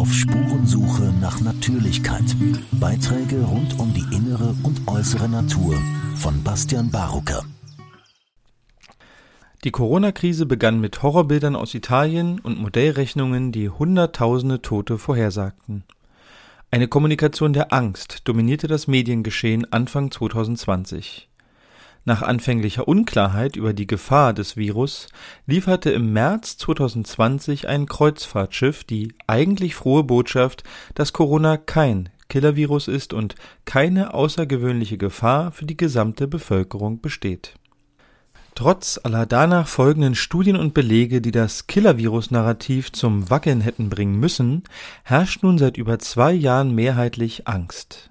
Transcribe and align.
Auf 0.00 0.14
Spurensuche 0.14 1.12
nach 1.20 1.42
Natürlichkeit. 1.42 2.24
Beiträge 2.72 3.42
rund 3.42 3.78
um 3.78 3.92
die 3.92 4.16
innere 4.16 4.56
und 4.62 4.88
äußere 4.88 5.28
Natur 5.28 5.76
von 6.14 6.42
Bastian 6.42 6.90
Barucker. 6.90 7.44
Die 9.62 9.70
Corona-Krise 9.70 10.46
begann 10.46 10.80
mit 10.80 11.02
Horrorbildern 11.02 11.54
aus 11.54 11.74
Italien 11.74 12.38
und 12.38 12.58
Modellrechnungen, 12.58 13.52
die 13.52 13.68
Hunderttausende 13.68 14.62
Tote 14.62 14.96
vorhersagten. 14.96 15.84
Eine 16.70 16.88
Kommunikation 16.88 17.52
der 17.52 17.70
Angst 17.74 18.26
dominierte 18.26 18.68
das 18.68 18.86
Mediengeschehen 18.86 19.70
Anfang 19.70 20.10
2020. 20.10 21.29
Nach 22.04 22.22
anfänglicher 22.22 22.88
Unklarheit 22.88 23.56
über 23.56 23.74
die 23.74 23.86
Gefahr 23.86 24.32
des 24.32 24.56
Virus 24.56 25.08
lieferte 25.46 25.90
im 25.90 26.12
März 26.12 26.56
2020 26.56 27.68
ein 27.68 27.86
Kreuzfahrtschiff 27.86 28.84
die 28.84 29.12
eigentlich 29.26 29.74
frohe 29.74 30.02
Botschaft, 30.02 30.64
dass 30.94 31.12
Corona 31.12 31.58
kein 31.58 32.08
Killervirus 32.28 32.88
ist 32.88 33.12
und 33.12 33.34
keine 33.66 34.14
außergewöhnliche 34.14 34.96
Gefahr 34.96 35.52
für 35.52 35.66
die 35.66 35.76
gesamte 35.76 36.26
Bevölkerung 36.26 37.02
besteht. 37.02 37.54
Trotz 38.54 38.98
aller 39.02 39.26
danach 39.26 39.68
folgenden 39.68 40.14
Studien 40.14 40.56
und 40.56 40.74
Belege, 40.74 41.20
die 41.20 41.30
das 41.30 41.66
Killer-Virus-Narrativ 41.66 42.92
zum 42.92 43.30
Wackeln 43.30 43.60
hätten 43.60 43.90
bringen 43.90 44.18
müssen, 44.18 44.64
herrscht 45.02 45.42
nun 45.42 45.58
seit 45.58 45.76
über 45.76 45.98
zwei 45.98 46.32
Jahren 46.32 46.74
mehrheitlich 46.74 47.46
Angst. 47.46 48.09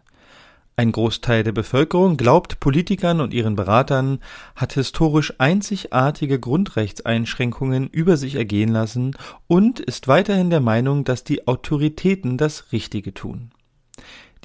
Ein 0.80 0.94
Großteil 0.94 1.44
der 1.44 1.52
Bevölkerung 1.52 2.16
glaubt 2.16 2.62
Politikern 2.62 3.20
und 3.20 3.34
ihren 3.34 3.58
Beratern, 3.58 4.20
hat 4.56 4.72
historisch 4.72 5.34
einzigartige 5.38 6.40
Grundrechtseinschränkungen 6.40 7.90
über 7.90 8.16
sich 8.16 8.36
ergehen 8.36 8.70
lassen 8.70 9.14
und 9.48 9.82
ist 9.82 10.08
weiterhin 10.08 10.50
der 10.50 10.62
Meinung, 10.62 11.04
dass 11.04 11.26
die 11.26 11.50
Autoritäten 11.50 12.38
das 12.38 12.72
Richtige 12.72 13.14
tun. 13.14 13.52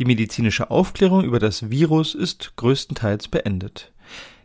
Die 0.00 0.06
medizinische 0.06 0.72
Aufklärung 0.72 1.22
über 1.22 1.38
das 1.38 1.70
Virus 1.70 2.16
ist 2.16 2.56
größtenteils 2.56 3.28
beendet. 3.28 3.92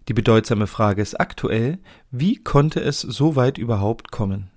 Die 0.10 0.14
bedeutsame 0.14 0.68
Frage 0.68 1.02
ist 1.02 1.20
aktuell, 1.20 1.80
wie 2.12 2.36
konnte 2.36 2.82
es 2.82 3.02
so 3.02 3.36
weit 3.36 3.58
überhaupt 3.58 4.12
kommen? 4.12 4.52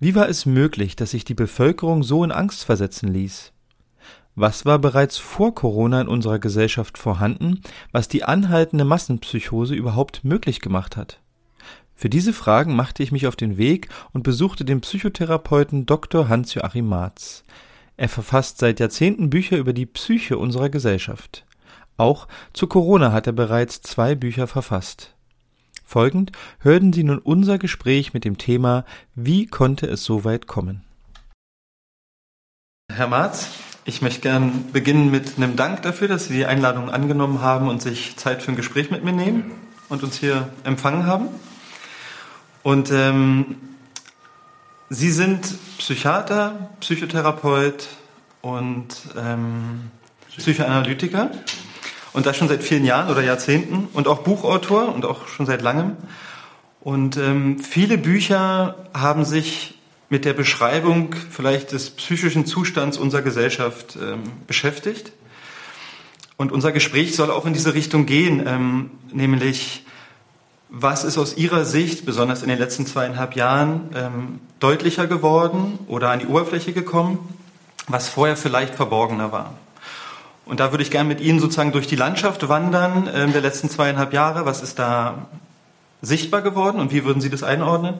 Wie 0.00 0.16
war 0.16 0.28
es 0.28 0.44
möglich, 0.44 0.96
dass 0.96 1.12
sich 1.12 1.24
die 1.24 1.34
Bevölkerung 1.34 2.02
so 2.02 2.24
in 2.24 2.32
Angst 2.32 2.64
versetzen 2.64 3.06
ließ? 3.14 3.52
Was 4.34 4.64
war 4.64 4.78
bereits 4.78 5.18
vor 5.18 5.54
Corona 5.54 6.00
in 6.00 6.08
unserer 6.08 6.38
Gesellschaft 6.38 6.96
vorhanden, 6.96 7.60
was 7.90 8.08
die 8.08 8.24
anhaltende 8.24 8.84
Massenpsychose 8.84 9.74
überhaupt 9.74 10.24
möglich 10.24 10.60
gemacht 10.60 10.96
hat? 10.96 11.20
Für 11.94 12.08
diese 12.08 12.32
Fragen 12.32 12.74
machte 12.74 13.02
ich 13.02 13.12
mich 13.12 13.26
auf 13.26 13.36
den 13.36 13.58
Weg 13.58 13.88
und 14.12 14.22
besuchte 14.22 14.64
den 14.64 14.80
Psychotherapeuten 14.80 15.86
Dr. 15.86 16.28
Hans-Joachim 16.28 16.86
Marz. 16.86 17.44
Er 17.96 18.08
verfasst 18.08 18.58
seit 18.58 18.80
Jahrzehnten 18.80 19.28
Bücher 19.28 19.58
über 19.58 19.72
die 19.72 19.86
Psyche 19.86 20.38
unserer 20.38 20.70
Gesellschaft. 20.70 21.44
Auch 21.98 22.26
zu 22.54 22.66
Corona 22.66 23.12
hat 23.12 23.26
er 23.26 23.34
bereits 23.34 23.82
zwei 23.82 24.14
Bücher 24.14 24.46
verfasst. 24.46 25.14
Folgend 25.84 26.32
hörten 26.60 26.94
Sie 26.94 27.04
nun 27.04 27.18
unser 27.18 27.58
Gespräch 27.58 28.14
mit 28.14 28.24
dem 28.24 28.38
Thema 28.38 28.86
Wie 29.14 29.46
konnte 29.46 29.86
es 29.86 30.04
so 30.04 30.24
weit 30.24 30.46
kommen? 30.46 30.84
Herr 32.90 33.08
Marz, 33.08 33.50
ich 33.84 34.00
möchte 34.00 34.20
gern 34.20 34.70
beginnen 34.72 35.10
mit 35.10 35.36
einem 35.36 35.56
Dank 35.56 35.82
dafür, 35.82 36.06
dass 36.06 36.26
Sie 36.26 36.34
die 36.34 36.46
Einladung 36.46 36.90
angenommen 36.90 37.40
haben 37.40 37.68
und 37.68 37.82
sich 37.82 38.16
Zeit 38.16 38.42
für 38.42 38.52
ein 38.52 38.56
Gespräch 38.56 38.90
mit 38.90 39.02
mir 39.02 39.12
nehmen 39.12 39.50
und 39.88 40.04
uns 40.04 40.18
hier 40.18 40.48
empfangen 40.62 41.06
haben. 41.06 41.28
Und 42.62 42.92
ähm, 42.92 43.56
Sie 44.88 45.10
sind 45.10 45.54
Psychiater, 45.78 46.70
Psychotherapeut 46.80 47.88
und 48.40 48.88
ähm, 49.18 49.90
Psychoanalytiker 50.36 51.30
und 52.12 52.26
das 52.26 52.36
schon 52.36 52.48
seit 52.48 52.62
vielen 52.62 52.84
Jahren 52.84 53.10
oder 53.10 53.22
Jahrzehnten 53.22 53.88
und 53.92 54.06
auch 54.06 54.20
Buchautor 54.20 54.94
und 54.94 55.04
auch 55.04 55.26
schon 55.26 55.46
seit 55.46 55.62
langem. 55.62 55.96
Und 56.80 57.16
ähm, 57.16 57.58
viele 57.58 57.98
Bücher 57.98 58.76
haben 58.94 59.24
sich 59.24 59.74
mit 60.12 60.26
der 60.26 60.34
Beschreibung 60.34 61.14
vielleicht 61.30 61.72
des 61.72 61.88
psychischen 61.88 62.44
Zustands 62.44 62.98
unserer 62.98 63.22
Gesellschaft 63.22 63.96
ähm, 63.96 64.24
beschäftigt. 64.46 65.10
Und 66.36 66.52
unser 66.52 66.70
Gespräch 66.70 67.16
soll 67.16 67.30
auch 67.30 67.46
in 67.46 67.54
diese 67.54 67.72
Richtung 67.72 68.04
gehen, 68.04 68.46
ähm, 68.46 68.90
nämlich 69.10 69.86
was 70.68 71.04
ist 71.04 71.16
aus 71.16 71.38
Ihrer 71.38 71.64
Sicht, 71.64 72.04
besonders 72.04 72.42
in 72.42 72.50
den 72.50 72.58
letzten 72.58 72.84
zweieinhalb 72.84 73.36
Jahren, 73.36 73.88
ähm, 73.94 74.40
deutlicher 74.60 75.06
geworden 75.06 75.78
oder 75.86 76.10
an 76.10 76.18
die 76.18 76.26
Oberfläche 76.26 76.74
gekommen, 76.74 77.18
was 77.88 78.10
vorher 78.10 78.36
vielleicht 78.36 78.74
verborgener 78.74 79.32
war? 79.32 79.54
Und 80.44 80.60
da 80.60 80.72
würde 80.72 80.84
ich 80.84 80.90
gerne 80.90 81.08
mit 81.08 81.22
Ihnen 81.22 81.40
sozusagen 81.40 81.72
durch 81.72 81.86
die 81.86 81.96
Landschaft 81.96 82.50
wandern 82.50 83.06
äh, 83.06 83.26
der 83.30 83.40
letzten 83.40 83.70
zweieinhalb 83.70 84.12
Jahre. 84.12 84.44
Was 84.44 84.62
ist 84.62 84.78
da 84.78 85.26
sichtbar 86.02 86.42
geworden 86.42 86.80
und 86.80 86.92
wie 86.92 87.06
würden 87.06 87.22
Sie 87.22 87.30
das 87.30 87.42
einordnen? 87.42 87.94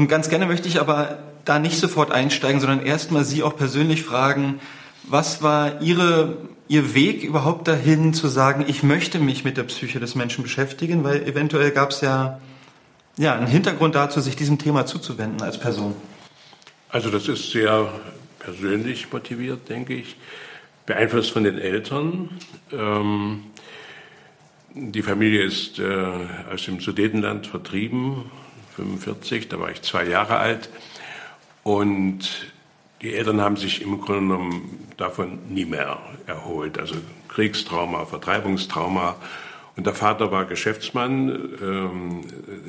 Und 0.00 0.08
ganz 0.08 0.30
gerne 0.30 0.46
möchte 0.46 0.66
ich 0.66 0.80
aber 0.80 1.18
da 1.44 1.58
nicht 1.58 1.78
sofort 1.78 2.10
einsteigen, 2.10 2.58
sondern 2.58 2.86
erstmal 2.86 3.22
Sie 3.22 3.42
auch 3.42 3.54
persönlich 3.54 4.02
fragen, 4.02 4.58
was 5.02 5.42
war 5.42 5.82
Ihre, 5.82 6.38
Ihr 6.68 6.94
Weg 6.94 7.22
überhaupt 7.22 7.68
dahin 7.68 8.14
zu 8.14 8.26
sagen, 8.28 8.64
ich 8.66 8.82
möchte 8.82 9.18
mich 9.18 9.44
mit 9.44 9.58
der 9.58 9.64
Psyche 9.64 10.00
des 10.00 10.14
Menschen 10.14 10.42
beschäftigen, 10.42 11.04
weil 11.04 11.24
eventuell 11.24 11.70
gab 11.70 11.90
es 11.90 12.00
ja, 12.00 12.40
ja 13.18 13.34
einen 13.34 13.46
Hintergrund 13.46 13.94
dazu, 13.94 14.22
sich 14.22 14.36
diesem 14.36 14.56
Thema 14.56 14.86
zuzuwenden 14.86 15.42
als 15.42 15.60
Person. 15.60 15.94
Also 16.88 17.10
das 17.10 17.28
ist 17.28 17.50
sehr 17.50 17.92
persönlich 18.38 19.12
motiviert, 19.12 19.68
denke 19.68 19.92
ich 19.92 20.16
beeinflusst 20.86 21.30
von 21.30 21.44
den 21.44 21.58
Eltern. 21.58 22.30
Ähm, 22.72 23.42
die 24.74 25.02
Familie 25.02 25.42
ist 25.42 25.78
äh, 25.78 26.06
aus 26.50 26.64
dem 26.64 26.80
Sudetenland 26.80 27.46
vertrieben, 27.46 28.30
45, 28.80 29.48
da 29.48 29.60
war 29.60 29.70
ich 29.70 29.82
zwei 29.82 30.04
Jahre 30.04 30.36
alt. 30.36 30.70
Und 31.62 32.52
die 33.02 33.14
Eltern 33.14 33.40
haben 33.40 33.56
sich 33.56 33.82
im 33.82 34.00
Grunde 34.00 34.34
genommen 34.34 34.88
davon 34.96 35.38
nie 35.48 35.64
mehr 35.64 35.98
erholt. 36.26 36.78
Also 36.78 36.96
Kriegstrauma, 37.28 38.04
Vertreibungstrauma. 38.04 39.16
Und 39.76 39.86
der 39.86 39.94
Vater 39.94 40.30
war 40.30 40.44
Geschäftsmann. 40.44 41.30
Ähm, 41.62 42.20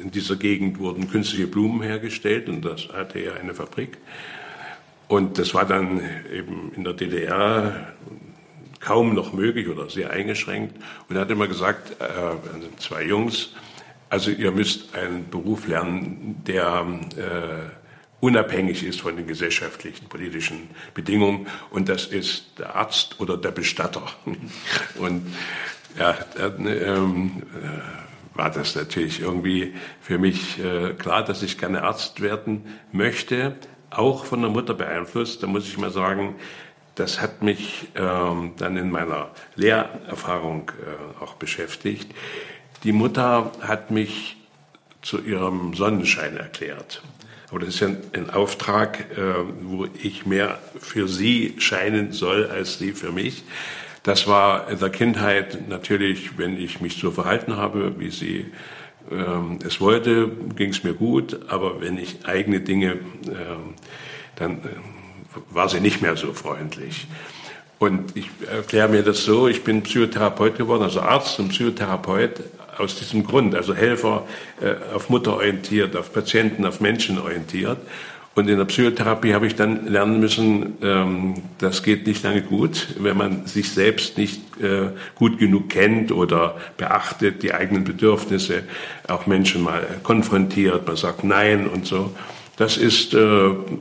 in 0.01 0.11
dieser 0.11 0.35
Gegend 0.35 0.79
wurden 0.79 1.09
künstliche 1.09 1.47
Blumen 1.47 1.81
hergestellt 1.81 2.47
und 2.47 2.63
das 2.63 2.89
hatte 2.93 3.19
er 3.19 3.39
eine 3.39 3.53
Fabrik. 3.53 3.97
Und 5.07 5.37
das 5.37 5.53
war 5.53 5.65
dann 5.65 6.01
eben 6.33 6.71
in 6.73 6.85
der 6.85 6.93
DDR 6.93 7.93
kaum 8.79 9.13
noch 9.13 9.33
möglich 9.33 9.67
oder 9.67 9.89
sehr 9.89 10.11
eingeschränkt. 10.11 10.75
Und 11.09 11.15
er 11.15 11.23
hat 11.23 11.31
immer 11.31 11.47
gesagt, 11.47 11.99
äh, 11.99 12.03
also 12.03 12.69
zwei 12.77 13.03
Jungs, 13.03 13.53
also 14.11 14.29
ihr 14.29 14.51
müsst 14.51 14.93
einen 14.93 15.29
Beruf 15.29 15.67
lernen, 15.67 16.41
der 16.45 16.85
äh, 17.17 18.23
unabhängig 18.23 18.83
ist 18.83 19.01
von 19.01 19.15
den 19.15 19.25
gesellschaftlichen, 19.25 20.07
politischen 20.07 20.69
Bedingungen. 20.93 21.47
Und 21.71 21.89
das 21.89 22.05
ist 22.05 22.59
der 22.59 22.75
Arzt 22.75 23.19
oder 23.19 23.37
der 23.37 23.51
Bestatter. 23.51 24.03
Und 24.99 25.33
ja, 25.97 26.15
ähm, 26.37 27.43
äh, 27.55 28.37
war 28.37 28.51
das 28.51 28.75
natürlich 28.75 29.21
irgendwie 29.21 29.73
für 29.99 30.17
mich 30.17 30.59
äh, 30.59 30.93
klar, 30.93 31.23
dass 31.23 31.41
ich 31.41 31.57
gerne 31.57 31.83
Arzt 31.83 32.21
werden 32.21 32.65
möchte 32.91 33.55
auch 33.91 34.25
von 34.25 34.41
der 34.41 34.49
Mutter 34.49 34.73
beeinflusst. 34.73 35.43
Da 35.43 35.47
muss 35.47 35.67
ich 35.67 35.77
mal 35.77 35.91
sagen, 35.91 36.35
das 36.95 37.21
hat 37.21 37.41
mich 37.41 37.89
ähm, 37.95 38.53
dann 38.57 38.77
in 38.77 38.89
meiner 38.89 39.31
Lehrerfahrung 39.55 40.71
äh, 40.71 41.23
auch 41.23 41.35
beschäftigt. 41.35 42.13
Die 42.83 42.91
Mutter 42.93 43.51
hat 43.61 43.91
mich 43.91 44.37
zu 45.01 45.21
ihrem 45.21 45.73
Sonnenschein 45.73 46.37
erklärt. 46.37 47.01
Aber 47.49 47.59
das 47.59 47.69
ist 47.69 47.79
ja 47.81 47.89
ein 48.13 48.29
Auftrag, 48.29 49.11
äh, 49.17 49.33
wo 49.61 49.85
ich 50.01 50.25
mehr 50.25 50.59
für 50.79 51.07
sie 51.07 51.55
scheinen 51.59 52.11
soll 52.11 52.47
als 52.47 52.79
sie 52.79 52.93
für 52.93 53.11
mich. 53.11 53.43
Das 54.03 54.25
war 54.25 54.69
in 54.69 54.79
der 54.79 54.89
Kindheit 54.89 55.69
natürlich, 55.69 56.37
wenn 56.37 56.57
ich 56.57 56.81
mich 56.81 56.97
so 56.97 57.11
verhalten 57.11 57.57
habe, 57.57 57.99
wie 57.99 58.09
sie 58.09 58.47
ähm, 59.11 59.59
es 59.65 59.79
wollte, 59.79 60.31
ging 60.55 60.69
es 60.69 60.83
mir 60.83 60.93
gut, 60.93 61.39
aber 61.49 61.81
wenn 61.81 61.97
ich 61.97 62.25
eigene 62.25 62.61
Dinge, 62.61 62.99
ähm, 63.27 63.75
dann 64.37 64.53
äh, 64.59 64.59
war 65.49 65.69
sie 65.69 65.81
nicht 65.81 66.01
mehr 66.01 66.15
so 66.15 66.33
freundlich. 66.33 67.07
Und 67.77 68.15
ich 68.15 68.29
erkläre 68.49 68.89
mir 68.89 69.03
das 69.03 69.23
so, 69.23 69.47
ich 69.47 69.63
bin 69.63 69.81
Psychotherapeut 69.83 70.57
geworden, 70.57 70.83
also 70.83 71.01
Arzt 71.01 71.39
und 71.39 71.49
Psychotherapeut 71.49 72.41
aus 72.77 72.95
diesem 72.95 73.25
Grund, 73.25 73.55
also 73.55 73.73
Helfer 73.75 74.25
äh, 74.61 74.95
auf 74.95 75.09
Mutter 75.09 75.33
orientiert, 75.33 75.95
auf 75.95 76.13
Patienten, 76.13 76.65
auf 76.65 76.79
Menschen 76.79 77.19
orientiert. 77.19 77.77
Und 78.33 78.47
in 78.47 78.57
der 78.57 78.65
Psychotherapie 78.65 79.33
habe 79.33 79.45
ich 79.45 79.55
dann 79.55 79.87
lernen 79.87 80.21
müssen, 80.21 80.77
ähm, 80.81 81.33
das 81.57 81.83
geht 81.83 82.07
nicht 82.07 82.23
lange 82.23 82.41
gut, 82.41 82.87
wenn 82.97 83.17
man 83.17 83.45
sich 83.45 83.71
selbst 83.71 84.17
nicht 84.17 84.41
äh, 84.61 84.91
gut 85.15 85.37
genug 85.37 85.69
kennt 85.69 86.13
oder 86.13 86.55
beachtet, 86.77 87.43
die 87.43 87.53
eigenen 87.53 87.83
Bedürfnisse, 87.83 88.63
auch 89.09 89.27
Menschen 89.27 89.63
mal 89.63 89.85
konfrontiert, 90.03 90.87
man 90.87 90.95
sagt 90.95 91.25
Nein 91.25 91.67
und 91.67 91.85
so. 91.85 92.11
das 92.55 92.77
ist 92.77 93.13
äh, 93.13 93.17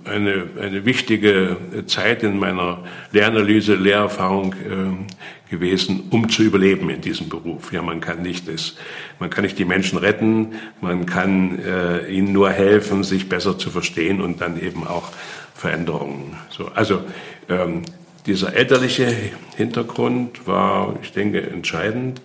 eine, 0.04 0.46
eine 0.60 0.84
wichtige 0.84 1.56
Zeit 1.86 2.24
in 2.24 2.38
meiner 2.38 2.82
Lernanalyse, 3.12 3.76
Lehrerfahrung 3.76 4.54
äh, 4.54 5.39
gewesen, 5.50 6.04
um 6.10 6.28
zu 6.28 6.42
überleben 6.42 6.88
in 6.90 7.00
diesem 7.00 7.28
Beruf. 7.28 7.72
Ja, 7.72 7.82
man 7.82 8.00
kann 8.00 8.22
nicht 8.22 8.48
das, 8.48 8.76
man 9.18 9.28
kann 9.30 9.44
nicht 9.44 9.58
die 9.58 9.64
Menschen 9.64 9.98
retten, 9.98 10.54
man 10.80 11.06
kann 11.06 11.58
äh, 11.58 12.06
ihnen 12.08 12.32
nur 12.32 12.50
helfen, 12.50 13.04
sich 13.04 13.28
besser 13.28 13.58
zu 13.58 13.70
verstehen 13.70 14.20
und 14.20 14.40
dann 14.40 14.60
eben 14.60 14.86
auch 14.86 15.10
Veränderungen. 15.54 16.36
So, 16.48 16.68
also 16.74 17.02
ähm, 17.48 17.82
dieser 18.26 18.54
elterliche 18.54 19.14
Hintergrund 19.56 20.46
war, 20.46 20.94
ich 21.02 21.12
denke, 21.12 21.42
entscheidend. 21.42 22.22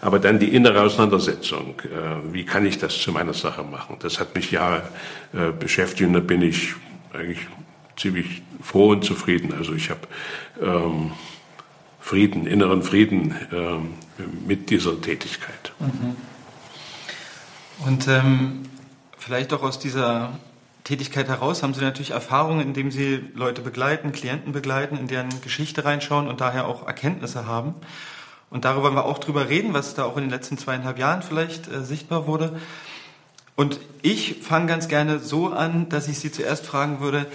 Aber 0.00 0.20
dann 0.20 0.38
die 0.38 0.54
innere 0.54 0.82
Auseinandersetzung. 0.82 1.74
Äh, 1.82 2.32
wie 2.32 2.44
kann 2.44 2.64
ich 2.64 2.78
das 2.78 2.96
zu 2.98 3.10
meiner 3.10 3.34
Sache 3.34 3.64
machen? 3.64 3.96
Das 3.98 4.20
hat 4.20 4.36
mich 4.36 4.52
Jahre 4.52 4.82
äh, 5.34 5.50
beschäftigt 5.50 6.06
und 6.06 6.12
da 6.12 6.20
bin 6.20 6.42
ich 6.42 6.74
eigentlich 7.12 7.40
ziemlich 7.96 8.42
froh 8.62 8.90
und 8.90 9.04
zufrieden. 9.04 9.52
Also 9.52 9.74
ich 9.74 9.90
habe 9.90 10.00
ähm, 10.62 11.10
Frieden, 12.08 12.46
inneren 12.46 12.82
Frieden 12.82 13.34
ähm, 13.52 13.90
mit 14.46 14.70
dieser 14.70 14.98
Tätigkeit. 14.98 15.74
Mhm. 15.78 16.16
Und 17.86 18.08
ähm, 18.08 18.62
vielleicht 19.18 19.52
auch 19.52 19.62
aus 19.62 19.78
dieser 19.78 20.32
Tätigkeit 20.84 21.28
heraus 21.28 21.62
haben 21.62 21.74
Sie 21.74 21.82
natürlich 21.82 22.12
Erfahrungen, 22.12 22.62
indem 22.62 22.90
Sie 22.90 23.20
Leute 23.34 23.60
begleiten, 23.60 24.12
Klienten 24.12 24.52
begleiten, 24.52 24.96
in 24.96 25.06
deren 25.06 25.28
Geschichte 25.42 25.84
reinschauen 25.84 26.28
und 26.28 26.40
daher 26.40 26.66
auch 26.66 26.86
Erkenntnisse 26.86 27.44
haben. 27.44 27.74
Und 28.48 28.64
darüber 28.64 28.84
wollen 28.84 28.94
wir 28.94 29.04
auch 29.04 29.18
drüber 29.18 29.50
reden, 29.50 29.74
was 29.74 29.94
da 29.94 30.04
auch 30.04 30.16
in 30.16 30.22
den 30.22 30.30
letzten 30.30 30.56
zweieinhalb 30.56 30.98
Jahren 30.98 31.20
vielleicht 31.20 31.70
äh, 31.70 31.84
sichtbar 31.84 32.26
wurde. 32.26 32.58
Und 33.54 33.80
ich 34.00 34.36
fange 34.40 34.64
ganz 34.64 34.88
gerne 34.88 35.18
so 35.18 35.48
an, 35.48 35.90
dass 35.90 36.08
ich 36.08 36.20
Sie 36.20 36.32
zuerst 36.32 36.64
fragen 36.64 37.00
würde, 37.00 37.26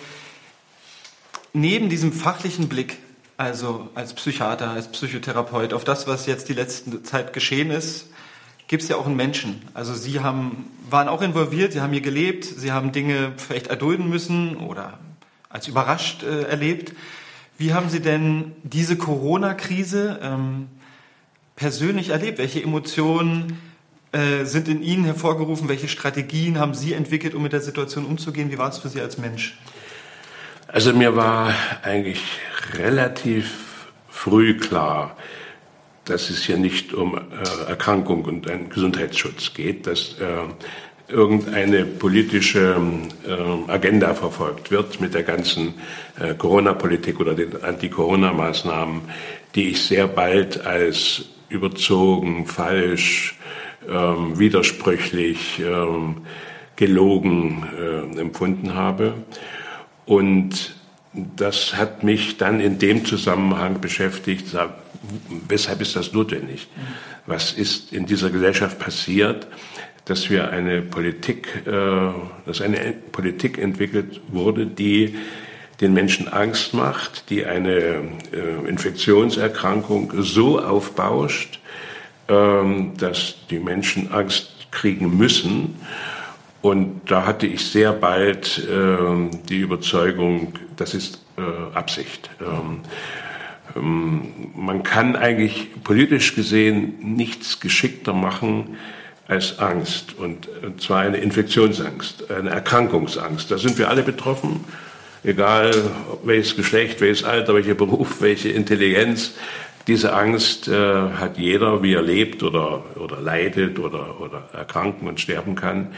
neben 1.53 1.89
diesem 1.89 2.11
fachlichen 2.11 2.69
Blick, 2.69 2.97
also 3.43 3.89
als 3.93 4.13
Psychiater, 4.13 4.71
als 4.71 4.87
Psychotherapeut, 4.87 5.73
auf 5.73 5.83
das, 5.83 6.07
was 6.07 6.25
jetzt 6.25 6.49
die 6.49 6.53
letzte 6.53 7.03
Zeit 7.03 7.33
geschehen 7.33 7.71
ist, 7.71 8.07
gibt 8.67 8.83
es 8.83 8.89
ja 8.89 8.95
auch 8.95 9.05
einen 9.05 9.15
Menschen. 9.15 9.61
Also 9.73 9.93
Sie 9.93 10.21
haben, 10.21 10.71
waren 10.89 11.07
auch 11.07 11.21
involviert, 11.21 11.73
Sie 11.73 11.81
haben 11.81 11.91
hier 11.91 12.01
gelebt, 12.01 12.45
Sie 12.45 12.71
haben 12.71 12.91
Dinge 12.91 13.33
vielleicht 13.37 13.67
erdulden 13.67 14.09
müssen 14.09 14.55
oder 14.57 14.97
als 15.49 15.67
überrascht 15.67 16.23
äh, 16.23 16.43
erlebt. 16.43 16.93
Wie 17.57 17.73
haben 17.73 17.89
Sie 17.89 17.99
denn 17.99 18.53
diese 18.63 18.97
Corona-Krise 18.97 20.19
ähm, 20.23 20.69
persönlich 21.55 22.09
erlebt? 22.09 22.39
Welche 22.39 22.63
Emotionen 22.63 23.59
äh, 24.13 24.45
sind 24.45 24.67
in 24.67 24.81
Ihnen 24.81 25.03
hervorgerufen? 25.03 25.69
Welche 25.69 25.87
Strategien 25.87 26.57
haben 26.57 26.73
Sie 26.73 26.93
entwickelt, 26.93 27.35
um 27.35 27.43
mit 27.43 27.53
der 27.53 27.61
Situation 27.61 28.05
umzugehen? 28.05 28.51
Wie 28.51 28.57
war 28.57 28.69
es 28.69 28.77
für 28.77 28.89
Sie 28.89 29.01
als 29.01 29.17
Mensch? 29.17 29.57
Also 30.73 30.91
mir 30.91 31.15
war 31.15 31.53
eigentlich 31.83 32.23
relativ 32.79 33.91
früh 34.09 34.57
klar, 34.57 35.15
dass 36.05 36.31
es 36.31 36.45
hier 36.45 36.57
nicht 36.57 36.95
um 36.95 37.15
äh, 37.15 37.69
Erkrankung 37.69 38.25
und 38.25 38.49
einen 38.49 38.69
Gesundheitsschutz 38.69 39.53
geht, 39.53 39.85
dass 39.85 40.15
äh, 40.19 41.13
irgendeine 41.13 41.85
politische 41.85 42.75
äh, 43.27 43.71
Agenda 43.71 44.15
verfolgt 44.15 44.71
wird 44.71 44.99
mit 44.99 45.13
der 45.13 45.21
ganzen 45.21 45.75
äh, 46.19 46.33
Corona-Politik 46.33 47.19
oder 47.19 47.35
den 47.35 47.63
Anti-Corona-Maßnahmen, 47.63 49.01
die 49.53 49.69
ich 49.69 49.83
sehr 49.83 50.07
bald 50.07 50.65
als 50.65 51.25
überzogen, 51.49 52.47
falsch, 52.47 53.37
ähm, 53.87 54.39
widersprüchlich, 54.39 55.59
ähm, 55.59 56.25
gelogen 56.75 57.63
äh, 57.77 58.19
empfunden 58.19 58.73
habe. 58.73 59.13
Und 60.05 60.75
das 61.13 61.75
hat 61.75 62.03
mich 62.03 62.37
dann 62.37 62.59
in 62.59 62.79
dem 62.79 63.05
Zusammenhang 63.05 63.79
beschäftigt, 63.81 64.47
weshalb 65.47 65.81
ist 65.81 65.95
das 65.95 66.13
notwendig? 66.13 66.67
Was 67.25 67.53
ist 67.53 67.93
in 67.93 68.05
dieser 68.05 68.29
Gesellschaft 68.29 68.79
passiert, 68.79 69.47
dass 70.05 70.29
wir 70.29 70.49
eine 70.49 70.81
Politik, 70.81 71.65
äh, 71.65 71.71
dass 72.45 72.61
eine 72.61 72.93
Politik 73.11 73.57
entwickelt 73.57 74.21
wurde, 74.27 74.65
die 74.65 75.15
den 75.79 75.93
Menschen 75.93 76.27
Angst 76.27 76.73
macht, 76.73 77.29
die 77.29 77.45
eine 77.45 78.01
äh, 78.31 78.67
Infektionserkrankung 78.67 80.13
so 80.17 80.59
aufbauscht, 80.59 81.59
ähm, 82.27 82.93
dass 82.97 83.35
die 83.49 83.59
Menschen 83.59 84.11
Angst 84.11 84.67
kriegen 84.71 85.17
müssen. 85.17 85.75
Und 86.63 87.01
da 87.05 87.27
hatte 87.27 87.45
ich 87.45 87.63
sehr 87.67 87.93
bald 87.93 88.67
äh, 88.67 89.29
die 89.47 89.59
Überzeugung, 89.59 90.53
das 90.75 90.95
ist 90.95 91.21
äh, 91.37 91.77
Absicht. 91.77 92.31
Ähm, 92.41 92.79
ähm, 93.75 94.51
man 94.55 94.81
kann 94.81 95.15
eigentlich 95.15 95.67
politisch 95.83 96.33
gesehen 96.33 96.95
nichts 97.15 97.59
geschickter 97.59 98.13
machen 98.13 98.77
als 99.27 99.59
Angst. 99.59 100.17
Und 100.17 100.47
zwar 100.79 101.01
eine 101.01 101.17
Infektionsangst, 101.17 102.31
eine 102.31 102.49
Erkrankungsangst. 102.49 103.51
Da 103.51 103.59
sind 103.59 103.77
wir 103.77 103.89
alle 103.89 104.01
betroffen 104.01 104.65
egal 105.23 105.71
welches 106.23 106.55
Geschlecht, 106.55 107.01
welches 107.01 107.23
Alter, 107.23 107.55
welcher 107.55 107.75
Beruf, 107.75 108.21
welche 108.21 108.49
Intelligenz, 108.49 109.33
diese 109.87 110.13
Angst 110.13 110.67
äh, 110.67 110.73
hat 110.73 111.37
jeder, 111.37 111.83
wie 111.83 111.93
er 111.93 112.01
lebt 112.01 112.41
oder, 112.41 112.83
oder 112.95 113.19
leidet 113.19 113.79
oder, 113.79 114.21
oder 114.21 114.49
erkranken 114.53 115.07
und 115.09 115.19
sterben 115.19 115.55
kann. 115.55 115.89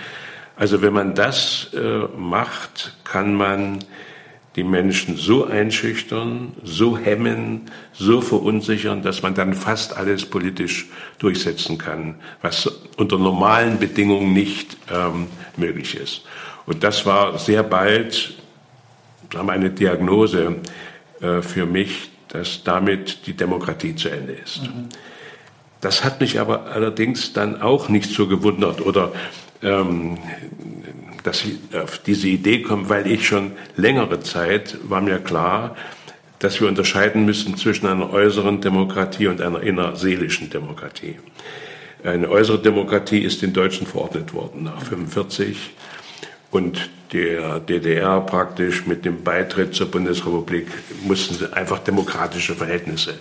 Also 0.55 0.81
wenn 0.81 0.93
man 0.93 1.15
das 1.15 1.69
äh, 1.73 2.07
macht, 2.17 2.95
kann 3.03 3.33
man 3.33 3.79
die 4.55 4.63
Menschen 4.63 5.17
so 5.17 5.45
einschüchtern, 5.45 6.53
so 6.63 6.97
hemmen, 6.97 7.69
so 7.91 8.21
verunsichern, 8.21 9.01
dass 9.01 9.21
man 9.21 9.35
dann 9.35 9.53
fast 9.53 9.97
alles 9.97 10.25
politisch 10.25 10.87
durchsetzen 11.19 11.77
kann, 11.77 12.15
was 12.41 12.67
unter 12.95 13.17
normalen 13.17 13.79
Bedingungen 13.79 14.31
nicht 14.31 14.77
ähm, 14.89 15.27
möglich 15.57 15.95
ist. 15.95 16.23
Und 16.65 16.83
das 16.83 17.05
war 17.05 17.37
sehr 17.37 17.63
bald 17.63 18.35
haben 19.35 19.49
eine 19.49 19.69
Diagnose 19.69 20.57
äh, 21.21 21.41
für 21.41 21.65
mich, 21.65 22.09
dass 22.29 22.63
damit 22.63 23.27
die 23.27 23.33
Demokratie 23.33 23.95
zu 23.95 24.09
Ende 24.09 24.33
ist. 24.33 24.63
Mhm. 24.63 24.89
Das 25.81 26.03
hat 26.03 26.21
mich 26.21 26.39
aber 26.39 26.67
allerdings 26.67 27.33
dann 27.33 27.61
auch 27.61 27.89
nicht 27.89 28.09
so 28.09 28.27
gewundert 28.27 28.81
oder 28.81 29.11
ähm, 29.65 30.17
dass 31.23 31.43
ich 31.43 31.57
auf 31.75 31.97
diese 31.97 32.27
Idee 32.27 32.61
komme, 32.61 32.87
weil 32.87 33.07
ich 33.07 33.27
schon 33.27 33.53
längere 33.75 34.19
Zeit 34.19 34.77
war 34.83 35.01
mir 35.01 35.19
klar, 35.19 35.75
dass 36.39 36.61
wir 36.61 36.67
unterscheiden 36.67 37.25
müssen 37.25 37.57
zwischen 37.57 37.87
einer 37.87 38.11
äußeren 38.11 38.61
Demokratie 38.61 39.27
und 39.27 39.41
einer 39.41 39.61
innerseelischen 39.61 40.49
Demokratie. 40.49 41.15
Eine 42.03 42.29
äußere 42.29 42.59
Demokratie 42.59 43.19
ist 43.19 43.41
den 43.41 43.53
Deutschen 43.53 43.87
verordnet 43.87 44.33
worden 44.33 44.63
nach 44.63 44.77
1945 44.77 45.57
und 46.51 46.89
der 47.11 47.59
DDR 47.59 48.21
praktisch 48.21 48.85
mit 48.85 49.05
dem 49.05 49.23
Beitritt 49.23 49.73
zur 49.73 49.89
Bundesrepublik 49.89 50.67
mussten 51.07 51.33
sie 51.33 51.51
einfach 51.51 51.79
demokratische 51.79 52.53
Verhältnisse 52.53 53.15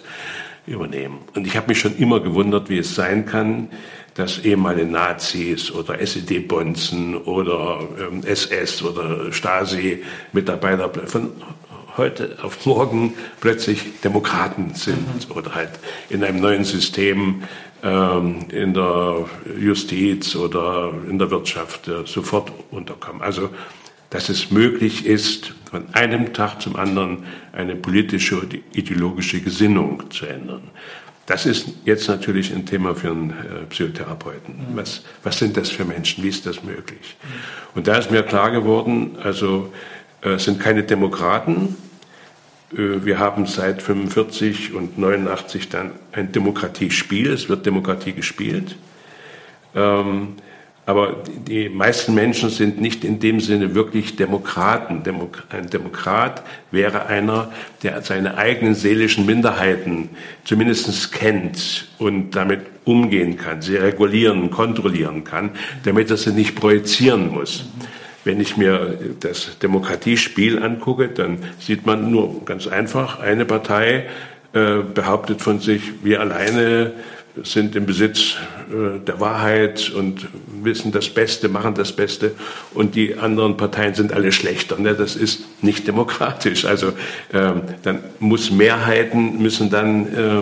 übernehmen. 0.66 1.18
Und 1.34 1.46
ich 1.46 1.56
habe 1.56 1.68
mich 1.68 1.78
schon 1.78 1.96
immer 1.96 2.20
gewundert, 2.20 2.68
wie 2.68 2.78
es 2.78 2.94
sein 2.94 3.24
kann, 3.24 3.68
dass 4.14 4.38
ehemalige 4.38 4.86
Nazis 4.86 5.70
oder 5.70 6.00
SED-Bonzen 6.00 7.16
oder 7.16 7.80
ähm, 7.98 8.22
SS 8.24 8.82
oder 8.82 9.32
Stasi-Mitarbeiter 9.32 10.90
von 11.06 11.32
heute 11.96 12.36
auf 12.42 12.64
morgen 12.66 13.14
plötzlich 13.40 14.00
Demokraten 14.02 14.74
sind 14.74 15.28
mhm. 15.28 15.36
oder 15.36 15.54
halt 15.54 15.70
in 16.10 16.24
einem 16.24 16.40
neuen 16.40 16.64
System 16.64 17.42
ähm, 17.82 18.46
in 18.50 18.74
der 18.74 19.26
Justiz 19.58 20.34
oder 20.36 20.92
in 21.08 21.18
der 21.18 21.30
Wirtschaft 21.30 21.88
äh, 21.88 22.06
sofort 22.06 22.52
unterkommen. 22.70 23.22
Also 23.22 23.50
dass 24.14 24.28
es 24.28 24.52
möglich 24.52 25.06
ist, 25.06 25.54
von 25.68 25.92
einem 25.92 26.32
Tag 26.32 26.62
zum 26.62 26.76
anderen 26.76 27.24
eine 27.52 27.74
politische 27.74 28.38
und 28.38 28.54
ideologische 28.72 29.40
Gesinnung 29.40 30.08
zu 30.10 30.26
ändern. 30.26 30.70
Das 31.26 31.46
ist 31.46 31.68
jetzt 31.84 32.08
natürlich 32.08 32.52
ein 32.54 32.66
Thema 32.66 32.94
für 32.94 33.10
einen 33.10 33.30
äh, 33.30 33.64
Psychotherapeuten. 33.70 34.56
Mhm. 34.56 34.76
Was, 34.76 35.02
was 35.22 35.38
sind 35.38 35.56
das 35.56 35.70
für 35.70 35.84
Menschen? 35.84 36.22
Wie 36.22 36.28
ist 36.28 36.44
das 36.44 36.62
möglich? 36.62 37.16
Und 37.74 37.86
da 37.86 37.96
ist 37.96 38.10
mir 38.10 38.22
klar 38.22 38.50
geworden, 38.50 39.16
also 39.22 39.72
äh, 40.22 40.30
es 40.30 40.44
sind 40.44 40.60
keine 40.60 40.82
Demokraten. 40.82 41.76
Äh, 42.72 43.04
wir 43.04 43.18
haben 43.18 43.46
seit 43.46 43.82
45 43.82 44.74
und 44.74 44.98
89 44.98 45.70
dann 45.70 45.92
ein 46.12 46.30
Demokratiespiel. 46.32 47.32
Es 47.32 47.48
wird 47.48 47.64
Demokratie 47.64 48.12
gespielt. 48.12 48.76
Ähm, 49.74 50.36
aber 50.86 51.22
die 51.48 51.68
meisten 51.68 52.14
Menschen 52.14 52.50
sind 52.50 52.80
nicht 52.80 53.04
in 53.04 53.18
dem 53.18 53.40
Sinne 53.40 53.74
wirklich 53.74 54.16
Demokraten. 54.16 55.02
Ein 55.50 55.70
Demokrat 55.70 56.42
wäre 56.70 57.06
einer, 57.06 57.50
der 57.82 58.02
seine 58.02 58.36
eigenen 58.36 58.74
seelischen 58.74 59.24
Minderheiten 59.24 60.10
zumindest 60.44 61.12
kennt 61.12 61.88
und 61.98 62.32
damit 62.32 62.60
umgehen 62.84 63.38
kann, 63.38 63.62
sie 63.62 63.76
regulieren, 63.76 64.50
kontrollieren 64.50 65.24
kann, 65.24 65.50
damit 65.84 66.10
er 66.10 66.18
sie 66.18 66.32
nicht 66.32 66.54
projizieren 66.54 67.32
muss. 67.32 67.64
wenn 68.24 68.40
ich 68.40 68.56
mir 68.56 68.98
das 69.20 69.58
Demokratiespiel 69.58 70.62
angucke, 70.62 71.08
dann 71.08 71.38
sieht 71.58 71.86
man 71.86 72.10
nur 72.10 72.44
ganz 72.44 72.66
einfach, 72.66 73.20
eine 73.20 73.44
Partei 73.44 74.06
äh, 74.54 74.78
behauptet 74.78 75.42
von 75.42 75.60
sich, 75.60 75.92
wir 76.02 76.20
alleine 76.20 76.92
sind 77.42 77.74
im 77.74 77.86
Besitz 77.86 78.36
äh, 78.70 79.00
der 79.00 79.18
Wahrheit 79.20 79.90
und 79.90 80.28
wissen 80.62 80.92
das 80.92 81.08
Beste, 81.08 81.48
machen 81.48 81.74
das 81.74 81.92
Beste 81.92 82.32
und 82.74 82.94
die 82.94 83.16
anderen 83.16 83.56
Parteien 83.56 83.94
sind 83.94 84.12
alle 84.12 84.30
schlechter. 84.30 84.78
Ne? 84.78 84.94
Das 84.94 85.16
ist 85.16 85.62
nicht 85.62 85.86
demokratisch. 85.86 86.64
Also 86.64 86.92
ähm, 87.32 87.62
dann 87.82 88.00
muss 88.20 88.50
Mehrheiten 88.50 89.42
müssen 89.42 89.70
dann 89.70 90.06
äh, 90.14 90.38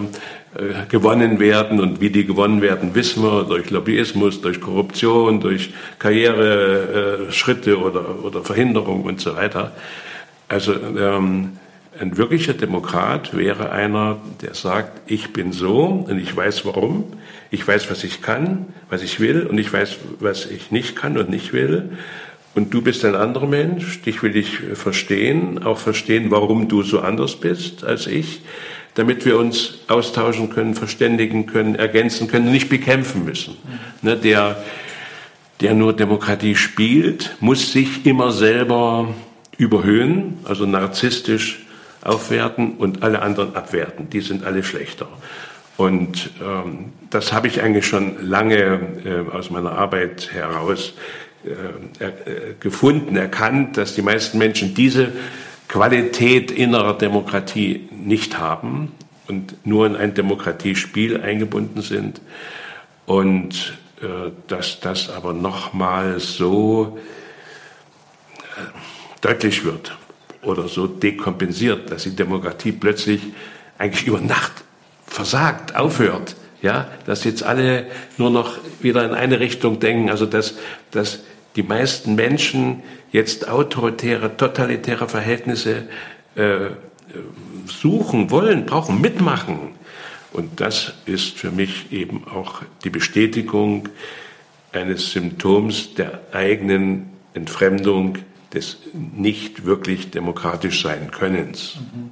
äh, 0.54 0.86
gewonnen 0.90 1.40
werden 1.40 1.80
und 1.80 2.02
wie 2.02 2.10
die 2.10 2.26
gewonnen 2.26 2.60
werden, 2.60 2.94
wissen 2.94 3.22
wir 3.22 3.44
durch 3.44 3.70
Lobbyismus, 3.70 4.42
durch 4.42 4.60
Korruption, 4.60 5.40
durch 5.40 5.72
Karriereschritte 5.98 7.70
äh, 7.70 7.74
oder, 7.74 8.22
oder 8.22 8.42
Verhinderung 8.42 9.04
und 9.04 9.18
so 9.18 9.34
weiter. 9.34 9.72
Also 10.48 10.74
ähm, 10.74 11.52
ein 11.98 12.16
wirklicher 12.16 12.54
Demokrat 12.54 13.36
wäre 13.36 13.70
einer, 13.70 14.18
der 14.40 14.54
sagt, 14.54 15.10
ich 15.10 15.32
bin 15.32 15.52
so 15.52 15.84
und 16.08 16.18
ich 16.18 16.34
weiß 16.34 16.64
warum, 16.64 17.04
ich 17.50 17.66
weiß, 17.66 17.90
was 17.90 18.02
ich 18.04 18.22
kann, 18.22 18.66
was 18.88 19.02
ich 19.02 19.20
will 19.20 19.46
und 19.46 19.58
ich 19.58 19.72
weiß, 19.72 19.96
was 20.20 20.46
ich 20.46 20.70
nicht 20.70 20.96
kann 20.96 21.18
und 21.18 21.28
nicht 21.28 21.52
will. 21.52 21.90
Und 22.54 22.74
du 22.74 22.82
bist 22.82 23.04
ein 23.04 23.14
anderer 23.14 23.46
Mensch, 23.46 24.02
dich 24.02 24.22
will 24.22 24.36
ich 24.36 24.58
verstehen, 24.74 25.62
auch 25.62 25.78
verstehen, 25.78 26.30
warum 26.30 26.68
du 26.68 26.82
so 26.82 27.00
anders 27.00 27.36
bist 27.36 27.84
als 27.84 28.06
ich 28.06 28.42
damit 28.94 29.24
wir 29.24 29.38
uns 29.38 29.78
austauschen 29.88 30.50
können, 30.50 30.74
verständigen 30.74 31.46
können, 31.46 31.74
ergänzen 31.74 32.28
können, 32.28 32.50
nicht 32.52 32.68
bekämpfen 32.68 33.24
müssen. 33.24 33.54
Mhm. 33.62 34.08
Ne, 34.08 34.16
der, 34.16 34.62
der 35.60 35.74
nur 35.74 35.94
Demokratie 35.94 36.56
spielt, 36.56 37.36
muss 37.40 37.72
sich 37.72 38.04
immer 38.04 38.32
selber 38.32 39.14
überhöhen, 39.56 40.38
also 40.44 40.66
narzisstisch 40.66 41.61
aufwerten 42.02 42.74
und 42.74 43.02
alle 43.02 43.22
anderen 43.22 43.54
abwerten. 43.54 44.10
Die 44.10 44.20
sind 44.20 44.44
alle 44.44 44.62
schlechter. 44.62 45.08
Und 45.76 46.30
ähm, 46.42 46.92
das 47.10 47.32
habe 47.32 47.48
ich 47.48 47.62
eigentlich 47.62 47.86
schon 47.86 48.28
lange 48.28 48.80
äh, 49.04 49.30
aus 49.34 49.50
meiner 49.50 49.72
Arbeit 49.72 50.30
heraus 50.32 50.94
äh, 51.44 52.04
äh, 52.04 52.54
gefunden, 52.60 53.16
erkannt, 53.16 53.76
dass 53.76 53.94
die 53.94 54.02
meisten 54.02 54.38
Menschen 54.38 54.74
diese 54.74 55.12
Qualität 55.68 56.50
innerer 56.50 56.98
Demokratie 56.98 57.88
nicht 57.90 58.38
haben 58.38 58.92
und 59.28 59.66
nur 59.66 59.86
in 59.86 59.96
ein 59.96 60.14
Demokratiespiel 60.14 61.20
eingebunden 61.20 61.80
sind. 61.80 62.20
Und 63.06 63.78
äh, 64.02 64.30
dass 64.46 64.80
das 64.80 65.08
aber 65.08 65.32
nochmal 65.32 66.20
so 66.20 66.98
äh, 68.56 68.60
deutlich 69.22 69.64
wird 69.64 69.96
oder 70.42 70.68
so 70.68 70.86
dekompensiert, 70.86 71.90
dass 71.90 72.02
die 72.02 72.16
Demokratie 72.16 72.72
plötzlich 72.72 73.20
eigentlich 73.78 74.06
über 74.06 74.20
Nacht 74.20 74.64
versagt, 75.06 75.76
aufhört. 75.76 76.36
Ja, 76.60 76.88
dass 77.06 77.24
jetzt 77.24 77.42
alle 77.42 77.86
nur 78.18 78.30
noch 78.30 78.56
wieder 78.80 79.04
in 79.04 79.14
eine 79.14 79.40
Richtung 79.40 79.80
denken, 79.80 80.10
also 80.10 80.26
dass, 80.26 80.54
dass 80.92 81.24
die 81.56 81.64
meisten 81.64 82.14
Menschen 82.14 82.84
jetzt 83.10 83.48
autoritäre, 83.48 84.36
totalitäre 84.36 85.08
Verhältnisse 85.08 85.88
äh, 86.36 86.70
suchen, 87.66 88.30
wollen, 88.30 88.64
brauchen, 88.64 89.00
mitmachen. 89.00 89.72
Und 90.32 90.60
das 90.60 90.94
ist 91.04 91.36
für 91.36 91.50
mich 91.50 91.92
eben 91.92 92.26
auch 92.28 92.62
die 92.84 92.90
Bestätigung 92.90 93.88
eines 94.72 95.12
Symptoms 95.12 95.94
der 95.94 96.20
eigenen 96.32 97.10
Entfremdung 97.34 98.18
des 98.54 98.78
nicht 98.92 99.64
wirklich 99.64 100.10
demokratisch 100.10 100.82
sein 100.82 101.10
Könnens. 101.10 101.76
Mhm. 101.76 102.10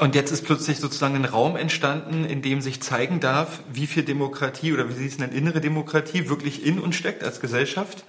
Und 0.00 0.14
jetzt 0.14 0.30
ist 0.30 0.46
plötzlich 0.46 0.78
sozusagen 0.78 1.14
ein 1.14 1.26
Raum 1.26 1.56
entstanden, 1.56 2.24
in 2.24 2.40
dem 2.40 2.62
sich 2.62 2.80
zeigen 2.80 3.20
darf, 3.20 3.60
wie 3.70 3.86
viel 3.86 4.02
Demokratie 4.02 4.72
oder 4.72 4.88
wie 4.88 4.94
Sie 4.94 5.06
es 5.06 5.18
nennen, 5.18 5.34
innere 5.34 5.60
Demokratie 5.60 6.30
wirklich 6.30 6.64
in 6.64 6.78
uns 6.78 6.96
steckt 6.96 7.22
als 7.22 7.38
Gesellschaft 7.40 8.04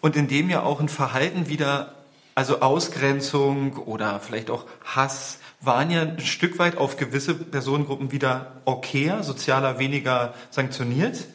und 0.00 0.16
in 0.16 0.26
dem 0.26 0.50
ja 0.50 0.64
auch 0.64 0.80
ein 0.80 0.88
Verhalten 0.88 1.48
wieder, 1.48 1.94
also 2.34 2.62
Ausgrenzung 2.62 3.76
oder 3.76 4.18
vielleicht 4.18 4.50
auch 4.50 4.66
Hass, 4.84 5.38
waren 5.60 5.92
ja 5.92 6.02
ein 6.02 6.18
Stück 6.18 6.58
weit 6.58 6.76
auf 6.76 6.96
gewisse 6.96 7.34
Personengruppen 7.34 8.10
wieder 8.10 8.60
okayer, 8.64 9.22
sozialer 9.22 9.78
weniger 9.78 10.34
sanktioniert. 10.50 11.28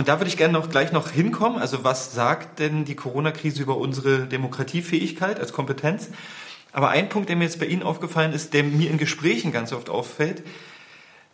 Und 0.00 0.08
da 0.08 0.18
würde 0.18 0.30
ich 0.30 0.38
gerne 0.38 0.54
noch 0.54 0.70
gleich 0.70 0.92
noch 0.92 1.10
hinkommen. 1.10 1.58
Also 1.58 1.84
was 1.84 2.14
sagt 2.14 2.58
denn 2.58 2.86
die 2.86 2.94
Corona-Krise 2.94 3.60
über 3.62 3.76
unsere 3.76 4.20
Demokratiefähigkeit 4.20 5.38
als 5.38 5.52
Kompetenz? 5.52 6.08
Aber 6.72 6.88
ein 6.88 7.10
Punkt, 7.10 7.28
der 7.28 7.36
mir 7.36 7.44
jetzt 7.44 7.60
bei 7.60 7.66
Ihnen 7.66 7.82
aufgefallen 7.82 8.32
ist, 8.32 8.54
der 8.54 8.64
mir 8.64 8.88
in 8.88 8.96
Gesprächen 8.96 9.52
ganz 9.52 9.74
oft 9.74 9.90
auffällt, 9.90 10.42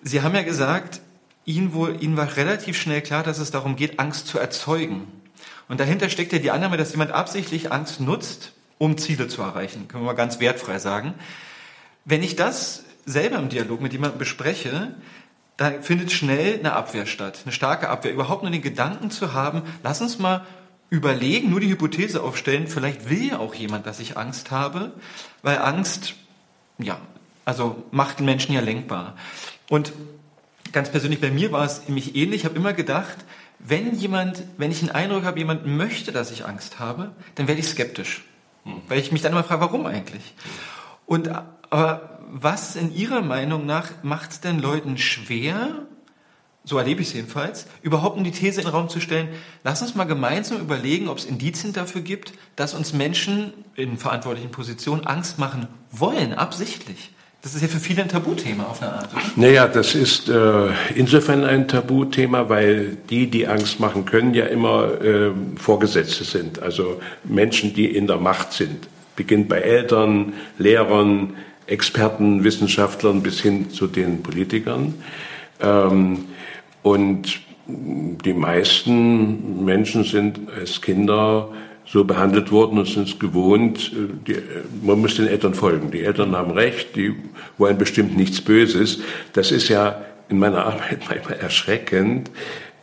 Sie 0.03 0.23
haben 0.23 0.35
ja 0.35 0.43
gesagt, 0.43 1.01
Ihnen, 1.45 1.75
wohl, 1.75 2.03
Ihnen 2.03 2.17
war 2.17 2.37
relativ 2.37 2.77
schnell 2.77 3.03
klar, 3.03 3.23
dass 3.23 3.39
es 3.39 3.53
darum 3.53 3.77
geht, 3.77 4.01
Angst 4.01 4.27
zu 4.27 4.41
erzeugen. 4.41 5.07
Und 5.69 5.79
dahinter 5.79 6.11
steckt 6.11 6.33
ja 6.33 6.41
die 6.41 6.51
Annahme, 6.51 6.77
dass 6.77 6.91
jemand 6.91 7.13
absichtlich 7.13 7.71
Angst 7.71 8.01
nutzt, 8.01 8.53
um 8.79 8.99
Ziele 8.99 9.29
zu 9.29 9.43
erreichen. 9.43 9.87
Können 9.87 10.03
wir 10.03 10.07
mal 10.07 10.15
ganz 10.15 10.41
wertfrei 10.41 10.81
sagen. 10.81 11.15
Wenn 12.05 12.25
ich 12.25 12.35
das 12.35 12.83
selber 13.05 13.39
im 13.39 13.49
Dialog 13.49 13.81
mit 13.81 13.93
jemandem 13.93 14.19
bespreche, 14.19 14.93
da 15.57 15.71
findet 15.81 16.13
schnell 16.13 16.59
eine 16.59 16.75
Abwehr 16.75 17.07
statt, 17.07 17.41
eine 17.45 17.53
starke 17.53 17.89
Abwehr. 17.89 18.13
Überhaupt 18.13 18.43
nur 18.43 18.53
den 18.53 18.63
Gedanken 18.63 19.11
zu 19.11 19.33
haben, 19.33 19.63
lass 19.83 20.01
uns 20.01 20.19
mal 20.19 20.45
überlegen, 20.91 21.51
nur 21.51 21.61
die 21.61 21.69
Hypothese 21.69 22.23
aufstellen, 22.23 22.69
vielleicht 22.69 23.11
will 23.11 23.29
ja 23.31 23.39
auch 23.39 23.55
jemand, 23.55 23.87
dass 23.87 23.99
ich 23.99 24.17
Angst 24.17 24.51
habe, 24.51 24.93
weil 25.43 25.59
Angst, 25.59 26.15
ja, 26.79 26.99
also 27.45 27.85
macht 27.91 28.19
den 28.19 28.27
Menschen 28.27 28.53
ja 28.53 28.61
lenkbar. 28.61 29.17
Und 29.69 29.93
ganz 30.73 30.91
persönlich 30.91 31.21
bei 31.21 31.31
mir 31.31 31.53
war 31.53 31.65
es 31.65 31.89
nämlich 31.89 32.15
ähnlich. 32.15 32.43
Ich 32.43 32.45
habe 32.45 32.57
immer 32.57 32.73
gedacht, 32.73 33.17
wenn 33.59 33.95
jemand, 33.95 34.43
wenn 34.59 34.71
ich 34.71 34.83
einen 34.83 34.91
Eindruck 34.91 35.25
habe, 35.25 35.39
jemand 35.39 35.67
möchte, 35.67 36.13
dass 36.13 36.31
ich 36.31 36.45
Angst 36.45 36.79
habe, 36.79 37.13
dann 37.35 37.49
werde 37.49 37.61
ich 37.61 37.69
skeptisch. 37.69 38.25
Hm. 38.65 38.83
Weil 38.89 38.99
ich 38.99 39.11
mich 39.11 39.23
dann 39.23 39.33
immer 39.33 39.45
frage, 39.45 39.63
warum 39.63 39.87
eigentlich? 39.87 40.35
Und 41.07 41.31
aber 41.71 42.16
was 42.31 42.77
in 42.77 42.95
Ihrer 42.95 43.23
Meinung 43.23 43.67
nach 43.67 43.91
macht 44.03 44.31
es 44.33 44.41
denn 44.41 44.61
Leuten 44.61 44.99
schwer, 44.99 45.87
so 46.65 46.79
erlebe 46.79 47.01
ich 47.01 47.09
es 47.09 47.15
jedenfalls, 47.15 47.67
überhaupt 47.83 48.17
um 48.17 48.25
die 48.25 48.33
These 48.33 48.61
in 48.61 48.67
den 48.67 48.75
Raum 48.75 48.89
zu 48.89 49.01
stellen, 49.01 49.29
lass 49.63 49.83
uns 49.83 49.95
mal 49.95 50.05
gemeinsam 50.05 50.61
überlegen, 50.61 51.09
ob 51.09 51.19
es 51.19 51.25
Indizien 51.25 51.73
dafür 51.73 52.01
gibt, 52.01 52.33
dass 52.57 52.75
uns 52.75 52.93
Menschen 52.93 53.53
in 53.77 53.97
verantwortlichen 53.97 54.51
Positionen 54.51 55.07
Angst 55.07 55.39
machen 55.39 55.69
wollen, 55.93 56.35
absichtlich. 56.35 57.13
Das 57.43 57.55
ist 57.55 57.63
ja 57.63 57.69
für 57.69 57.79
viele 57.79 58.03
ein 58.03 58.09
Tabuthema 58.09 58.65
auf 58.65 58.83
eine 58.83 58.95
Art. 58.95 59.11
Naja, 59.37 59.69
das 59.69 59.95
ist 59.95 60.29
äh, 60.29 60.71
insofern 60.97 61.45
ein 61.45 61.69
Tabuthema, 61.69 62.49
weil 62.49 62.97
die, 63.09 63.29
die 63.29 63.47
Angst 63.47 63.79
machen 63.79 64.05
können, 64.05 64.35
ja 64.35 64.47
immer 64.47 65.01
äh, 65.01 65.31
Vorgesetzte 65.55 66.25
sind. 66.25 66.61
Also 66.61 67.01
Menschen, 67.23 67.73
die 67.73 67.87
in 67.87 68.09
der 68.09 68.17
Macht 68.17 68.53
sind. 68.53 68.89
Beginnt 69.15 69.49
bei 69.49 69.61
Eltern, 69.61 70.33
Lehrern, 70.59 71.37
Experten, 71.67 72.45
Wissenschaftlern 72.45 73.23
bis 73.23 73.41
hin 73.41 73.71
zu 73.71 73.87
den 73.87 74.23
Politikern. 74.23 74.95
Ähm, 75.61 76.27
und 76.83 77.41
die 77.67 78.33
meisten 78.33 79.65
Menschen 79.65 80.05
sind 80.05 80.41
als 80.57 80.81
Kinder 80.81 81.49
so 81.85 82.05
behandelt 82.05 82.51
worden 82.51 82.79
und 82.79 82.89
sind 82.89 83.09
es 83.09 83.19
gewohnt, 83.19 83.93
äh, 83.93 84.09
die, 84.27 84.37
man 84.83 85.01
muss 85.01 85.17
den 85.17 85.29
Eltern 85.29 85.55
folgen. 85.55 85.91
Die 85.91 86.03
Eltern 86.03 86.35
haben 86.37 86.53
recht, 86.53 86.97
die 86.97 87.15
wollen 87.59 87.79
bestimmt 87.79 88.17
nichts 88.17 88.41
Böses. 88.41 89.01
Das 89.33 89.53
ist 89.53 89.69
ja 89.69 90.05
in 90.29 90.39
meiner 90.39 90.65
Arbeit 90.67 91.01
manchmal 91.09 91.39
erschreckend, 91.39 92.31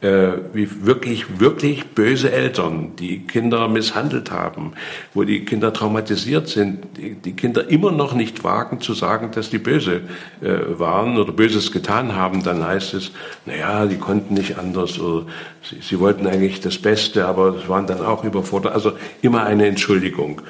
äh, 0.04 0.34
wie 0.52 0.86
wirklich, 0.86 1.40
wirklich 1.40 1.86
böse 1.92 2.30
Eltern, 2.30 2.92
die 3.00 3.20
Kinder 3.20 3.70
misshandelt 3.70 4.32
haben, 4.32 4.74
wo 5.14 5.24
die 5.24 5.46
Kinder 5.46 5.72
traumatisiert 5.72 6.50
sind, 6.50 6.98
die, 6.98 7.14
die 7.14 7.32
Kinder 7.32 7.70
immer 7.70 7.90
noch 7.90 8.14
nicht 8.14 8.44
wagen 8.44 8.82
zu 8.82 8.94
sagen, 8.94 9.32
dass 9.32 9.50
die 9.50 9.60
böse 9.60 10.02
äh, 10.42 10.78
waren 10.78 11.18
oder 11.18 11.32
Böses 11.32 11.72
getan 11.72 12.18
haben, 12.18 12.44
dann 12.44 12.68
heißt 12.68 12.96
es, 12.96 13.12
naja, 13.46 13.86
die 13.86 13.96
konnten 13.96 14.34
nicht 14.34 14.58
anders 14.58 15.00
oder 15.00 15.26
sie, 15.62 15.78
sie 15.80 16.00
wollten 16.02 16.28
eigentlich 16.28 16.60
das 16.60 16.78
Beste, 16.78 17.26
aber 17.26 17.56
es 17.56 17.70
waren 17.70 17.88
dann 17.88 18.02
auch 18.02 18.26
überfordert. 18.26 18.74
Also 18.74 18.92
immer 19.22 19.46
eine 19.46 19.68
Entschuldigung. 19.68 20.42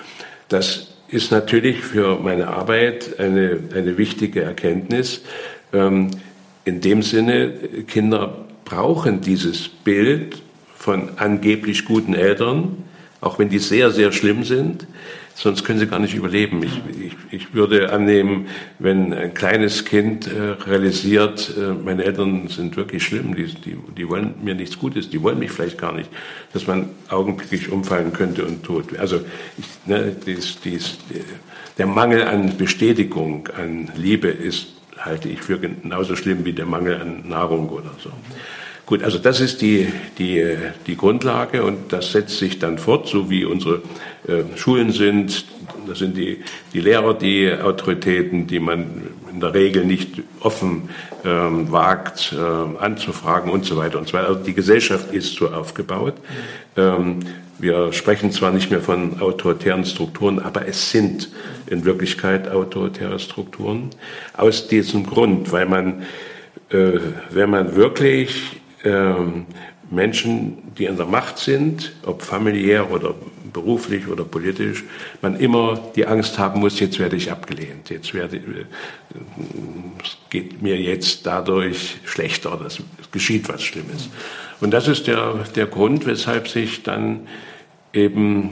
Das 0.50 0.96
ist 1.10 1.32
natürlich 1.32 1.82
für 1.82 2.18
meine 2.18 2.48
Arbeit 2.48 3.20
eine, 3.20 3.60
eine 3.76 4.00
wichtige 4.00 4.42
Erkenntnis. 4.42 5.22
Ähm, 5.74 6.10
in 6.66 6.82
dem 6.82 7.04
Sinne, 7.04 7.52
Kinder 7.88 8.46
brauchen 8.74 9.22
dieses 9.22 9.70
Bild 9.70 10.42
von 10.76 11.18
angeblich 11.18 11.86
guten 11.86 12.16
Eltern, 12.16 12.84
auch 13.22 13.38
wenn 13.38 13.50
die 13.50 13.60
sehr, 13.60 13.92
sehr 13.92 14.12
schlimm 14.12 14.44
sind, 14.44 14.88
sonst 15.36 15.64
können 15.64 15.80
sie 15.80 15.88
gar 15.88 16.00
nicht 16.00 16.16
überleben. 16.16 16.62
Ich, 16.64 16.82
ich, 17.06 17.14
ich 17.32 17.54
würde 17.54 17.94
annehmen, 17.94 18.48
wenn 18.80 19.14
ein 19.14 19.34
kleines 19.34 19.86
Kind 19.86 20.28
äh, 20.28 20.56
realisiert, 20.68 21.54
äh, 21.56 21.74
meine 21.74 22.04
Eltern 22.04 22.48
sind 22.48 22.76
wirklich 22.76 23.04
schlimm, 23.04 23.36
die, 23.36 23.46
die, 23.46 23.78
die 23.96 24.10
wollen 24.10 24.34
mir 24.44 24.56
nichts 24.56 24.78
Gutes, 24.78 25.10
die 25.10 25.22
wollen 25.22 25.40
mich 25.40 25.52
vielleicht 25.52 25.78
gar 25.78 25.94
nicht, 25.94 26.10
dass 26.52 26.66
man 26.68 26.90
augenblicklich 27.10 27.72
umfallen 27.72 28.12
könnte 28.12 28.44
und 28.44 28.64
tot. 28.64 28.98
Also 28.98 29.22
ich, 29.58 29.66
ne, 29.86 30.16
dies, 30.26 30.60
dies, 30.62 30.98
der 31.78 31.86
Mangel 31.86 32.24
an 32.24 32.58
Bestätigung, 32.58 33.50
an 33.56 33.92
Liebe 33.96 34.30
ist, 34.30 34.68
halte 34.98 35.30
ich 35.30 35.42
für 35.42 35.60
genauso 35.60 36.16
schlimm 36.16 36.46
wie 36.46 36.54
der 36.54 36.66
Mangel 36.66 37.00
an 37.00 37.28
Nahrung 37.28 37.70
oder 37.70 37.92
so. 38.02 38.10
Gut, 38.86 39.02
also 39.02 39.18
das 39.18 39.40
ist 39.40 39.62
die, 39.62 39.88
die, 40.18 40.58
die 40.88 40.98
Grundlage 40.98 41.64
und 41.64 41.94
das 41.94 42.12
setzt 42.12 42.38
sich 42.38 42.60
dann 42.60 42.78
fort, 42.78 43.08
so 43.08 43.30
wie 43.30 43.46
unsere 43.46 43.82
äh, 44.28 44.58
Schulen 44.58 44.92
sind. 44.92 45.46
Das 45.88 46.00
sind 46.00 46.18
die, 46.18 46.44
die 46.74 46.82
Lehrer, 46.82 47.14
die 47.14 47.50
Autoritäten, 47.52 48.46
die 48.46 48.60
man 48.60 49.10
in 49.32 49.40
der 49.40 49.54
Regel 49.54 49.86
nicht 49.86 50.22
offen 50.42 50.90
ähm, 51.24 51.72
wagt 51.72 52.36
äh, 52.38 52.84
anzufragen 52.84 53.50
und 53.50 53.66
so 53.66 53.78
weiter 53.78 54.00
und 54.00 54.10
so 54.10 54.14
weiter. 54.14 54.28
Also 54.28 54.44
die 54.44 54.54
Gesellschaft 54.54 55.14
ist 55.14 55.34
so 55.36 55.50
aufgebaut. 55.50 56.16
Ähm, 56.76 57.20
wir 57.60 57.94
sprechen 57.94 58.34
zwar 58.34 58.52
nicht 58.52 58.70
mehr 58.70 58.82
von 58.82 59.22
autoritären 59.22 59.86
Strukturen, 59.86 60.40
aber 60.40 60.68
es 60.68 60.92
sind 60.92 61.30
in 61.68 61.86
Wirklichkeit 61.86 62.50
autoritäre 62.50 63.20
Strukturen. 63.20 63.92
Aus 64.36 64.68
diesem 64.68 65.06
Grund, 65.06 65.54
weil 65.54 65.68
man, 65.68 66.04
äh, 66.70 67.00
wenn 67.30 67.50
man 67.50 67.78
wirklich 67.78 68.60
ähm, 68.84 69.46
Menschen, 69.90 70.74
die 70.78 70.90
an 70.90 70.98
der 70.98 71.06
Macht 71.06 71.38
sind, 71.38 71.94
ob 72.06 72.22
familiär 72.22 72.92
oder 72.92 73.14
beruflich 73.52 74.08
oder 74.08 74.24
politisch, 74.24 74.84
man 75.22 75.40
immer 75.40 75.80
die 75.96 76.08
Angst 76.08 76.40
haben 76.40 76.60
muss, 76.60 76.80
jetzt 76.80 77.00
werde 77.00 77.16
ich 77.16 77.32
abgelehnt, 77.32 77.90
jetzt 77.90 78.14
werde, 78.14 78.38
äh, 78.38 78.66
es 80.04 80.18
geht 80.30 80.62
mir 80.62 80.80
jetzt 80.82 81.26
dadurch 81.26 81.98
schlechter, 82.06 82.60
es 82.66 82.80
geschieht 83.12 83.48
was 83.48 83.62
Schlimmes. 83.62 84.10
Und 84.60 84.72
das 84.72 84.88
ist 84.88 85.08
der, 85.08 85.46
der 85.56 85.68
Grund, 85.68 86.06
weshalb 86.06 86.48
sich 86.48 86.84
dann 86.84 87.28
eben 87.94 88.52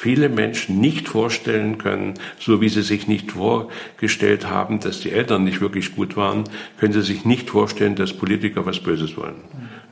viele 0.00 0.30
Menschen 0.30 0.80
nicht 0.80 1.08
vorstellen 1.08 1.76
können, 1.76 2.14
so 2.38 2.62
wie 2.62 2.70
sie 2.70 2.80
sich 2.80 3.06
nicht 3.06 3.32
vorgestellt 3.32 4.48
haben, 4.48 4.80
dass 4.80 5.00
die 5.00 5.12
Eltern 5.12 5.44
nicht 5.44 5.60
wirklich 5.60 5.94
gut 5.94 6.16
waren, 6.16 6.44
können 6.78 6.94
sie 6.94 7.02
sich 7.02 7.26
nicht 7.26 7.50
vorstellen, 7.50 7.96
dass 7.96 8.14
Politiker 8.14 8.64
was 8.64 8.80
Böses 8.80 9.18
wollen. 9.18 9.34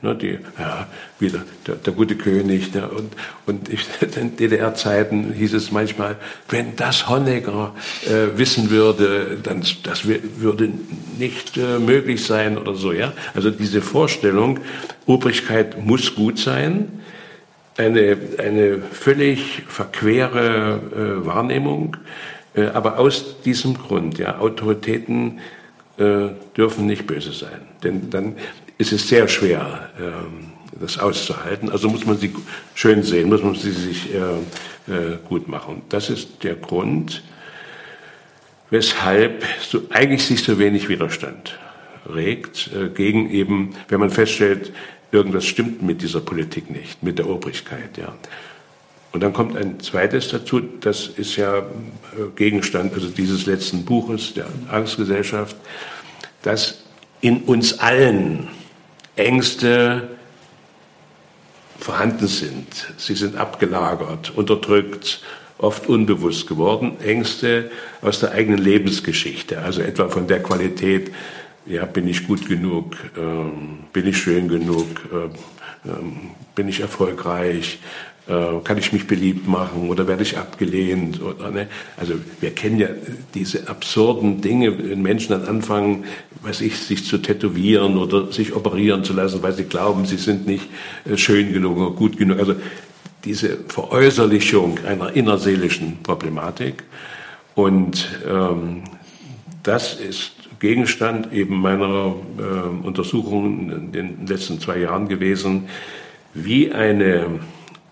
Ne, 0.01 0.15
die, 0.15 0.39
ja, 0.57 0.87
wieder 1.19 1.43
der, 1.67 1.75
der 1.75 1.93
gute 1.93 2.15
König. 2.15 2.73
Ne, 2.73 2.87
und 2.87 3.13
und 3.45 3.69
ich, 3.69 3.85
in 4.19 4.35
DDR-Zeiten 4.35 5.33
hieß 5.33 5.53
es 5.53 5.71
manchmal, 5.71 6.15
wenn 6.47 6.75
das 6.75 7.07
Honecker 7.07 7.75
äh, 8.07 8.35
wissen 8.35 8.71
würde, 8.71 9.37
dann 9.43 9.63
das 9.83 10.07
würde 10.07 10.71
nicht 11.19 11.55
äh, 11.57 11.77
möglich 11.77 12.23
sein 12.25 12.57
oder 12.57 12.73
so. 12.73 12.93
Ja, 12.93 13.13
also 13.35 13.51
diese 13.51 13.81
Vorstellung, 13.81 14.59
Obrigkeit 15.05 15.85
muss 15.85 16.15
gut 16.15 16.39
sein 16.39 16.99
eine, 17.79 18.17
eine 18.37 18.77
völlig 18.79 19.63
verquere 19.67 20.79
äh, 20.93 21.25
Wahrnehmung. 21.25 21.97
Äh, 22.53 22.65
aber 22.65 22.99
aus 22.99 23.41
diesem 23.41 23.75
Grund, 23.75 24.19
ja, 24.19 24.37
Autoritäten 24.39 25.39
äh, 25.97 26.29
dürfen 26.57 26.85
nicht 26.85 27.07
böse 27.07 27.31
sein. 27.31 27.61
Denn 27.83 28.09
dann 28.09 28.35
ist 28.77 28.91
es 28.91 29.07
sehr 29.07 29.27
schwer, 29.27 29.89
ähm, 29.99 30.51
das 30.79 30.99
auszuhalten. 30.99 31.69
Also 31.69 31.89
muss 31.89 32.05
man 32.05 32.17
sie 32.17 32.33
schön 32.75 33.01
sehen, 33.03 33.29
muss 33.29 33.43
man 33.43 33.55
sie 33.55 33.71
sich 33.71 34.13
äh, 34.13 34.17
äh, 34.93 35.17
gut 35.27 35.47
machen. 35.47 35.81
Das 35.89 36.09
ist 36.09 36.43
der 36.43 36.55
Grund, 36.55 37.23
weshalb 38.69 39.43
so, 39.61 39.81
eigentlich 39.89 40.25
sich 40.25 40.43
so 40.43 40.59
wenig 40.59 40.89
Widerstand 40.89 41.57
regt 42.13 42.71
äh, 42.73 42.89
gegen 42.89 43.29
eben, 43.29 43.75
wenn 43.87 43.99
man 43.99 44.09
feststellt, 44.09 44.73
irgendwas 45.11 45.45
stimmt 45.45 45.81
mit 45.81 46.01
dieser 46.01 46.21
Politik 46.21 46.69
nicht, 46.69 47.03
mit 47.03 47.17
der 47.17 47.29
Obrigkeit. 47.29 47.97
Ja. 47.97 48.13
Und 49.11 49.21
dann 49.21 49.33
kommt 49.33 49.57
ein 49.57 49.79
zweites 49.79 50.29
dazu, 50.29 50.59
das 50.59 51.07
ist 51.07 51.35
ja 51.35 51.57
äh, 51.57 51.63
Gegenstand 52.35 52.93
also 52.93 53.09
dieses 53.09 53.45
letzten 53.45 53.83
Buches, 53.85 54.33
der 54.33 54.45
Angstgesellschaft, 54.69 55.55
dass 56.43 56.83
in 57.21 57.41
uns 57.41 57.79
allen 57.79 58.47
Ängste 59.15 60.09
vorhanden 61.79 62.27
sind. 62.27 62.93
Sie 62.97 63.15
sind 63.15 63.35
abgelagert, 63.35 64.31
unterdrückt, 64.35 65.21
oft 65.57 65.87
unbewusst 65.87 66.47
geworden. 66.47 66.97
Ängste 67.01 67.71
aus 68.01 68.19
der 68.19 68.31
eigenen 68.31 68.59
Lebensgeschichte, 68.59 69.61
also 69.61 69.81
etwa 69.81 70.07
von 70.09 70.27
der 70.27 70.41
Qualität, 70.41 71.11
ja, 71.65 71.85
bin 71.85 72.07
ich 72.07 72.27
gut 72.27 72.47
genug, 72.47 72.95
ähm, 73.17 73.79
bin 73.93 74.07
ich 74.07 74.17
schön 74.17 74.47
genug, 74.47 74.87
äh, 75.11 75.89
ähm, 75.89 76.31
bin 76.55 76.67
ich 76.67 76.79
erfolgreich, 76.79 77.79
äh, 78.27 78.59
kann 78.63 78.77
ich 78.77 78.93
mich 78.93 79.07
beliebt 79.07 79.47
machen 79.47 79.89
oder 79.89 80.07
werde 80.07 80.23
ich 80.23 80.37
abgelehnt? 80.37 81.21
Oder, 81.21 81.51
ne? 81.51 81.67
Also 81.97 82.13
wir 82.39 82.51
kennen 82.51 82.79
ja 82.79 82.89
diese 83.33 83.67
absurden 83.67 84.41
Dinge, 84.41 84.77
wenn 84.77 85.01
Menschen 85.01 85.31
dann 85.31 85.45
anfangen, 85.45 86.05
weiß 86.43 86.61
ich, 86.61 86.77
sich 86.77 87.05
zu 87.05 87.17
tätowieren 87.17 87.97
oder 87.97 88.31
sich 88.31 88.55
operieren 88.55 89.03
zu 89.03 89.13
lassen, 89.13 89.41
weil 89.41 89.53
sie 89.53 89.63
glauben, 89.63 90.05
sie 90.05 90.17
sind 90.17 90.45
nicht 90.45 90.67
äh, 91.05 91.17
schön 91.17 91.53
genug 91.53 91.77
oder 91.77 91.95
gut 91.95 92.17
genug. 92.17 92.39
Also 92.39 92.55
diese 93.25 93.57
Veräußerlichung 93.67 94.79
einer 94.85 95.13
innerseelischen 95.13 96.01
Problematik. 96.03 96.83
Und 97.55 98.07
ähm, 98.27 98.83
das 99.63 99.99
ist 99.99 100.31
Gegenstand 100.59 101.31
eben 101.33 101.61
meiner 101.61 102.15
äh, 102.37 102.85
Untersuchungen 102.85 103.71
in 103.71 103.91
den 103.91 104.27
letzten 104.27 104.59
zwei 104.59 104.79
Jahren 104.79 105.07
gewesen, 105.07 105.69
wie 106.33 106.71
eine 106.71 107.39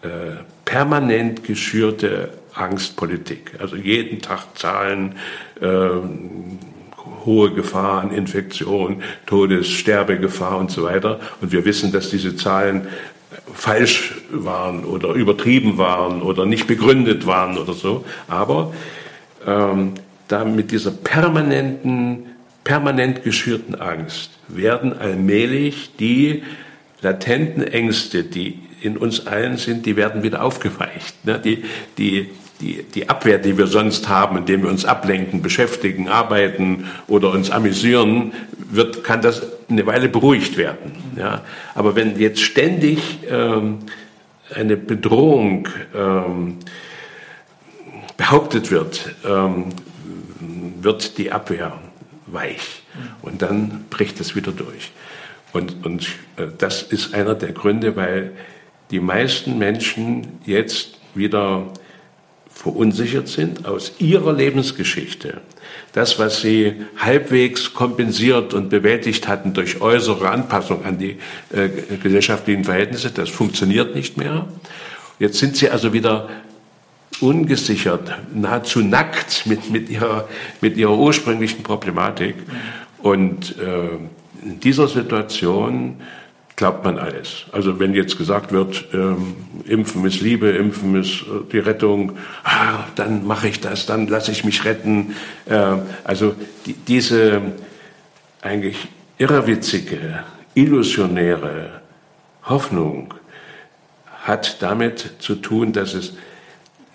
äh, 0.02 0.44
permanent 0.66 1.44
geschürte 1.44 2.34
Angstpolitik, 2.54 3.54
also 3.60 3.76
jeden 3.76 4.22
Tag 4.22 4.58
Zahlen, 4.58 5.16
äh, 5.62 5.90
hohe 7.26 7.52
Gefahr 7.52 8.02
an 8.02 8.12
Infektion, 8.12 9.02
Todes-, 9.26 9.70
Sterbegefahr 9.70 10.58
und 10.58 10.72
so 10.72 10.84
weiter. 10.84 11.20
Und 11.42 11.52
wir 11.52 11.66
wissen, 11.66 11.92
dass 11.92 12.10
diese 12.10 12.36
Zahlen 12.36 12.88
falsch 13.54 14.16
waren 14.32 14.86
oder 14.86 15.10
übertrieben 15.10 15.78
waren 15.78 16.22
oder 16.22 16.46
nicht 16.46 16.68
begründet 16.68 17.26
waren 17.26 17.58
oder 17.58 17.74
so. 17.74 18.06
Aber 18.28 18.74
ähm, 19.46 19.94
da 20.28 20.46
mit 20.46 20.72
dieser 20.72 20.92
permanenten 20.92 22.37
permanent 22.68 23.24
geschürten 23.24 23.76
Angst 23.76 24.32
werden 24.50 24.92
allmählich 25.00 25.92
die 25.98 26.44
latenten 27.02 27.64
Ängste, 27.64 28.26
die 28.26 28.60
in 28.82 28.98
uns 28.98 29.26
allen 29.26 29.56
sind, 29.56 29.86
die 29.86 29.96
werden 29.96 30.22
wieder 30.22 30.44
aufgeweicht. 30.44 31.24
Ne? 31.24 31.40
Die, 31.40 31.64
die, 31.98 32.30
die, 32.60 32.84
die 32.84 33.08
Abwehr, 33.08 33.38
die 33.38 33.58
wir 33.58 33.68
sonst 33.68 34.10
haben, 34.10 34.38
indem 34.38 34.64
wir 34.64 34.70
uns 34.70 34.84
ablenken, 34.84 35.42
beschäftigen, 35.42 36.10
arbeiten 36.10 36.88
oder 37.08 37.32
uns 37.32 37.52
amüsieren, 37.52 38.34
wird, 38.70 39.02
kann 39.06 39.22
das 39.22 39.44
eine 39.70 39.86
Weile 39.86 40.10
beruhigt 40.10 40.58
werden. 40.58 40.92
Ja? 41.16 41.46
Aber 41.74 41.96
wenn 41.96 42.20
jetzt 42.20 42.42
ständig 42.42 43.20
ähm, 43.32 43.78
eine 44.54 44.76
Bedrohung 44.76 45.70
ähm, 45.96 46.58
behauptet 48.18 48.72
wird, 48.72 49.16
ähm, 49.26 49.68
wird 50.82 51.18
die 51.18 51.32
Abwehr 51.32 51.80
weich. 52.28 52.84
Und 53.22 53.42
dann 53.42 53.86
bricht 53.90 54.20
es 54.20 54.36
wieder 54.36 54.52
durch. 54.52 54.92
Und, 55.54 55.86
und 55.86 56.08
äh, 56.38 56.48
das 56.58 56.84
ist 56.84 57.14
einer 57.14 57.36
der 57.36 57.52
Gründe, 57.52 57.96
weil 57.96 58.34
die 58.92 59.00
meisten 59.00 59.58
Menschen 59.58 60.40
jetzt 60.46 61.00
wieder 61.14 61.68
verunsichert 62.50 63.28
sind 63.28 63.66
aus 63.66 63.94
ihrer 64.00 64.34
Lebensgeschichte. 64.34 65.42
Das, 65.94 66.20
was 66.20 66.42
sie 66.42 66.74
halbwegs 66.98 67.74
kompensiert 67.74 68.54
und 68.54 68.70
bewältigt 68.70 69.28
hatten 69.28 69.54
durch 69.54 69.82
äußere 69.82 70.30
Anpassung 70.30 70.86
an 70.86 70.98
die 70.98 71.18
äh, 71.54 71.70
gesellschaftlichen 72.02 72.64
Verhältnisse, 72.64 73.12
das 73.12 73.30
funktioniert 73.30 73.96
nicht 73.96 74.18
mehr. 74.18 74.48
Jetzt 75.20 75.40
sind 75.40 75.56
sie 75.56 75.70
also 75.70 75.94
wieder 75.94 76.30
ungesichert, 77.22 78.18
nahezu 78.34 78.82
nackt 78.82 79.46
mit, 79.46 79.70
mit, 79.70 79.90
ihrer, 79.90 80.28
mit 80.62 80.78
ihrer 80.78 80.98
ursprünglichen 80.98 81.64
Problematik. 81.64 82.36
Und 83.02 83.58
äh, 83.60 83.90
in 84.44 84.60
dieser 84.60 84.88
Situation 84.88 86.02
glaubt 86.56 86.84
man 86.84 86.98
alles. 86.98 87.46
Also 87.52 87.80
wenn 87.80 87.94
jetzt 87.94 88.18
gesagt 88.18 88.52
wird, 88.52 88.86
ähm, 88.94 89.36
Impfen 89.66 90.04
ist 90.06 90.22
Liebe, 90.22 90.50
Impfen 90.50 90.96
ist 90.96 91.22
äh, 91.22 91.50
die 91.52 91.60
Rettung, 91.60 92.14
ah, 92.44 92.86
dann 92.96 93.26
mache 93.26 93.48
ich 93.48 93.62
das, 93.62 93.86
dann 93.86 94.08
lasse 94.08 94.32
ich 94.32 94.44
mich 94.44 94.66
retten. 94.66 95.16
Äh, 95.46 95.76
also 96.04 96.36
die, 96.66 96.74
diese 96.74 97.42
eigentlich 98.42 98.88
irrwitzige, 99.20 100.24
illusionäre 100.56 101.82
Hoffnung 102.44 103.14
hat 104.24 104.62
damit 104.62 105.14
zu 105.20 105.36
tun, 105.36 105.74
dass 105.74 105.94
es 105.94 106.14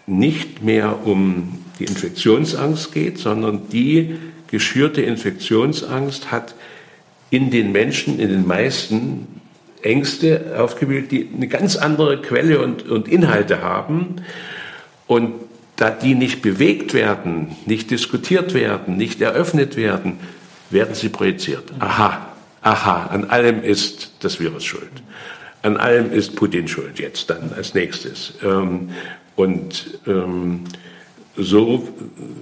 nicht 0.06 0.62
mehr 0.62 1.06
um 1.06 1.58
die 1.78 1.84
Infektionsangst 1.84 2.92
geht, 2.92 3.18
sondern 3.18 3.68
die 3.70 4.16
geschürte 4.48 5.02
Infektionsangst 5.02 6.30
hat 6.30 6.54
in 7.30 7.50
den 7.50 7.72
Menschen, 7.72 8.18
in 8.18 8.28
den 8.28 8.46
meisten 8.46 9.26
Ängste 9.80 10.54
aufgewühlt, 10.58 11.10
die 11.10 11.28
eine 11.34 11.48
ganz 11.48 11.76
andere 11.76 12.20
Quelle 12.20 12.62
und, 12.62 12.88
und 12.88 13.08
Inhalte 13.08 13.62
haben. 13.62 14.16
Und 15.06 15.32
da 15.76 15.90
die 15.90 16.14
nicht 16.14 16.42
bewegt 16.42 16.94
werden, 16.94 17.56
nicht 17.66 17.90
diskutiert 17.90 18.54
werden, 18.54 18.96
nicht 18.96 19.20
eröffnet 19.20 19.76
werden, 19.76 20.18
werden 20.70 20.94
sie 20.94 21.08
projiziert. 21.08 21.64
Aha, 21.78 22.28
aha, 22.60 23.06
an 23.06 23.30
allem 23.30 23.62
ist 23.62 24.12
das 24.20 24.38
Virus 24.38 24.64
schuld. 24.64 24.90
An 25.62 25.76
allem 25.76 26.12
ist 26.12 26.36
Putin 26.36 26.68
schuld 26.68 26.98
jetzt 26.98 27.30
dann 27.30 27.52
als 27.56 27.74
nächstes. 27.74 28.34
Und 29.36 29.98
ähm, 30.06 30.64
so 31.36 31.88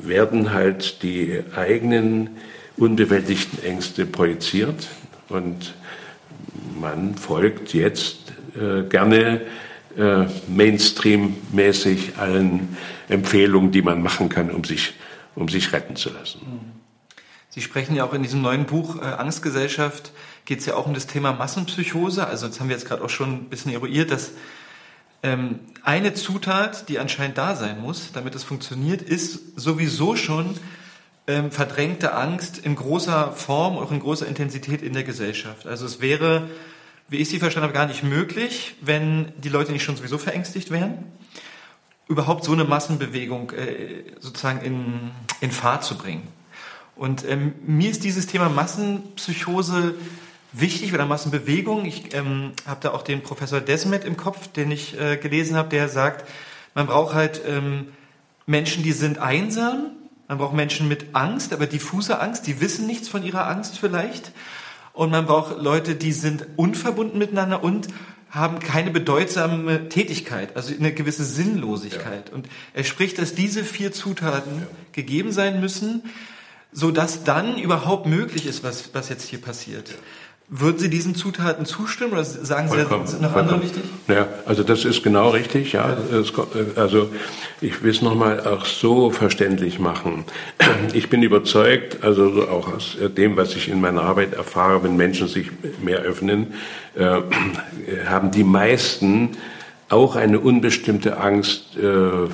werden 0.03 0.53
halt 0.53 1.03
die 1.03 1.43
eigenen 1.55 2.31
unbewältigten 2.77 3.63
Ängste 3.63 4.07
projiziert 4.07 4.89
und 5.29 5.75
man 6.81 7.15
folgt 7.15 7.75
jetzt 7.75 8.33
äh, 8.57 8.83
gerne 8.89 9.43
äh, 9.97 10.25
Mainstream-mäßig 10.49 12.17
allen 12.17 12.77
Empfehlungen, 13.09 13.71
die 13.71 13.83
man 13.83 14.03
machen 14.03 14.29
kann, 14.29 14.51
um 14.51 14.65
sich, 14.65 14.95
um 15.35 15.49
sich 15.49 15.73
retten 15.73 15.97
zu 15.97 16.11
lassen. 16.11 16.41
Sie 17.51 17.61
sprechen 17.61 17.97
ja 17.97 18.05
auch 18.05 18.15
in 18.15 18.23
diesem 18.23 18.43
neuen 18.43 18.65
Buch 18.65 18.97
äh, 18.97 19.05
Angstgesellschaft, 19.05 20.13
geht 20.45 20.61
es 20.61 20.67
ja 20.67 20.75
auch 20.75 20.87
um 20.87 20.95
das 20.95 21.07
Thema 21.07 21.33
Massenpsychose. 21.33 22.27
Also 22.27 22.47
das 22.47 22.61
haben 22.61 22.69
wir 22.69 22.77
jetzt 22.77 22.87
gerade 22.87 23.05
auch 23.05 23.11
schon 23.11 23.33
ein 23.33 23.45
bisschen 23.51 23.73
eruiert, 23.73 24.11
dass 24.11 24.33
ähm, 25.23 25.61
eine 25.83 26.15
Zutat, 26.15 26.89
die 26.89 26.99
anscheinend 26.99 27.39
da 27.39 27.55
sein 27.55 27.81
muss, 27.81 28.13
damit 28.13 28.35
es 28.35 28.45
funktioniert, 28.45 29.03
ist 29.03 29.59
sowieso 29.59 30.17
schon 30.17 30.57
ähm, 31.27 31.51
verdrängte 31.51 32.15
Angst 32.15 32.59
in 32.59 32.75
großer 32.75 33.33
Form, 33.33 33.77
auch 33.79 33.91
in 33.91 34.01
großer 34.01 34.27
Intensität 34.27 34.83
in 34.83 34.93
der 34.93 35.05
Gesellschaft. 35.05 35.67
Also 35.67 35.87
es 35.87 36.01
wäre, 36.01 36.49
wie 37.09 37.19
ich 37.19 37.29
Sie 37.29 37.39
verstanden 37.39 37.65
habe, 37.65 37.75
gar 37.75 37.87
nicht 37.87 38.03
möglich, 38.03 38.77
wenn 38.81 39.33
die 39.39 39.49
Leute 39.49 39.73
nicht 39.73 39.85
schon 39.85 39.97
sowieso 39.97 40.19
verängstigt 40.19 40.71
wären, 40.71 41.05
überhaupt 42.09 42.45
so 42.45 42.53
eine 42.53 42.65
Massenbewegung 42.65 43.53
äh, 43.53 44.05
sozusagen 44.19 44.61
in, 44.63 45.11
in 45.41 45.51
Fahrt 45.51 45.85
zu 45.85 45.97
bringen. 45.97 46.27
Und 46.97 47.25
ähm, 47.27 47.55
mir 47.65 47.91
ist 47.91 48.05
dieses 48.05 48.27
Thema 48.27 48.49
Massenpsychose 48.49 49.95
wichtig 50.53 50.93
oder 50.95 51.07
Massenbewegung. 51.07 51.85
Ich 51.85 52.15
ähm, 52.15 52.53
habe 52.67 52.81
da 52.81 52.91
auch 52.93 53.03
den 53.03 53.23
Professor 53.23 53.61
Desmet 53.61 54.05
im 54.05 54.17
Kopf, 54.17 54.49
den 54.49 54.71
ich 54.71 54.99
äh, 54.99 55.17
gelesen 55.17 55.57
habe, 55.57 55.69
der 55.69 55.89
sagt, 55.89 56.29
man 56.75 56.87
braucht 56.87 57.15
halt 57.15 57.43
ähm, 57.47 57.89
Menschen, 58.47 58.83
die 58.83 58.93
sind 58.93 59.19
einsam, 59.19 59.93
man 60.29 60.39
braucht 60.39 60.55
Menschen 60.55 60.89
mit 60.89 61.15
Angst, 61.15 61.53
aber 61.53 61.67
diffuse 61.67 62.21
Angst, 62.21 62.47
die 62.47 62.61
wissen 62.61 62.87
nichts 62.87 63.09
von 63.09 63.23
ihrer 63.23 63.47
Angst 63.49 63.79
vielleicht. 63.79 64.33
Und 64.93 65.11
man 65.11 65.27
braucht 65.27 65.61
Leute, 65.61 65.95
die 65.95 66.13
sind 66.13 66.47
unverbunden 66.57 67.19
miteinander 67.19 67.63
und 67.63 67.89
haben 68.31 68.61
keine 68.61 68.91
bedeutsame 68.91 69.89
Tätigkeit, 69.89 70.55
also 70.57 70.73
eine 70.73 70.93
gewisse 70.93 71.25
Sinnlosigkeit. 71.25 72.29
Ja. 72.29 72.35
Und 72.35 72.49
er 72.75 72.85
spricht, 72.85 73.19
dass 73.19 73.35
diese 73.35 73.65
vier 73.65 73.93
Zutaten 73.93 74.61
ja. 74.61 74.67
gegeben 74.93 75.33
sein 75.33 75.61
müssen, 75.61 76.03
so 76.73 76.93
dass 76.93 77.25
dann 77.25 77.59
überhaupt 77.59 78.07
möglich 78.07 78.47
ist, 78.47 78.63
was, 78.63 78.95
was 78.95 79.09
jetzt 79.09 79.29
hier 79.29 79.41
passiert. 79.41 79.89
Ja. 79.89 79.95
Würden 80.53 80.79
Sie 80.81 80.91
diesen 80.91 81.15
Zutaten 81.15 81.65
zustimmen 81.65 82.13
oder 82.13 82.25
sagen 82.25 82.67
vollkommen, 82.67 83.07
Sie, 83.07 83.13
sind 83.13 83.23
noch 83.23 83.37
andere 83.37 83.63
wichtig? 83.63 83.85
Ja, 84.09 84.27
also 84.47 84.65
das 84.65 84.85
ist 84.85 85.05
genau 85.05 85.31
richtig. 85.31 85.75
Ja, 85.75 85.97
also 86.75 87.09
ich 87.61 87.85
will 87.85 87.93
es 87.93 88.03
nochmal 88.03 88.41
auch 88.41 88.65
so 88.65 89.11
verständlich 89.11 89.79
machen. 89.79 90.25
Ich 90.93 91.09
bin 91.09 91.23
überzeugt, 91.23 92.03
also 92.03 92.49
auch 92.49 92.73
aus 92.73 92.97
dem, 93.17 93.37
was 93.37 93.55
ich 93.55 93.69
in 93.69 93.81
meiner 93.81 94.03
Arbeit 94.03 94.35
erfahre, 94.35 94.83
wenn 94.83 94.97
Menschen 94.97 95.29
sich 95.29 95.51
mehr 95.83 96.01
öffnen, 96.01 96.55
äh, 96.97 97.21
haben 98.07 98.33
die 98.33 98.45
meisten 98.45 99.37
auch 99.89 100.17
eine 100.17 100.41
unbestimmte 100.41 101.19
Angst 101.19 101.77
äh, 101.77 102.29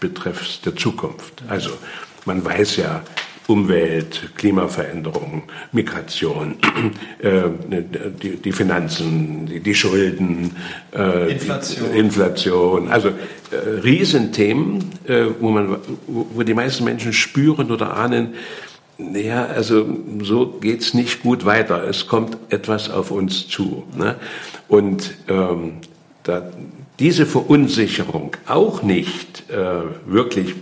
betreffs 0.00 0.60
der 0.60 0.76
Zukunft. 0.76 1.42
Also 1.48 1.70
man 2.26 2.44
weiß 2.44 2.76
ja, 2.76 3.02
Umwelt, 3.48 4.30
Klimaveränderung, 4.36 5.42
Migration, 5.72 6.56
äh, 7.18 7.42
die, 8.22 8.36
die, 8.36 8.52
Finanzen, 8.52 9.46
die, 9.46 9.60
die 9.60 9.74
Schulden, 9.74 10.56
äh, 10.94 11.32
Inflation. 11.32 11.92
Die, 11.92 11.98
Inflation. 11.98 12.88
Also 12.88 13.08
äh, 13.08 13.80
Riesenthemen, 13.82 14.90
äh, 15.06 15.26
wo, 15.40 15.50
man, 15.50 15.76
wo 16.06 16.42
die 16.42 16.54
meisten 16.54 16.84
Menschen 16.84 17.12
spüren 17.12 17.70
oder 17.70 17.96
ahnen, 17.96 18.34
ja, 18.98 19.46
also 19.46 19.86
so 20.22 20.46
geht's 20.60 20.94
nicht 20.94 21.22
gut 21.22 21.44
weiter. 21.44 21.84
Es 21.88 22.06
kommt 22.06 22.36
etwas 22.50 22.90
auf 22.90 23.10
uns 23.10 23.48
zu. 23.48 23.84
Ne? 23.96 24.16
Und 24.68 25.14
ähm, 25.28 25.78
da 26.22 26.50
diese 26.98 27.26
Verunsicherung 27.26 28.36
auch 28.46 28.82
nicht 28.82 29.50
äh, 29.50 29.56
wirklich 30.06 30.54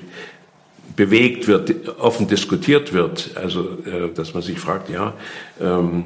bewegt 0.97 1.47
wird, 1.47 1.99
offen 1.99 2.29
diskutiert 2.29 2.93
wird, 2.93 3.31
also 3.37 3.79
äh, 3.85 4.13
dass 4.15 4.35
man 4.35 4.43
sich 4.43 4.59
fragt, 4.59 4.91
ja, 4.91 5.15
ähm, 5.61 6.05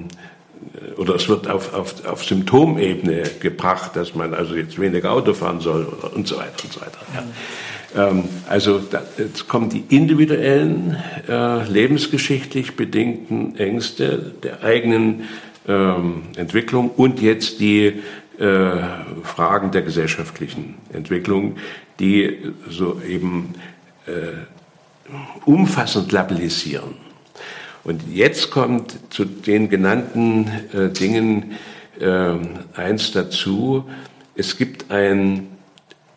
oder 0.96 1.14
es 1.16 1.28
wird 1.28 1.48
auf, 1.48 1.74
auf, 1.74 2.04
auf 2.06 2.24
Symptomebene 2.24 3.24
gebracht, 3.40 3.96
dass 3.96 4.14
man 4.14 4.34
also 4.34 4.54
jetzt 4.54 4.78
weniger 4.80 5.12
Auto 5.12 5.34
fahren 5.34 5.60
soll 5.60 5.84
oder, 5.84 6.14
und 6.14 6.26
so 6.26 6.36
weiter 6.36 6.64
und 6.64 6.72
so 6.72 6.80
weiter. 6.80 6.98
Ja. 7.14 8.08
Ähm, 8.08 8.24
also 8.48 8.78
da, 8.78 9.02
jetzt 9.18 9.48
kommen 9.48 9.70
die 9.70 9.84
individuellen, 9.88 10.96
äh, 11.28 11.68
lebensgeschichtlich 11.68 12.76
bedingten 12.76 13.56
Ängste 13.56 14.32
der 14.42 14.62
eigenen 14.62 15.28
ähm, 15.66 16.22
Entwicklung 16.36 16.90
und 16.90 17.20
jetzt 17.20 17.60
die 17.60 18.02
äh, 18.38 18.76
Fragen 19.22 19.70
der 19.70 19.82
gesellschaftlichen 19.82 20.74
Entwicklung, 20.92 21.56
die 22.00 22.38
so 22.68 23.00
eben 23.06 23.54
äh, 24.06 24.12
umfassend 25.44 26.12
labellisieren. 26.12 26.94
Und 27.84 28.02
jetzt 28.10 28.50
kommt 28.50 28.94
zu 29.10 29.24
den 29.24 29.68
genannten 29.68 30.50
äh, 30.72 30.88
Dingen 30.88 31.52
äh, 32.00 32.34
eins 32.74 33.12
dazu. 33.12 33.84
Es 34.34 34.56
gibt 34.56 34.90
ein 34.90 35.48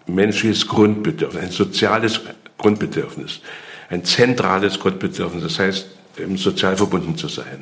menschliches 0.05 0.67
Grundbedürfnis, 0.67 1.43
ein 1.43 1.51
soziales 1.51 2.21
Grundbedürfnis, 2.57 3.41
ein 3.89 4.05
zentrales 4.05 4.79
Grundbedürfnis. 4.79 5.43
Das 5.43 5.59
heißt, 5.59 5.87
eben 6.19 6.37
sozial 6.37 6.77
verbunden 6.77 7.17
zu 7.17 7.27
sein, 7.27 7.61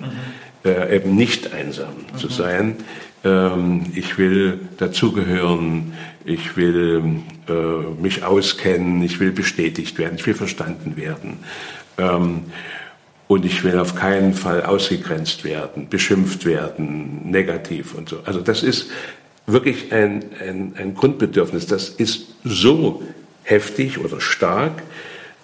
mhm. 0.63 0.69
äh, 0.69 0.95
eben 0.95 1.15
nicht 1.15 1.53
einsam 1.53 1.89
mhm. 2.13 2.17
zu 2.17 2.29
sein. 2.29 2.75
Ähm, 3.25 3.87
ich 3.95 4.17
will 4.17 4.59
dazugehören, 4.77 5.93
ich 6.23 6.55
will 6.55 7.23
äh, 7.49 8.01
mich 8.01 8.23
auskennen, 8.23 9.01
ich 9.01 9.19
will 9.19 9.31
bestätigt 9.31 9.97
werden, 9.97 10.15
ich 10.17 10.25
will 10.25 10.35
verstanden 10.35 10.95
werden. 10.95 11.39
Ähm, 11.97 12.43
und 13.27 13.43
ich 13.43 13.63
will 13.63 13.79
auf 13.79 13.95
keinen 13.95 14.35
Fall 14.35 14.63
ausgegrenzt 14.63 15.43
werden, 15.43 15.89
beschimpft 15.89 16.45
werden, 16.45 17.31
negativ 17.31 17.95
und 17.95 18.07
so. 18.07 18.19
Also 18.23 18.39
das 18.39 18.61
ist 18.61 18.91
wirklich 19.47 19.91
ein, 19.91 20.25
ein, 20.39 20.73
ein 20.77 20.93
Grundbedürfnis. 20.93 21.65
Das 21.65 21.89
ist 21.89 22.35
so 22.43 23.01
heftig 23.43 23.97
oder 23.97 24.21
stark, 24.21 24.83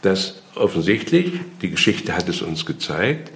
dass 0.03 0.43
offensichtlich, 0.53 1.33
die 1.63 1.71
Geschichte 1.71 2.15
hat 2.15 2.29
es 2.29 2.43
uns 2.43 2.67
gezeigt, 2.67 3.31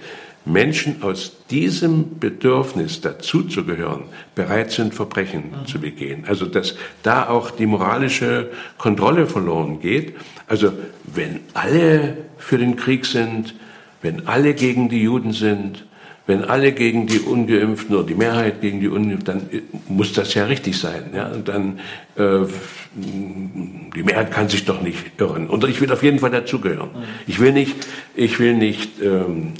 Menschen 0.46 1.02
aus 1.02 1.32
diesem 1.50 2.18
Bedürfnis 2.20 3.00
dazuzugehören 3.00 4.04
bereit 4.34 4.70
sind, 4.70 4.94
Verbrechen 4.94 5.50
mhm. 5.50 5.66
zu 5.66 5.80
begehen. 5.80 6.24
Also 6.26 6.46
dass 6.46 6.76
da 7.02 7.28
auch 7.28 7.50
die 7.50 7.66
moralische 7.66 8.50
Kontrolle 8.78 9.26
verloren 9.26 9.80
geht. 9.80 10.14
Also 10.46 10.72
wenn 11.04 11.40
alle 11.52 12.16
für 12.38 12.58
den 12.58 12.76
Krieg 12.76 13.06
sind, 13.06 13.54
wenn 14.02 14.28
alle 14.28 14.54
gegen 14.54 14.88
die 14.88 15.02
Juden 15.02 15.32
sind, 15.32 15.84
wenn 16.28 16.44
alle 16.44 16.72
gegen 16.72 17.06
die 17.06 17.20
Ungeimpften 17.20 17.94
oder 17.94 18.06
die 18.06 18.14
Mehrheit 18.14 18.60
gegen 18.60 18.80
die 18.80 18.88
Ungeimpften, 18.88 19.48
dann 19.50 19.62
muss 19.88 20.12
das 20.12 20.34
ja 20.34 20.44
richtig 20.44 20.76
sein. 20.78 21.10
Ja? 21.14 21.28
Und 21.28 21.48
dann 21.48 21.80
äh, 22.16 22.46
die 22.94 24.02
Mehrheit 24.02 24.32
kann 24.32 24.48
sich 24.48 24.64
doch 24.64 24.80
nicht 24.80 24.98
irren. 25.18 25.48
Und 25.48 25.64
ich 25.64 25.80
will 25.80 25.92
auf 25.92 26.02
jeden 26.02 26.18
Fall 26.18 26.30
dazugehören. 26.30 26.90
Mhm. 26.94 27.04
Ich 27.26 27.38
will 27.40 27.52
nicht, 27.52 27.76
ich 28.14 28.38
will 28.38 28.54
nicht 28.54 29.00
ähm, 29.00 29.52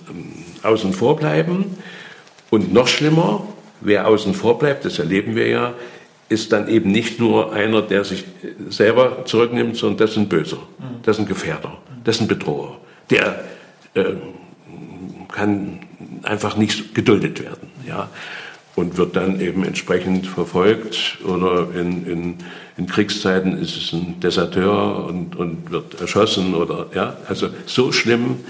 außen 0.65 0.93
vor 0.93 1.17
bleiben. 1.17 1.77
Und 2.51 2.73
noch 2.73 2.89
schlimmer, 2.89 3.47
wer 3.81 4.07
außen 4.07 4.35
vor 4.35 4.59
bleibt, 4.59 4.85
das 4.85 4.99
erleben 4.99 5.35
wir 5.37 5.49
ja, 5.49 5.75
ist 6.29 6.53
dann 6.53 6.69
eben 6.69 6.91
nicht 6.91 7.21
nur 7.21 7.53
einer, 7.53 7.83
der 7.83 8.05
sich 8.05 8.25
selber 8.69 9.25
zurücknimmt, 9.27 9.77
sondern 9.77 9.99
das 9.99 10.11
ist 10.11 10.17
ein 10.17 10.29
Böser, 10.29 10.59
das 11.03 11.17
ist 11.17 11.23
ein 11.23 11.29
Gefährder, 11.29 11.79
das 12.03 12.17
ist 12.17 12.23
ein 12.23 12.29
Bedroher. 12.29 12.79
Der 13.11 13.45
äh, 13.95 14.15
kann 15.29 15.81
einfach 16.23 16.57
nicht 16.57 16.95
geduldet 16.95 17.43
werden. 17.43 17.71
Ja? 17.87 18.09
und 18.77 18.99
wird 18.99 19.17
dann 19.17 19.41
eben 19.41 19.65
entsprechend 19.65 20.27
verfolgt 20.27 21.19
oder 21.25 21.69
in, 21.75 22.07
in, 22.07 22.35
in 22.77 22.87
Kriegszeiten 22.87 23.59
ist 23.59 23.77
es 23.77 23.93
ein 23.93 24.21
Deserteur 24.21 25.07
und, 25.07 25.35
und 25.35 25.71
wird 25.71 25.99
erschossen 26.01 26.55
oder 26.55 26.87
ja, 26.95 27.17
also 27.27 27.49
so 27.65 27.91
schlimm 27.91 28.41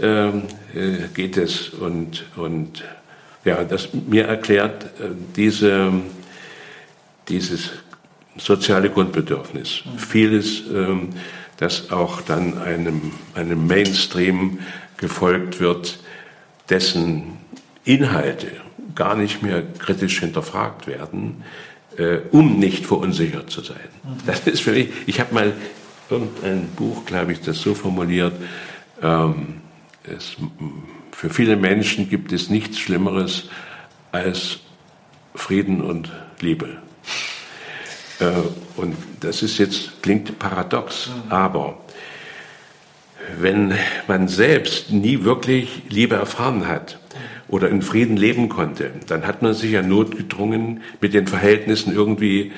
ähm, 0.00 0.42
äh, 0.74 1.08
geht 1.14 1.36
es 1.36 1.70
und, 1.70 2.24
und 2.36 2.84
ja, 3.44 3.64
das 3.64 3.88
mir 3.92 4.26
erklärt 4.26 4.84
äh, 5.00 5.08
diese, 5.36 5.92
dieses 7.28 7.70
soziale 8.36 8.90
Grundbedürfnis. 8.90 9.82
Mhm. 9.84 9.98
Vieles, 9.98 10.62
ähm, 10.72 11.10
das 11.58 11.90
auch 11.90 12.20
dann 12.20 12.58
einem, 12.58 13.12
einem 13.34 13.66
Mainstream 13.66 14.60
gefolgt 14.96 15.60
wird, 15.60 15.98
dessen 16.70 17.38
Inhalte 17.84 18.48
gar 18.94 19.16
nicht 19.16 19.42
mehr 19.42 19.62
kritisch 19.78 20.20
hinterfragt 20.20 20.86
werden, 20.86 21.42
äh, 21.96 22.18
um 22.30 22.58
nicht 22.58 22.86
verunsichert 22.86 23.50
zu 23.50 23.62
sein. 23.62 23.76
Mhm. 24.04 24.26
Das 24.26 24.46
ist 24.46 24.60
für 24.60 24.72
mich, 24.72 24.88
ich 25.06 25.20
habe 25.20 25.34
mal 25.34 25.52
irgendein 26.10 26.68
Buch, 26.76 27.04
glaube 27.04 27.32
ich, 27.32 27.40
das 27.40 27.60
so 27.60 27.74
formuliert, 27.74 28.34
ähm, 29.02 29.60
es, 30.08 30.36
für 31.12 31.30
viele 31.30 31.56
Menschen 31.56 32.08
gibt 32.08 32.32
es 32.32 32.50
nichts 32.50 32.78
Schlimmeres 32.78 33.48
als 34.12 34.60
Frieden 35.34 35.80
und 35.82 36.10
Liebe. 36.40 36.78
Äh, 38.20 38.32
und 38.76 38.96
das 39.20 39.42
ist 39.42 39.58
jetzt, 39.58 40.02
klingt 40.02 40.38
paradox, 40.38 41.08
mhm. 41.08 41.32
aber 41.32 41.78
wenn 43.38 43.74
man 44.06 44.28
selbst 44.28 44.90
nie 44.90 45.24
wirklich 45.24 45.82
Liebe 45.88 46.16
erfahren 46.16 46.66
hat 46.66 46.98
oder 47.48 47.68
in 47.68 47.82
Frieden 47.82 48.16
leben 48.16 48.48
konnte, 48.48 48.92
dann 49.06 49.26
hat 49.26 49.42
man 49.42 49.54
sich 49.54 49.72
ja 49.72 49.82
notgedrungen 49.82 50.82
mit 51.00 51.14
den 51.14 51.26
Verhältnissen 51.26 51.92
irgendwie 51.92 52.52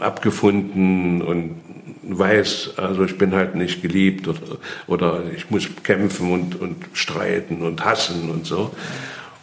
abgefunden 0.00 1.22
und 1.22 1.67
weiß, 2.08 2.74
also 2.76 3.04
ich 3.04 3.18
bin 3.18 3.34
halt 3.34 3.54
nicht 3.54 3.82
geliebt 3.82 4.28
oder, 4.28 4.40
oder 4.86 5.22
ich 5.36 5.50
muss 5.50 5.68
kämpfen 5.82 6.32
und, 6.32 6.60
und 6.60 6.76
streiten 6.94 7.62
und 7.62 7.84
hassen 7.84 8.30
und 8.30 8.46
so. 8.46 8.72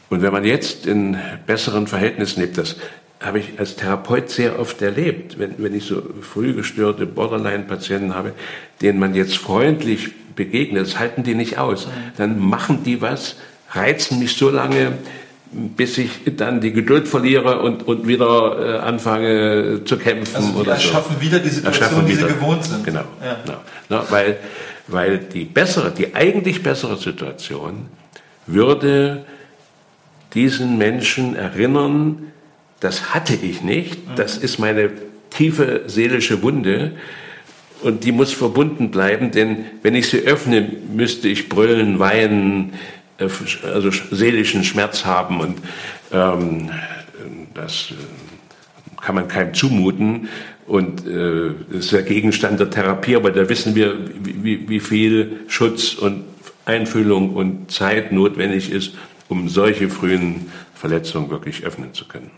Und 0.09 0.21
wenn 0.21 0.33
man 0.33 0.45
jetzt 0.45 0.87
in 0.87 1.17
besseren 1.45 1.87
Verhältnissen 1.87 2.41
lebt, 2.41 2.57
das 2.57 2.77
habe 3.19 3.39
ich 3.39 3.59
als 3.59 3.75
Therapeut 3.75 4.29
sehr 4.29 4.59
oft 4.59 4.81
erlebt, 4.81 5.39
wenn, 5.39 5.55
wenn 5.57 5.73
ich 5.73 5.85
so 5.85 6.01
früh 6.21 6.53
gestörte 6.53 7.05
Borderline-Patienten 7.05 8.13
habe, 8.13 8.33
denen 8.81 8.99
man 8.99 9.15
jetzt 9.15 9.37
freundlich 9.37 10.11
begegnet, 10.35 10.85
das 10.85 10.99
halten 10.99 11.23
die 11.23 11.35
nicht 11.35 11.57
aus. 11.57 11.87
Dann 12.17 12.39
machen 12.39 12.83
die 12.83 13.01
was, 13.01 13.37
reizen 13.71 14.19
mich 14.19 14.35
so 14.35 14.49
lange, 14.49 14.97
bis 15.51 15.97
ich 15.97 16.09
dann 16.35 16.59
die 16.59 16.73
Geduld 16.73 17.07
verliere 17.07 17.59
und, 17.59 17.87
und 17.87 18.07
wieder 18.07 18.75
äh, 18.75 18.79
anfange 18.79 19.81
zu 19.85 19.97
kämpfen 19.97 20.35
also 20.35 20.59
oder 20.59 20.73
erschaffen 20.73 21.15
so. 21.15 21.21
wieder 21.21 21.39
die 21.39 21.49
Situation, 21.49 22.05
die 22.05 22.15
sie 22.15 22.25
gewohnt 22.25 22.63
sind. 22.63 22.83
Genau. 22.83 23.03
Ja. 23.23 23.37
genau. 23.43 23.57
Na, 23.89 24.05
weil, 24.09 24.37
weil 24.87 25.19
die 25.19 25.45
bessere, 25.45 25.91
die 25.91 26.13
eigentlich 26.13 26.61
bessere 26.61 26.97
Situation 26.97 27.87
würde 28.47 29.25
diesen 30.33 30.77
Menschen 30.77 31.35
erinnern, 31.35 32.31
das 32.79 33.13
hatte 33.13 33.35
ich 33.35 33.61
nicht, 33.61 34.09
mhm. 34.09 34.15
das 34.15 34.37
ist 34.37 34.59
meine 34.59 34.91
tiefe 35.29 35.83
seelische 35.87 36.41
Wunde 36.41 36.91
und 37.81 38.03
die 38.03 38.11
muss 38.11 38.31
verbunden 38.33 38.91
bleiben, 38.91 39.31
denn 39.31 39.65
wenn 39.81 39.95
ich 39.95 40.07
sie 40.07 40.19
öffne, 40.19 40.69
müsste 40.93 41.27
ich 41.27 41.49
brüllen, 41.49 41.99
weinen, 41.99 42.73
äh, 43.17 43.27
also 43.67 43.91
seelischen 44.11 44.63
Schmerz 44.63 45.05
haben 45.05 45.39
und 45.39 45.59
ähm, 46.11 46.69
das 47.53 47.91
äh, 47.91 49.01
kann 49.01 49.15
man 49.15 49.27
keinem 49.27 49.53
zumuten 49.53 50.29
und 50.67 51.05
äh, 51.07 51.51
das 51.69 51.85
ist 51.85 51.91
der 51.91 52.03
Gegenstand 52.03 52.59
der 52.59 52.69
Therapie, 52.69 53.15
aber 53.15 53.31
da 53.31 53.47
wissen 53.49 53.75
wir, 53.75 53.97
wie, 54.23 54.67
wie 54.67 54.79
viel 54.79 55.41
Schutz 55.47 55.93
und 55.93 56.25
Einfühlung 56.65 57.35
und 57.35 57.71
Zeit 57.71 58.11
notwendig 58.11 58.71
ist, 58.71 58.95
um 59.29 59.47
solche 59.47 59.89
frühen 59.89 60.51
Verletzungen 60.73 61.29
wirklich 61.29 61.63
öffnen 61.63 61.93
zu 61.93 62.07
können. 62.07 62.31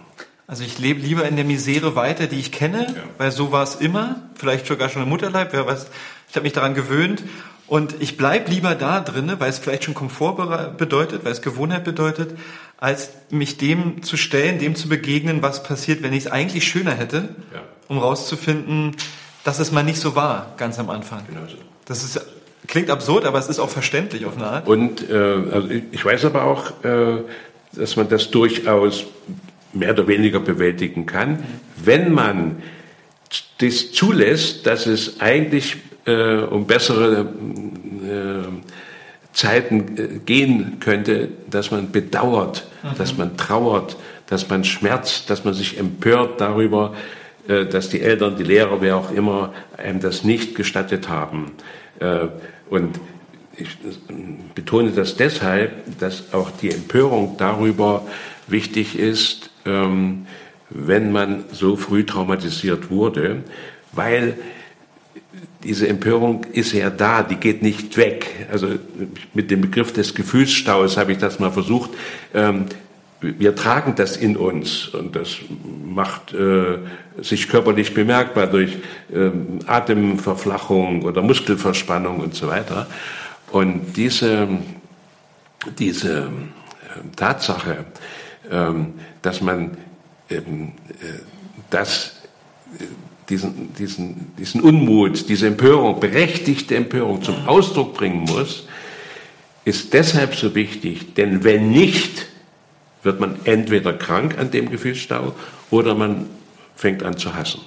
Also 0.46 0.64
ich 0.64 0.80
lebe 0.80 1.02
lieber 1.02 1.28
in 1.28 1.36
der 1.36 1.46
Misere 1.46 1.96
weiter, 1.96 2.28
die 2.28 2.40
ich 2.40 2.52
kenne, 2.52 2.88
ja. 2.88 3.04
weil 3.18 3.32
so 3.32 3.52
war 3.52 3.64
es 3.64 3.76
immer, 3.76 4.30
vielleicht 4.36 4.66
sogar 4.66 4.90
schon 4.90 5.04
im 5.04 5.10
Mutterleib, 5.10 5.52
wer 5.52 5.66
weiß, 5.66 5.88
ich 6.30 6.36
habe 6.36 6.44
mich 6.44 6.54
daran 6.54 6.74
gewöhnt 6.74 7.24
und 7.68 7.96
ich 8.00 8.16
bleib 8.18 8.50
lieber 8.50 8.76
da 8.76 9.02
drinne, 9.02 9.40
weil 9.40 9.50
es 9.50 9.60
vielleicht 9.60 9.84
schon 9.84 9.94
Komfort 9.94 10.76
bedeutet, 10.78 11.26
weil 11.26 11.34
es 11.34 11.42
Gewohnheit 11.42 11.84
bedeutet, 11.84 12.38
als 12.78 13.12
mich 13.30 13.58
dem 13.58 14.04
zu 14.04 14.16
stellen, 14.18 14.60
dem 14.60 14.76
zu 14.76 14.88
begegnen, 14.88 15.42
was 15.42 15.64
passiert, 15.64 16.02
wenn 16.02 16.14
ich 16.14 16.26
es 16.26 16.32
eigentlich 16.32 16.66
schöner 16.66 16.94
hätte, 16.94 17.30
ja. 17.54 17.62
um 17.88 17.98
rauszufinden, 17.98 18.96
dass 19.44 19.60
es 19.60 19.72
mal 19.72 19.84
nicht 19.84 20.00
so 20.00 20.16
war, 20.16 20.54
ganz 20.58 20.80
am 20.80 20.90
Anfang. 20.90 21.26
Genau 21.28 21.46
so. 21.48 21.58
Das 21.86 22.04
ist, 22.04 22.20
klingt 22.68 22.90
absurd, 22.90 23.26
aber 23.26 23.40
es 23.40 23.48
ist 23.48 23.60
auch 23.60 23.70
verständlich 23.70 24.26
auf 24.26 24.38
eine 24.38 24.48
Art. 24.48 24.68
Und 24.68 25.10
äh, 25.10 25.14
also 25.14 25.70
ich 25.92 26.06
weiß 26.06 26.26
aber 26.26 26.44
auch, 26.44 26.84
äh, 26.84 27.24
dass 27.74 27.96
man 27.96 28.08
das 28.08 28.32
durchaus 28.32 29.06
mehr 29.74 29.92
oder 29.92 30.08
weniger 30.08 30.40
bewältigen 30.40 31.06
kann, 31.06 31.44
wenn 31.76 32.14
man 32.14 32.62
das 33.60 33.92
zulässt, 33.92 34.66
dass 34.66 34.86
es 34.86 35.20
eigentlich 35.20 35.78
äh, 36.06 36.38
um 36.38 36.66
bessere 36.66 37.22
äh, 37.22 38.48
Zeiten 39.34 39.98
äh, 39.98 40.20
gehen 40.26 40.80
könnte, 40.80 41.30
dass 41.50 41.72
man 41.72 41.92
bedauert, 41.92 42.68
mhm. 42.84 42.98
dass 42.98 43.18
man 43.18 43.38
trauert, 43.38 43.98
dass 44.28 44.50
man 44.50 44.64
schmerzt, 44.64 45.30
dass 45.30 45.44
man 45.44 45.54
sich 45.54 45.78
empört 45.78 46.42
darüber, 46.42 46.96
äh, 47.48 47.66
dass 47.66 47.90
die 47.90 48.02
Eltern, 48.02 48.36
die 48.38 48.44
Lehrer, 48.44 48.82
wer 48.82 48.98
auch 48.98 49.12
immer, 49.12 49.54
einem 49.78 50.00
das 50.00 50.24
nicht 50.24 50.56
gestattet 50.56 51.10
haben. 51.10 51.52
Äh, 52.00 52.28
und 52.70 53.00
ich 53.56 53.70
betone 54.54 54.92
das 54.92 55.16
deshalb, 55.16 55.72
dass 56.00 56.34
auch 56.34 56.52
die 56.52 56.72
Empörung 56.72 57.36
darüber 57.38 58.06
wichtig 58.48 58.98
ist, 58.98 59.50
ähm, 59.66 60.28
wenn 60.70 61.12
man 61.12 61.46
so 61.52 61.76
früh 61.76 62.06
traumatisiert 62.06 62.90
wurde, 62.90 63.44
weil 63.92 64.38
diese 65.64 65.88
Empörung 65.88 66.46
ist 66.54 66.74
ja 66.74 66.90
da, 66.90 67.24
die 67.24 67.36
geht 67.36 67.62
nicht 67.62 67.98
weg. 67.98 68.48
Also 68.52 68.68
mit 69.34 69.52
dem 69.52 69.62
Begriff 69.62 69.92
des 69.92 70.14
Gefühlsstaus 70.14 70.98
habe 70.98 71.14
ich 71.14 71.18
das 71.18 71.40
mal 71.40 71.52
versucht. 71.52 71.92
Ähm, 72.34 72.66
wir 73.20 73.56
tragen 73.56 73.96
das 73.96 74.16
in 74.16 74.38
uns 74.38 74.88
und 74.90 75.16
das 75.16 75.38
macht 75.84 76.34
äh, 76.34 76.78
sich 77.22 77.50
körperlich 77.50 77.94
bemerkbar 77.94 78.46
durch 78.46 78.78
ähm, 79.12 79.60
Atemverflachung 79.66 81.02
oder 81.02 81.24
Muskelverspannung 81.24 82.20
und 82.20 82.36
so 82.36 82.48
weiter. 82.48 82.86
Und 83.52 83.98
diese, 83.98 84.48
diese 85.80 86.18
äh, 86.20 87.16
Tatsache, 87.16 87.86
ähm, 88.52 88.94
dass 89.24 89.42
man 89.42 89.78
ähm, 90.30 90.74
äh, 91.02 91.20
das, 91.70 92.14
äh, 92.80 92.84
diesen, 93.30 93.74
diesen, 93.74 94.32
diesen 94.38 94.62
Unmut, 94.62 95.28
diese 95.30 95.48
Empörung, 95.48 96.00
berechtigte 96.00 96.76
Empörung 96.76 97.22
zum 97.24 97.48
Ausdruck 97.48 97.94
bringen 97.94 98.22
muss, 98.22 98.68
ist 99.66 99.94
deshalb 99.94 100.36
so 100.36 100.56
wichtig, 100.56 101.14
denn 101.16 101.44
wenn 101.44 101.72
nicht, 101.72 102.28
wird 103.04 103.20
man 103.20 103.38
entweder 103.44 103.94
krank 103.94 104.38
an 104.38 104.52
dem 104.52 104.70
Gefühlsstau 104.70 105.36
oder 105.72 105.94
man 105.94 106.28
fängt 106.76 107.04
an 107.04 107.18
zu 107.18 107.36
hassen. 107.36 107.62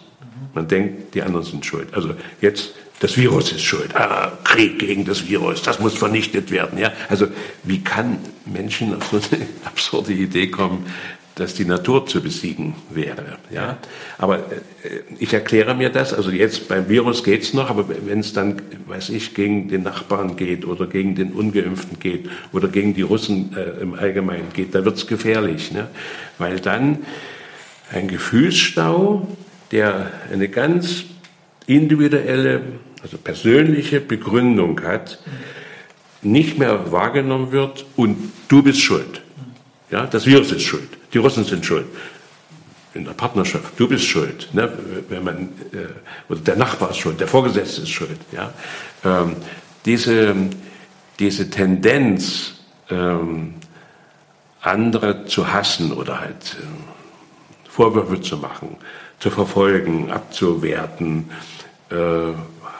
Man 0.55 0.67
denkt, 0.67 1.15
die 1.15 1.23
anderen 1.23 1.45
sind 1.45 1.65
schuld. 1.65 1.95
Also 1.95 2.15
jetzt, 2.41 2.75
das 3.01 3.17
Virus 3.17 3.53
ist 3.53 3.63
schuld. 3.63 3.95
Ah, 3.95 4.33
Krieg 4.45 4.79
gegen 4.79 5.05
das 5.05 5.29
Virus, 5.29 5.63
das 5.63 5.79
muss 5.79 5.95
vernichtet 5.95 6.51
werden. 6.51 6.79
Ja? 6.79 6.93
Also 7.09 7.29
wie 7.63 7.81
kann 7.83 8.19
Menschen 8.47 8.95
auf 8.95 9.07
so 9.11 9.17
eine 9.17 9.47
absurde 9.65 10.13
Idee 10.13 10.49
kommen, 10.49 10.87
dass 11.35 11.55
die 11.55 11.65
Natur 11.65 12.07
zu 12.07 12.23
besiegen 12.23 12.75
wäre. 12.91 13.39
Ja? 13.51 13.79
Aber 14.19 14.39
äh, 14.39 15.01
ich 15.19 15.33
erkläre 15.33 15.75
mir 15.75 15.91
das, 15.91 16.13
also 16.13 16.31
jetzt 16.31 16.69
beim 16.69 16.89
Virus 16.89 17.25
geht's 17.25 17.55
noch, 17.55 17.71
aber 17.71 17.87
wenn 17.89 18.21
es 18.21 18.33
dann, 18.33 18.61
weiß 18.87 19.11
ich, 19.11 19.35
gegen 19.35 19.69
den 19.69 19.83
Nachbarn 19.83 20.37
geht 20.37 20.67
oder 20.67 20.87
gegen 20.87 21.15
den 21.15 21.33
Ungeimpften 21.33 21.99
geht 21.99 22.29
oder 22.53 22.69
gegen 22.69 22.95
die 22.95 23.03
Russen 23.03 23.57
äh, 23.57 23.81
im 23.81 23.95
Allgemeinen 23.95 24.49
geht, 24.53 24.75
da 24.75 24.85
wird's 24.85 25.07
gefährlich. 25.07 25.73
Ne? 25.73 25.89
Weil 26.39 26.61
dann 26.61 26.99
ein 27.93 28.09
Gefühlsstau, 28.09 29.27
der 29.73 30.11
eine 30.33 30.49
ganz 30.49 31.05
individuelle, 31.67 32.63
also 33.03 33.17
persönliche 33.17 34.01
Begründung 34.01 34.83
hat, 34.83 35.21
nicht 36.23 36.59
mehr 36.59 36.93
wahrgenommen 36.93 37.53
wird 37.53 37.87
und 37.97 38.33
du 38.49 38.63
bist 38.63 38.81
schuld. 38.81 39.23
Ja, 39.91 40.07
das 40.07 40.27
Virus 40.27 40.53
ist 40.53 40.63
schuld. 40.63 41.00
Die 41.13 41.19
Russen 41.19 41.45
sind 41.45 41.65
schuld. 41.65 41.87
In 42.93 43.05
der 43.05 43.13
Partnerschaft, 43.13 43.79
du 43.79 43.89
bist 43.89 44.05
schuld. 44.05 44.49
Ne? 44.53 44.73
Wenn 45.09 45.25
man, 45.25 45.49
äh, 45.73 45.87
oder 46.29 46.41
der 46.41 46.57
Nachbar 46.57 46.91
ist 46.91 46.99
schuld, 46.99 47.21
der 47.21 47.29
Vorgesetzte 47.29 47.83
ist 47.83 47.91
schuld. 47.91 48.19
Ja? 48.33 48.53
Ähm, 49.05 49.37
diese, 49.85 50.35
diese 51.19 51.51
Tendenz, 51.51 52.55
ähm, 52.91 53.55
andere 54.61 55.25
zu 55.27 55.53
hassen 55.53 55.93
oder 55.93 56.21
halt 56.21 56.57
äh, 56.61 57.71
Vorwürfe 57.71 58.21
zu 58.21 58.37
machen, 58.37 58.77
zu 59.21 59.31
verfolgen, 59.31 60.11
abzuwerten, 60.11 61.31
äh, 61.91 61.97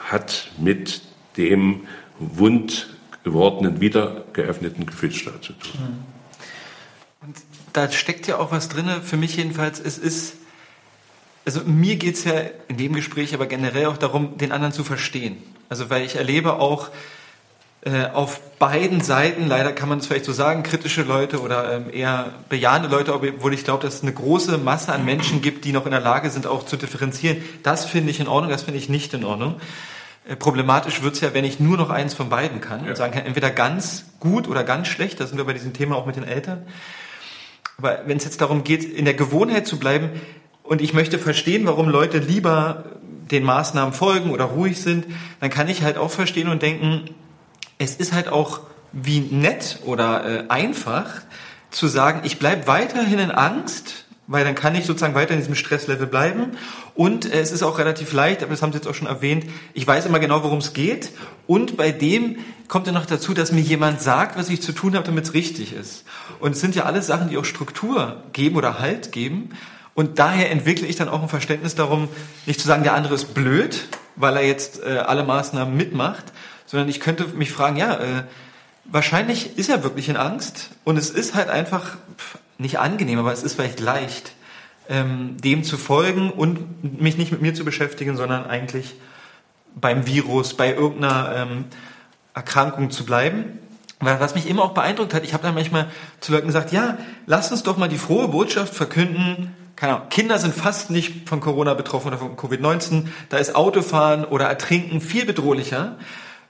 hat 0.09 0.51
mit 0.57 1.01
dem 1.37 1.87
wund 2.19 2.89
gewordenen, 3.23 3.79
wieder 3.81 4.25
geöffneten 4.33 4.85
Gefühlsstaat 4.85 5.43
zu 5.43 5.53
tun. 5.53 5.71
Mhm. 5.79 7.27
Und 7.27 7.37
da 7.73 7.91
steckt 7.91 8.27
ja 8.27 8.37
auch 8.37 8.51
was 8.51 8.69
drin, 8.69 8.89
für 9.03 9.17
mich 9.17 9.37
jedenfalls, 9.37 9.79
es 9.79 9.97
ist, 9.97 10.33
also 11.45 11.61
mir 11.65 11.95
geht 11.95 12.15
es 12.15 12.23
ja 12.23 12.33
in 12.67 12.77
dem 12.77 12.93
Gespräch 12.93 13.33
aber 13.33 13.45
generell 13.45 13.87
auch 13.87 13.97
darum, 13.97 14.37
den 14.37 14.51
anderen 14.51 14.73
zu 14.73 14.83
verstehen. 14.83 15.37
Also 15.69 15.89
weil 15.89 16.03
ich 16.03 16.15
erlebe 16.15 16.59
auch 16.59 16.89
äh, 17.83 18.05
auf 18.13 18.39
beiden 18.59 19.01
Seiten, 19.01 19.47
leider 19.47 19.71
kann 19.71 19.89
man 19.89 19.97
es 19.99 20.05
vielleicht 20.05 20.25
so 20.25 20.33
sagen, 20.33 20.61
kritische 20.61 21.01
Leute 21.01 21.41
oder 21.41 21.77
ähm, 21.77 21.85
eher 21.91 22.33
bejahende 22.47 22.89
Leute, 22.89 23.13
obwohl 23.13 23.55
ich 23.55 23.63
glaube, 23.63 23.83
dass 23.83 23.95
es 23.95 24.01
eine 24.03 24.13
große 24.13 24.59
Masse 24.59 24.93
an 24.93 25.03
Menschen 25.03 25.41
gibt, 25.41 25.65
die 25.65 25.71
noch 25.71 25.85
in 25.85 25.91
der 25.91 25.99
Lage 25.99 26.29
sind, 26.29 26.45
auch 26.45 26.63
zu 26.63 26.77
differenzieren. 26.77 27.37
Das 27.63 27.85
finde 27.85 28.11
ich 28.11 28.19
in 28.19 28.27
Ordnung, 28.27 28.51
das 28.51 28.63
finde 28.63 28.79
ich 28.79 28.87
nicht 28.87 29.15
in 29.15 29.23
Ordnung. 29.23 29.59
Äh, 30.27 30.35
problematisch 30.35 31.01
wird 31.01 31.15
es 31.15 31.21
ja, 31.21 31.33
wenn 31.33 31.43
ich 31.43 31.59
nur 31.59 31.75
noch 31.75 31.89
eins 31.89 32.13
von 32.13 32.29
beiden 32.29 32.61
kann 32.61 32.83
ja. 32.83 32.89
und 32.89 32.97
sagen 32.97 33.13
kann, 33.13 33.25
entweder 33.25 33.49
ganz 33.49 34.05
gut 34.19 34.47
oder 34.47 34.63
ganz 34.63 34.87
schlecht, 34.87 35.19
da 35.19 35.25
sind 35.25 35.37
wir 35.37 35.45
bei 35.45 35.53
diesem 35.53 35.73
Thema 35.73 35.95
auch 35.95 36.05
mit 36.05 36.17
den 36.17 36.23
Eltern. 36.23 36.63
Aber 37.81 38.03
wenn 38.05 38.17
es 38.17 38.25
jetzt 38.25 38.41
darum 38.41 38.63
geht, 38.63 38.83
in 38.83 39.05
der 39.05 39.15
Gewohnheit 39.15 39.65
zu 39.65 39.79
bleiben 39.79 40.11
und 40.61 40.81
ich 40.81 40.93
möchte 40.93 41.17
verstehen, 41.17 41.65
warum 41.65 41.89
Leute 41.89 42.19
lieber 42.19 42.83
den 43.31 43.43
Maßnahmen 43.43 43.93
folgen 43.93 44.29
oder 44.29 44.45
ruhig 44.45 44.79
sind, 44.79 45.07
dann 45.39 45.49
kann 45.49 45.67
ich 45.67 45.81
halt 45.81 45.97
auch 45.97 46.11
verstehen 46.11 46.47
und 46.47 46.61
denken, 46.61 47.05
es 47.79 47.95
ist 47.95 48.13
halt 48.13 48.27
auch 48.27 48.59
wie 48.91 49.19
nett 49.19 49.79
oder 49.85 50.25
äh, 50.25 50.43
einfach 50.49 51.07
zu 51.71 51.87
sagen, 51.87 52.21
ich 52.23 52.37
bleibe 52.37 52.67
weiterhin 52.67 53.17
in 53.17 53.31
Angst, 53.31 54.05
weil 54.27 54.43
dann 54.43 54.53
kann 54.53 54.75
ich 54.75 54.85
sozusagen 54.85 55.15
weiter 55.15 55.33
in 55.33 55.39
diesem 55.39 55.55
Stresslevel 55.55 56.05
bleiben. 56.05 56.51
Und 56.93 57.25
äh, 57.25 57.39
es 57.39 57.51
ist 57.51 57.63
auch 57.63 57.79
relativ 57.79 58.13
leicht, 58.13 58.43
aber 58.43 58.51
das 58.51 58.61
haben 58.61 58.71
Sie 58.73 58.77
jetzt 58.77 58.87
auch 58.87 58.93
schon 58.93 59.07
erwähnt, 59.07 59.45
ich 59.73 59.87
weiß 59.87 60.05
immer 60.05 60.19
genau, 60.19 60.43
worum 60.43 60.59
es 60.59 60.73
geht. 60.73 61.11
Und 61.47 61.77
bei 61.77 61.91
dem 61.91 62.37
kommt 62.67 62.87
ja 62.87 62.93
noch 62.93 63.05
dazu, 63.05 63.33
dass 63.33 63.51
mir 63.51 63.61
jemand 63.61 64.01
sagt, 64.01 64.37
was 64.37 64.49
ich 64.49 64.61
zu 64.61 64.71
tun 64.71 64.95
habe, 64.95 65.05
damit 65.05 65.25
es 65.25 65.33
richtig 65.33 65.73
ist. 65.73 66.05
Und 66.41 66.53
es 66.53 66.61
sind 66.61 66.75
ja 66.75 66.83
alles 66.83 67.07
Sachen, 67.07 67.29
die 67.29 67.37
auch 67.37 67.45
Struktur 67.45 68.23
geben 68.33 68.55
oder 68.55 68.79
Halt 68.79 69.11
geben. 69.11 69.51
Und 69.93 70.19
daher 70.19 70.51
entwickle 70.51 70.87
ich 70.87 70.95
dann 70.95 71.09
auch 71.09 71.21
ein 71.21 71.29
Verständnis 71.29 71.75
darum, 71.75 72.07
nicht 72.45 72.59
zu 72.59 72.67
sagen, 72.67 72.83
der 72.83 72.93
andere 72.93 73.13
ist 73.13 73.33
blöd, 73.33 73.87
weil 74.15 74.35
er 74.35 74.45
jetzt 74.45 74.81
äh, 74.83 74.97
alle 74.97 75.23
Maßnahmen 75.23 75.75
mitmacht, 75.75 76.23
sondern 76.65 76.89
ich 76.89 76.99
könnte 76.99 77.27
mich 77.27 77.51
fragen, 77.51 77.77
ja, 77.77 77.95
äh, 77.95 78.23
wahrscheinlich 78.85 79.57
ist 79.57 79.69
er 79.69 79.83
wirklich 79.83 80.09
in 80.09 80.17
Angst 80.17 80.71
und 80.83 80.97
es 80.97 81.09
ist 81.09 81.35
halt 81.35 81.49
einfach 81.49 81.97
nicht 82.57 82.79
angenehm, 82.79 83.19
aber 83.19 83.33
es 83.33 83.43
ist 83.43 83.55
vielleicht 83.55 83.79
leicht, 83.79 84.33
ähm, 84.89 85.37
dem 85.41 85.63
zu 85.63 85.77
folgen 85.77 86.31
und 86.31 87.01
mich 87.01 87.17
nicht 87.17 87.31
mit 87.31 87.41
mir 87.41 87.53
zu 87.53 87.65
beschäftigen, 87.65 88.17
sondern 88.17 88.45
eigentlich 88.45 88.95
beim 89.75 90.05
Virus, 90.05 90.53
bei 90.55 90.73
irgendeiner 90.73 91.35
ähm, 91.35 91.65
Erkrankung 92.33 92.91
zu 92.91 93.05
bleiben. 93.05 93.59
Was 94.01 94.35
mich 94.35 94.49
immer 94.49 94.63
auch 94.63 94.73
beeindruckt 94.73 95.13
hat, 95.13 95.23
ich 95.23 95.33
habe 95.33 95.43
dann 95.43 95.53
manchmal 95.53 95.87
zu 96.19 96.31
Leuten 96.31 96.47
gesagt, 96.47 96.71
ja, 96.71 96.97
lasst 97.27 97.51
uns 97.51 97.63
doch 97.63 97.77
mal 97.77 97.87
die 97.87 97.97
frohe 97.97 98.27
Botschaft 98.27 98.73
verkünden, 98.73 99.55
keine 99.75 99.95
Ahnung, 99.95 100.09
Kinder 100.09 100.37
sind 100.37 100.53
fast 100.53 100.91
nicht 100.91 101.27
von 101.27 101.39
Corona 101.39 101.73
betroffen 101.73 102.09
oder 102.09 102.19
von 102.19 102.35
Covid-19, 102.35 103.07
da 103.29 103.37
ist 103.37 103.55
Autofahren 103.55 104.25
oder 104.25 104.45
Ertrinken 104.45 105.01
viel 105.01 105.25
bedrohlicher. 105.25 105.97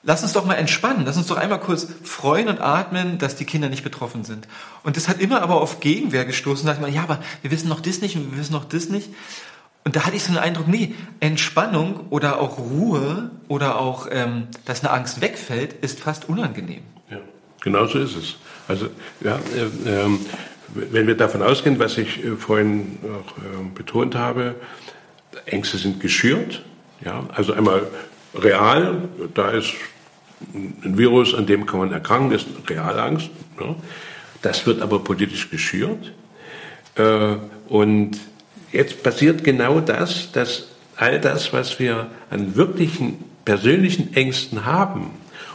Lass 0.03 0.23
uns 0.23 0.33
doch 0.33 0.45
mal 0.45 0.55
entspannen. 0.55 1.03
Lass 1.05 1.15
uns 1.15 1.27
doch 1.27 1.37
einmal 1.37 1.59
kurz 1.59 1.87
freuen 2.03 2.47
und 2.47 2.59
atmen, 2.59 3.19
dass 3.19 3.35
die 3.35 3.45
Kinder 3.45 3.69
nicht 3.69 3.83
betroffen 3.83 4.25
sind. 4.25 4.47
Und 4.83 4.97
das 4.97 5.07
hat 5.07 5.21
immer 5.21 5.43
aber 5.43 5.61
auf 5.61 5.79
Gegenwehr 5.79 6.25
gestoßen. 6.25 6.65
Da 6.65 6.73
dachte 6.73 6.81
man, 6.81 6.93
ja, 6.93 7.03
aber 7.03 7.19
wir 7.41 7.51
wissen 7.51 7.69
noch 7.69 7.79
das 7.79 8.01
nicht 8.01 8.17
und 8.17 8.31
wir 8.31 8.39
wissen 8.39 8.51
noch 8.51 8.65
das 8.65 8.89
nicht. 8.89 9.09
Und 9.83 9.95
da 9.95 10.05
hatte 10.05 10.15
ich 10.15 10.23
so 10.23 10.33
den 10.33 10.41
Eindruck, 10.41 10.67
nee, 10.67 10.95
Entspannung 11.19 12.07
oder 12.09 12.39
auch 12.39 12.57
Ruhe 12.57 13.31
oder 13.47 13.79
auch, 13.79 14.07
ähm, 14.11 14.47
dass 14.65 14.83
eine 14.83 14.91
Angst 14.91 15.21
wegfällt, 15.21 15.73
ist 15.73 16.01
fast 16.01 16.27
unangenehm. 16.27 16.83
Ja, 17.09 17.17
genau 17.61 17.85
so 17.87 17.99
ist 17.99 18.15
es. 18.15 18.35
Also, 18.67 18.87
ja, 19.21 19.39
äh, 19.55 19.89
äh, 19.89 20.09
wenn 20.73 21.07
wir 21.07 21.15
davon 21.15 21.41
ausgehen, 21.41 21.79
was 21.79 21.97
ich 21.97 22.23
äh, 22.23 22.35
vorhin 22.35 22.99
auch 23.03 23.37
ähm, 23.37 23.73
betont 23.73 24.15
habe, 24.15 24.55
Ängste 25.45 25.77
sind 25.77 25.99
geschürt. 25.99 26.63
Ja, 27.03 27.25
also 27.33 27.53
einmal 27.53 27.87
real, 28.35 29.09
da 29.33 29.49
ist 29.49 29.73
ein 30.53 30.97
Virus, 30.97 31.33
an 31.33 31.45
dem 31.45 31.65
kann 31.65 31.79
man 31.79 31.91
erkranken, 31.91 32.31
ist 32.31 32.47
Realangst. 32.69 33.29
Ne? 33.59 33.75
Das 34.41 34.65
wird 34.65 34.81
aber 34.81 35.03
politisch 35.03 35.49
geschürt. 35.49 36.13
Äh, 36.95 37.35
und 37.67 38.19
jetzt 38.71 39.03
passiert 39.03 39.43
genau 39.43 39.79
das, 39.79 40.31
dass 40.31 40.67
all 40.95 41.19
das, 41.19 41.53
was 41.53 41.79
wir 41.79 42.07
an 42.29 42.55
wirklichen 42.55 43.23
persönlichen 43.45 44.13
Ängsten 44.13 44.65
haben 44.65 45.11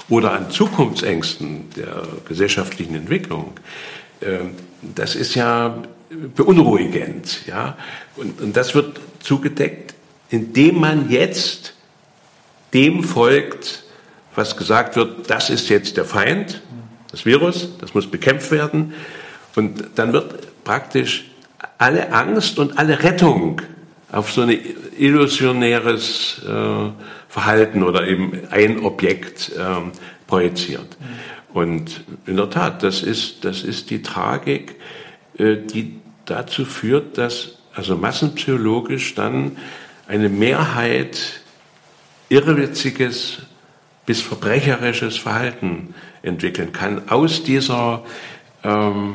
oder 0.08 0.32
an 0.32 0.50
Zukunftsängsten 0.50 1.70
der 1.76 2.02
gesellschaftlichen 2.28 2.94
Entwicklung, 2.94 3.52
äh, 4.20 4.38
das 4.82 5.14
ist 5.14 5.34
ja 5.34 5.82
beunruhigend. 6.34 7.46
Ja? 7.46 7.76
Und, 8.16 8.40
und 8.40 8.56
das 8.56 8.74
wird 8.74 9.00
zugedeckt, 9.20 9.94
indem 10.30 10.80
man 10.80 11.10
jetzt 11.10 11.74
dem 12.72 13.04
folgt, 13.04 13.84
was 14.34 14.56
gesagt 14.56 14.96
wird, 14.96 15.30
das 15.30 15.50
ist 15.50 15.68
jetzt 15.68 15.96
der 15.96 16.04
Feind, 16.04 16.60
das 17.10 17.24
Virus, 17.24 17.70
das 17.78 17.94
muss 17.94 18.10
bekämpft 18.10 18.50
werden. 18.50 18.94
Und 19.54 19.84
dann 19.94 20.12
wird 20.12 20.64
praktisch 20.64 21.30
alle 21.78 22.12
Angst 22.12 22.58
und 22.58 22.78
alle 22.78 23.02
Rettung 23.02 23.62
auf 24.12 24.30
so 24.32 24.42
ein 24.42 24.58
illusionäres 24.98 26.42
äh, 26.46 26.90
Verhalten 27.36 27.82
oder 27.82 28.08
eben 28.08 28.32
ein 28.50 28.82
Objekt 28.82 29.52
äh, 29.58 29.62
projiziert. 30.26 30.96
Und 31.52 32.02
in 32.24 32.38
der 32.38 32.48
Tat, 32.48 32.82
das 32.82 33.02
ist, 33.02 33.44
das 33.44 33.62
ist 33.62 33.90
die 33.90 34.00
Tragik, 34.00 34.76
äh, 35.36 35.56
die 35.56 36.00
dazu 36.24 36.64
führt, 36.64 37.18
dass 37.18 37.58
also 37.74 37.94
massenpsychologisch 37.94 39.14
dann 39.16 39.58
eine 40.08 40.30
Mehrheit 40.30 41.42
irrwitziges 42.30 43.42
bis 44.06 44.22
verbrecherisches 44.22 45.18
Verhalten 45.18 45.92
entwickeln 46.22 46.72
kann 46.72 47.10
aus 47.10 47.42
dieser 47.42 48.02
ähm, 48.64 49.14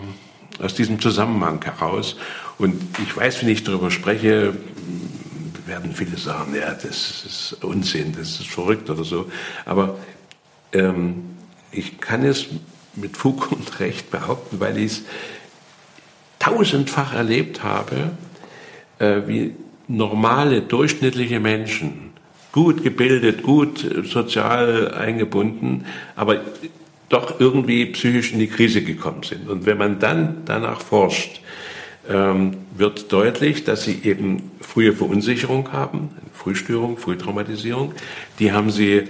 aus 0.59 0.75
diesem 0.75 0.99
Zusammenhang 0.99 1.59
heraus. 1.63 2.17
Und 2.59 2.79
ich 3.01 3.17
weiß, 3.17 3.41
wenn 3.41 3.49
ich 3.49 3.63
darüber 3.63 3.89
spreche, 3.89 4.53
werden 5.71 5.93
viele 5.93 6.17
sagen, 6.17 6.53
ja, 6.53 6.73
das 6.73 7.23
ist 7.25 7.63
Unsinn, 7.63 8.11
das 8.11 8.41
ist 8.41 8.49
verrückt 8.49 8.89
oder 8.89 9.05
so. 9.05 9.31
Aber 9.63 9.97
ähm, 10.73 11.23
ich 11.71 12.01
kann 12.01 12.25
es 12.25 12.47
mit 12.93 13.15
Fug 13.15 13.53
und 13.53 13.79
Recht 13.79 14.11
behaupten, 14.11 14.59
weil 14.59 14.77
ich 14.77 14.91
es 14.91 15.03
tausendfach 16.39 17.13
erlebt 17.13 17.63
habe, 17.63 18.11
äh, 18.99 19.21
wie 19.27 19.55
normale, 19.87 20.61
durchschnittliche 20.61 21.39
Menschen 21.39 22.11
gut 22.51 22.83
gebildet, 22.83 23.41
gut 23.41 23.89
sozial 24.03 24.93
eingebunden, 24.93 25.85
aber 26.17 26.41
doch 27.07 27.39
irgendwie 27.39 27.85
psychisch 27.85 28.33
in 28.33 28.39
die 28.39 28.47
Krise 28.47 28.81
gekommen 28.81 29.23
sind. 29.23 29.47
Und 29.47 29.65
wenn 29.65 29.77
man 29.77 29.99
dann 29.99 30.41
danach 30.43 30.81
forscht, 30.81 31.39
ähm, 32.09 32.57
wird 32.75 33.11
deutlich, 33.11 33.63
dass 33.63 33.83
sie 33.83 34.01
eben 34.03 34.51
frühe 34.59 34.93
Verunsicherung 34.93 35.71
haben, 35.71 36.09
Frühstörung, 36.33 36.97
Frühtraumatisierung. 36.97 37.93
Die 38.39 38.51
haben 38.51 38.71
sie 38.71 39.03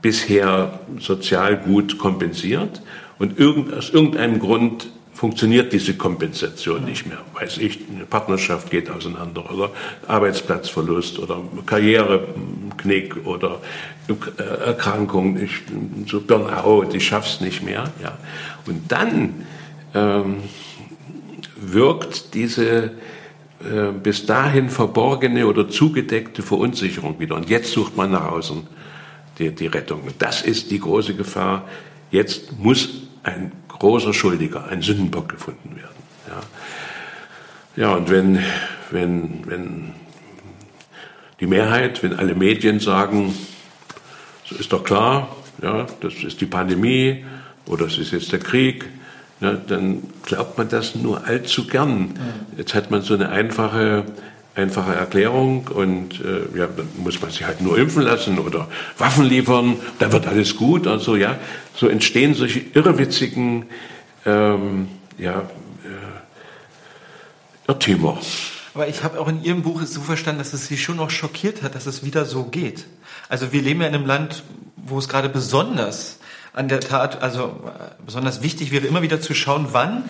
bisher 0.00 0.80
sozial 0.98 1.56
gut 1.56 1.98
kompensiert 1.98 2.82
und 3.18 3.40
aus 3.72 3.90
irgendeinem 3.90 4.38
Grund 4.38 4.88
funktioniert 5.18 5.72
diese 5.72 5.94
Kompensation 5.94 6.84
nicht 6.84 7.06
mehr. 7.08 7.18
Weiß 7.34 7.58
ich, 7.58 7.80
eine 7.92 8.06
Partnerschaft 8.06 8.70
geht 8.70 8.88
auseinander 8.88 9.52
oder 9.52 9.70
Arbeitsplatzverlust 10.06 11.18
oder 11.18 11.40
Karriereknick 11.66 13.26
oder 13.26 13.60
Erkrankung, 14.64 15.36
ich, 15.36 15.62
so 16.06 16.20
Burnout, 16.20 16.94
ich 16.94 17.04
schaff's 17.04 17.40
nicht 17.40 17.64
mehr. 17.64 17.90
Ja. 18.00 18.16
Und 18.66 18.92
dann 18.92 19.44
ähm, 19.92 20.36
wirkt 21.60 22.34
diese 22.34 22.92
äh, 23.60 23.90
bis 24.02 24.24
dahin 24.26 24.70
verborgene 24.70 25.46
oder 25.46 25.68
zugedeckte 25.68 26.42
Verunsicherung 26.42 27.18
wieder. 27.18 27.34
Und 27.34 27.50
jetzt 27.50 27.72
sucht 27.72 27.96
man 27.96 28.12
nach 28.12 28.30
außen 28.30 28.66
die, 29.38 29.54
die 29.54 29.66
Rettung. 29.66 30.02
Und 30.02 30.14
das 30.20 30.42
ist 30.42 30.70
die 30.70 30.78
große 30.78 31.14
Gefahr. 31.14 31.68
Jetzt 32.10 32.58
muss 32.58 32.88
ein 33.22 33.52
großer 33.66 34.14
Schuldiger, 34.14 34.68
ein 34.68 34.82
Sündenbock 34.82 35.28
gefunden 35.28 35.76
werden. 35.76 36.42
Ja, 37.76 37.84
ja 37.84 37.94
und 37.96 38.10
wenn, 38.10 38.38
wenn, 38.90 39.40
wenn 39.46 39.92
die 41.40 41.46
Mehrheit, 41.46 42.02
wenn 42.02 42.14
alle 42.14 42.34
Medien 42.34 42.80
sagen, 42.80 43.34
so 44.44 44.54
ist 44.56 44.72
doch 44.72 44.84
klar, 44.84 45.36
ja, 45.62 45.86
das 46.00 46.14
ist 46.14 46.40
die 46.40 46.46
Pandemie 46.46 47.24
oder 47.66 47.86
es 47.86 47.98
ist 47.98 48.12
jetzt 48.12 48.32
der 48.32 48.38
Krieg, 48.38 48.88
ne, 49.40 49.60
dann 49.66 50.02
glaubt 50.24 50.58
man 50.58 50.68
das 50.68 50.94
nur 50.94 51.26
allzu 51.26 51.66
gern. 51.66 52.18
Jetzt 52.56 52.74
hat 52.74 52.90
man 52.90 53.02
so 53.02 53.14
eine 53.14 53.28
einfache, 53.30 54.04
einfache 54.54 54.94
Erklärung 54.94 55.68
und 55.68 56.20
äh, 56.20 56.58
ja, 56.58 56.66
dann 56.66 56.88
muss 56.96 57.20
man 57.20 57.30
sich 57.30 57.44
halt 57.44 57.60
nur 57.60 57.78
impfen 57.78 58.02
lassen 58.02 58.38
oder 58.38 58.68
Waffen 58.98 59.24
liefern, 59.24 59.76
dann 59.98 60.12
wird 60.12 60.26
alles 60.26 60.56
gut 60.56 60.86
und 60.86 61.00
so, 61.00 61.16
ja. 61.16 61.38
So 61.74 61.88
entstehen 61.88 62.34
solche 62.34 62.60
irrewitzigen 62.74 63.66
ähm, 64.26 64.88
ja, 65.16 65.40
äh, 65.40 65.44
Irrtümer. 67.68 68.18
Aber 68.74 68.88
ich 68.88 69.02
habe 69.02 69.20
auch 69.20 69.28
in 69.28 69.42
Ihrem 69.42 69.62
Buch 69.62 69.82
so 69.82 70.00
verstanden, 70.00 70.38
dass 70.38 70.52
es 70.52 70.66
Sie 70.68 70.76
schon 70.76 70.96
noch 70.96 71.10
schockiert 71.10 71.62
hat, 71.62 71.74
dass 71.74 71.86
es 71.86 72.04
wieder 72.04 72.24
so 72.24 72.44
geht. 72.44 72.86
Also 73.28 73.52
wir 73.52 73.60
leben 73.62 73.80
ja 73.80 73.88
in 73.88 73.94
einem 73.94 74.06
Land, 74.06 74.44
wo 74.76 74.98
es 74.98 75.08
gerade 75.08 75.28
besonders 75.28 76.18
an 76.52 76.68
der 76.68 76.80
Tat, 76.80 77.22
also 77.22 77.60
äh, 77.66 78.02
besonders 78.04 78.42
wichtig 78.42 78.70
wäre, 78.70 78.86
immer 78.86 79.02
wieder 79.02 79.20
zu 79.20 79.34
schauen, 79.34 79.68
wann 79.72 80.08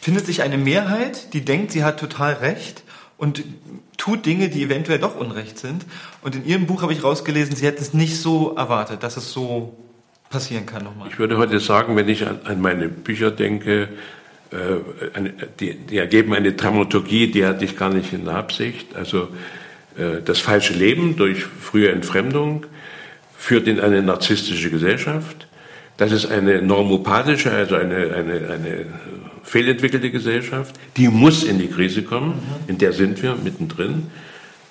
findet 0.00 0.26
sich 0.26 0.42
eine 0.42 0.58
Mehrheit, 0.58 1.34
die 1.34 1.44
denkt, 1.44 1.72
sie 1.72 1.84
hat 1.84 2.00
total 2.00 2.34
recht 2.34 2.82
und 3.18 3.44
tut 3.98 4.24
Dinge, 4.24 4.48
die 4.48 4.62
eventuell 4.62 4.98
doch 4.98 5.14
Unrecht 5.14 5.58
sind. 5.58 5.84
Und 6.22 6.34
in 6.34 6.46
Ihrem 6.46 6.66
Buch 6.66 6.82
habe 6.82 6.92
ich 6.92 7.04
rausgelesen, 7.04 7.54
Sie 7.54 7.66
hätten 7.66 7.82
es 7.82 7.92
nicht 7.92 8.16
so 8.16 8.54
erwartet, 8.56 9.02
dass 9.02 9.18
es 9.18 9.30
so 9.30 9.76
passieren 10.30 10.64
kann 10.64 10.84
nochmal. 10.84 11.08
Ich 11.10 11.18
würde 11.18 11.36
heute 11.36 11.60
sagen, 11.60 11.96
wenn 11.96 12.08
ich 12.08 12.26
an, 12.26 12.60
meine 12.60 12.88
Bücher 12.88 13.30
denke, 13.30 13.88
äh, 14.50 14.56
die, 15.60 15.98
ergeben 15.98 16.32
eine 16.32 16.52
Dramaturgie, 16.54 17.30
die 17.30 17.44
hatte 17.44 17.64
ich 17.64 17.76
gar 17.76 17.90
nicht 17.90 18.12
in 18.12 18.28
Absicht. 18.28 18.96
Also 18.96 19.28
äh, 19.98 20.22
das 20.24 20.38
falsche 20.38 20.72
Leben 20.72 21.16
durch 21.16 21.44
frühe 21.44 21.90
Entfremdung 21.90 22.64
führt 23.36 23.68
in 23.68 23.80
eine 23.80 24.02
narzisstische 24.02 24.70
Gesellschaft. 24.70 25.46
Das 26.00 26.12
ist 26.12 26.30
eine 26.30 26.62
normopathische, 26.62 27.52
also 27.52 27.74
eine, 27.74 28.14
eine, 28.14 28.48
eine 28.48 28.86
fehlentwickelte 29.42 30.10
Gesellschaft. 30.10 30.74
Die 30.96 31.08
muss 31.08 31.42
in 31.42 31.58
die 31.58 31.66
Krise 31.66 32.02
kommen, 32.02 32.40
in 32.68 32.78
der 32.78 32.94
sind 32.94 33.22
wir 33.22 33.34
mittendrin. 33.34 34.06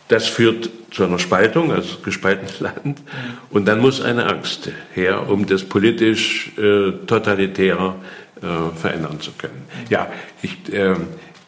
Das 0.08 0.26
führt 0.26 0.72
zu 0.90 1.04
einer 1.04 1.20
Spaltung, 1.20 1.72
also 1.72 1.98
gespaltenes 2.04 2.60
Land. 2.62 3.04
Und 3.52 3.68
dann 3.68 3.80
muss 3.80 4.02
eine 4.02 4.26
Angst 4.26 4.72
her, 4.96 5.30
um 5.30 5.46
das 5.46 5.66
politisch 5.66 6.52
äh, 6.58 6.94
totalitär 7.06 7.94
äh, 8.42 8.76
verändern 8.76 9.22
zu 9.22 9.30
können. 9.34 9.68
Ja, 9.88 10.12
ich, 10.42 10.74
äh, 10.74 10.96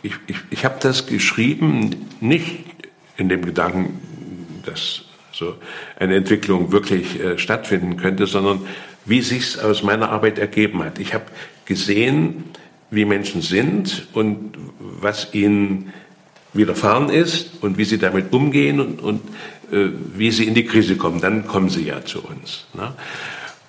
ich, 0.03 0.13
ich, 0.27 0.37
ich 0.51 0.63
habe 0.63 0.75
das 0.79 1.07
geschrieben, 1.07 2.07
nicht 2.19 2.65
in 3.17 3.29
dem 3.29 3.43
Gedanken, 3.43 3.99
dass 4.63 5.05
so 5.31 5.55
eine 5.97 6.17
Entwicklung 6.17 6.71
wirklich 6.71 7.19
äh, 7.19 7.39
stattfinden 7.39 7.97
könnte, 7.97 8.27
sondern 8.27 8.61
wie 9.05 9.21
sich's 9.21 9.57
aus 9.57 9.83
meiner 9.83 10.09
Arbeit 10.09 10.37
ergeben 10.37 10.83
hat. 10.83 10.99
Ich 10.99 11.13
habe 11.13 11.25
gesehen, 11.65 12.45
wie 12.89 13.05
Menschen 13.05 13.41
sind 13.41 14.07
und 14.13 14.53
was 14.79 15.33
ihnen 15.33 15.93
widerfahren 16.53 17.09
ist 17.09 17.63
und 17.63 17.77
wie 17.77 17.85
sie 17.85 17.97
damit 17.97 18.33
umgehen 18.33 18.79
und, 18.79 19.01
und 19.01 19.21
äh, 19.71 19.89
wie 20.15 20.31
sie 20.31 20.45
in 20.45 20.53
die 20.53 20.65
Krise 20.65 20.97
kommen. 20.97 21.21
Dann 21.21 21.47
kommen 21.47 21.69
sie 21.69 21.85
ja 21.85 22.03
zu 22.03 22.21
uns. 22.23 22.67
Ne? 22.73 22.93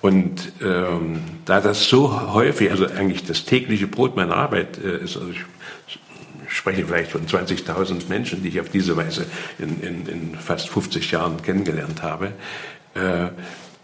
Und 0.01 0.51
ähm, 0.61 1.21
da 1.45 1.61
das 1.61 1.87
so 1.87 2.33
häufig, 2.33 2.71
also 2.71 2.85
eigentlich 2.87 3.23
das 3.23 3.45
tägliche 3.45 3.87
Brot 3.87 4.17
meiner 4.17 4.35
Arbeit 4.35 4.77
äh, 4.83 4.97
ist, 4.97 5.15
also 5.15 5.29
ich 5.29 5.39
spreche 6.49 6.85
vielleicht 6.85 7.11
von 7.11 7.25
20.000 7.25 8.09
Menschen, 8.09 8.43
die 8.43 8.49
ich 8.49 8.59
auf 8.59 8.67
diese 8.67 8.97
Weise 8.97 9.25
in, 9.59 9.79
in, 9.81 10.05
in 10.07 10.35
fast 10.35 10.67
50 10.69 11.09
Jahren 11.11 11.41
kennengelernt 11.41 12.03
habe, 12.03 12.33
äh, 12.95 13.29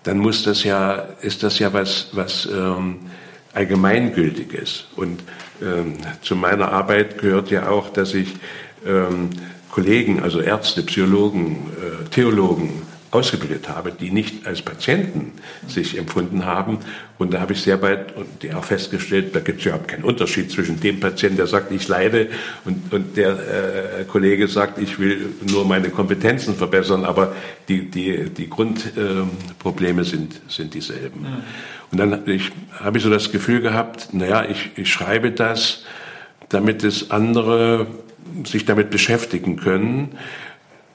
dann 0.03 0.17
muss 0.17 0.43
das 0.43 0.63
ja, 0.63 0.95
ist 1.21 1.43
das 1.43 1.59
ja 1.59 1.73
was, 1.73 2.09
was 2.13 2.47
ähm, 2.51 2.99
allgemeingültiges. 3.53 4.87
Und 4.95 5.21
ähm, 5.61 5.97
zu 6.21 6.35
meiner 6.35 6.71
Arbeit 6.71 7.17
gehört 7.17 7.51
ja 7.51 7.69
auch, 7.69 7.89
dass 7.89 8.13
ich 8.13 8.35
ähm, 8.85 9.29
Kollegen, 9.69 10.21
also 10.21 10.41
Ärzte, 10.41 10.83
Psychologen, 10.83 11.71
äh, 11.77 12.09
Theologen, 12.09 12.81
ausgebildet 13.11 13.69
habe, 13.69 13.91
die 13.91 14.11
nicht 14.11 14.45
als 14.45 14.61
Patienten 14.61 15.33
sich 15.67 15.97
empfunden 15.97 16.45
haben. 16.45 16.79
Und 17.17 17.33
da 17.33 17.41
habe 17.41 17.53
ich 17.53 17.61
sehr 17.61 17.77
bald 17.77 18.15
und 18.15 18.43
die 18.43 18.53
auch 18.53 18.63
festgestellt, 18.63 19.35
da 19.35 19.39
gibt 19.39 19.59
es 19.59 19.65
überhaupt 19.65 19.87
keinen 19.87 20.03
Unterschied 20.03 20.51
zwischen 20.51 20.79
dem 20.79 20.99
Patienten, 20.99 21.37
der 21.37 21.47
sagt, 21.47 21.71
ich 21.71 21.87
leide, 21.87 22.27
und, 22.65 22.93
und 22.93 23.17
der 23.17 23.31
äh, 23.31 24.03
Kollege 24.05 24.47
sagt, 24.47 24.79
ich 24.79 24.99
will 24.99 25.33
nur 25.41 25.65
meine 25.65 25.89
Kompetenzen 25.89 26.55
verbessern, 26.55 27.03
aber 27.03 27.35
die, 27.67 27.89
die, 27.89 28.29
die 28.29 28.49
Grundprobleme 28.49 30.01
äh, 30.01 30.05
sind, 30.05 30.39
sind 30.47 30.73
dieselben. 30.73 31.21
Mhm. 31.21 31.43
Und 31.91 31.97
dann 31.97 32.27
ich, 32.27 32.51
habe 32.79 32.99
ich 32.99 33.03
so 33.03 33.09
das 33.09 33.31
Gefühl 33.31 33.61
gehabt, 33.61 34.13
naja, 34.13 34.45
ich, 34.47 34.71
ich 34.75 34.91
schreibe 34.91 35.31
das, 35.31 35.83
damit 36.49 36.83
es 36.83 37.11
andere 37.11 37.87
sich 38.43 38.65
damit 38.65 38.89
beschäftigen 38.89 39.55
können. 39.55 40.17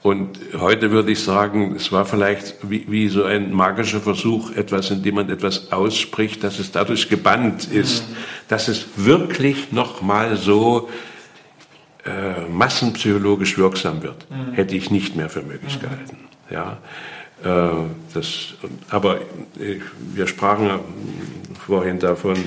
Und 0.05 0.37
heute 0.59 0.91
würde 0.91 1.13
ich 1.13 1.23
sagen, 1.23 1.73
es 1.75 1.91
war 1.91 2.05
vielleicht 2.05 2.57
wie, 2.69 2.85
wie, 2.87 3.07
so 3.07 3.23
ein 3.23 3.51
magischer 3.51 3.99
Versuch, 3.99 4.55
etwas, 4.55 4.91
in 4.91 5.01
dem 5.01 5.15
man 5.15 5.31
etwas 5.31 5.71
ausspricht, 5.71 6.43
dass 6.43 6.59
es 6.59 6.71
dadurch 6.71 7.09
gebannt 7.09 7.65
ist, 7.65 8.07
mhm. 8.07 8.15
dass 8.47 8.67
es 8.67 8.85
wirklich 8.97 9.71
nochmal 9.71 10.37
so 10.37 10.89
äh, 12.05 12.47
massenpsychologisch 12.51 13.57
wirksam 13.57 14.03
wird. 14.03 14.27
Mhm. 14.29 14.53
Hätte 14.53 14.75
ich 14.75 14.91
nicht 14.91 15.15
mehr 15.15 15.27
für 15.27 15.41
möglich 15.41 15.77
mhm. 15.77 15.81
gehalten. 15.81 16.17
Ja, 16.51 16.77
äh, 17.43 17.73
das, 18.13 18.53
aber 18.91 19.21
äh, 19.59 19.79
wir 20.13 20.27
sprachen 20.27 20.69
vorhin 21.65 21.97
davon, 21.97 22.37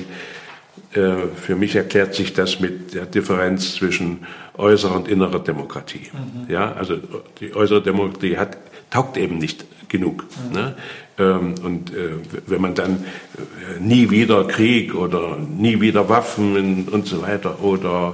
äh, 0.93 1.27
für 1.35 1.57
mich 1.57 1.75
erklärt 1.75 2.15
sich 2.15 2.31
das 2.31 2.61
mit 2.61 2.93
der 2.93 3.05
Differenz 3.05 3.75
zwischen 3.75 4.25
äußerer 4.59 4.95
und 4.95 5.07
innerer 5.07 5.39
Demokratie. 5.39 6.09
Mhm. 6.11 6.51
Ja, 6.51 6.73
also 6.73 6.97
die 7.39 7.55
äußere 7.55 7.81
Demokratie 7.81 8.37
hat, 8.37 8.57
taugt 8.89 9.17
eben 9.17 9.37
nicht 9.37 9.65
genug. 9.89 10.25
Mhm. 10.47 10.53
Ne? 10.53 10.75
Ähm, 11.17 11.55
und 11.63 11.93
äh, 11.93 12.11
wenn 12.45 12.61
man 12.61 12.75
dann 12.75 13.05
äh, 13.37 13.79
nie 13.79 14.09
wieder 14.09 14.45
Krieg 14.45 14.93
oder 14.93 15.37
nie 15.37 15.81
wieder 15.81 16.09
Waffen 16.09 16.87
und 16.87 17.07
so 17.07 17.21
weiter 17.21 17.61
oder 17.63 18.13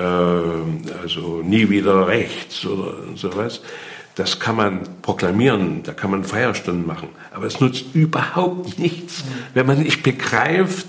also 0.00 1.42
nie 1.42 1.68
wieder 1.70 2.06
rechts 2.06 2.64
oder 2.64 2.94
sowas, 3.16 3.62
das 4.14 4.38
kann 4.38 4.56
man 4.56 4.80
proklamieren, 5.02 5.82
da 5.82 5.92
kann 5.92 6.12
man 6.12 6.22
Feierstunden 6.24 6.86
machen, 6.86 7.08
aber 7.32 7.46
es 7.46 7.60
nutzt 7.60 7.94
überhaupt 7.94 8.78
nichts, 8.78 9.24
mhm. 9.24 9.28
wenn 9.54 9.66
man 9.66 9.82
nicht 9.82 10.04
begreift, 10.04 10.86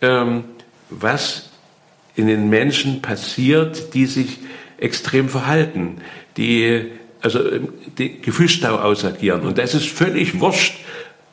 ähm, 0.00 0.44
was 0.90 1.47
in 2.18 2.26
den 2.26 2.48
Menschen 2.50 3.00
passiert, 3.00 3.94
die 3.94 4.06
sich 4.06 4.38
extrem 4.78 5.28
verhalten, 5.28 5.98
die 6.36 6.86
also 7.20 7.38
ähm, 7.50 7.68
die 7.96 8.20
Gefühlsstau 8.20 8.76
ausagieren. 8.76 9.42
Und 9.42 9.58
das 9.58 9.74
ist 9.74 9.88
völlig 9.88 10.40
wurscht, 10.40 10.74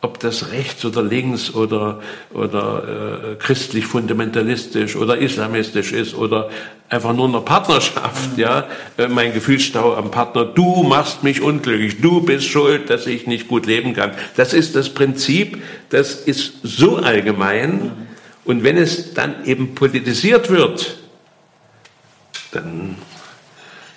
ob 0.02 0.20
das 0.20 0.52
rechts 0.52 0.86
oder 0.86 1.02
links 1.02 1.54
oder, 1.56 2.02
oder 2.34 3.32
äh, 3.34 3.36
christlich 3.36 3.86
fundamentalistisch 3.88 4.96
oder 4.96 5.18
islamistisch 5.18 5.92
ist 5.92 6.14
oder 6.14 6.50
einfach 6.90 7.14
nur 7.14 7.28
eine 7.28 7.42
Partnerschaft, 7.42 8.38
ja, 8.38 8.68
äh, 8.98 9.08
mein 9.08 9.34
Gefühlsstau 9.34 9.96
am 9.96 10.12
Partner, 10.12 10.46
du 10.46 10.84
machst 10.84 11.24
mich 11.24 11.42
unglücklich, 11.42 12.02
du 12.02 12.22
bist 12.22 12.48
schuld, 12.48 12.92
dass 12.92 13.08
ich 13.08 13.26
nicht 13.26 13.48
gut 13.48 13.66
leben 13.66 13.94
kann. 13.94 14.12
Das 14.38 14.54
ist 14.54 14.76
das 14.76 14.90
Prinzip, 14.90 15.64
das 15.90 16.14
ist 16.14 16.54
so 16.62 16.98
allgemein, 16.98 17.92
und 18.46 18.64
wenn 18.64 18.78
es 18.78 19.14
dann 19.14 19.44
eben 19.46 19.76
politisiert 19.76 20.50
wird, 20.50 20.98
dann 22.52 22.96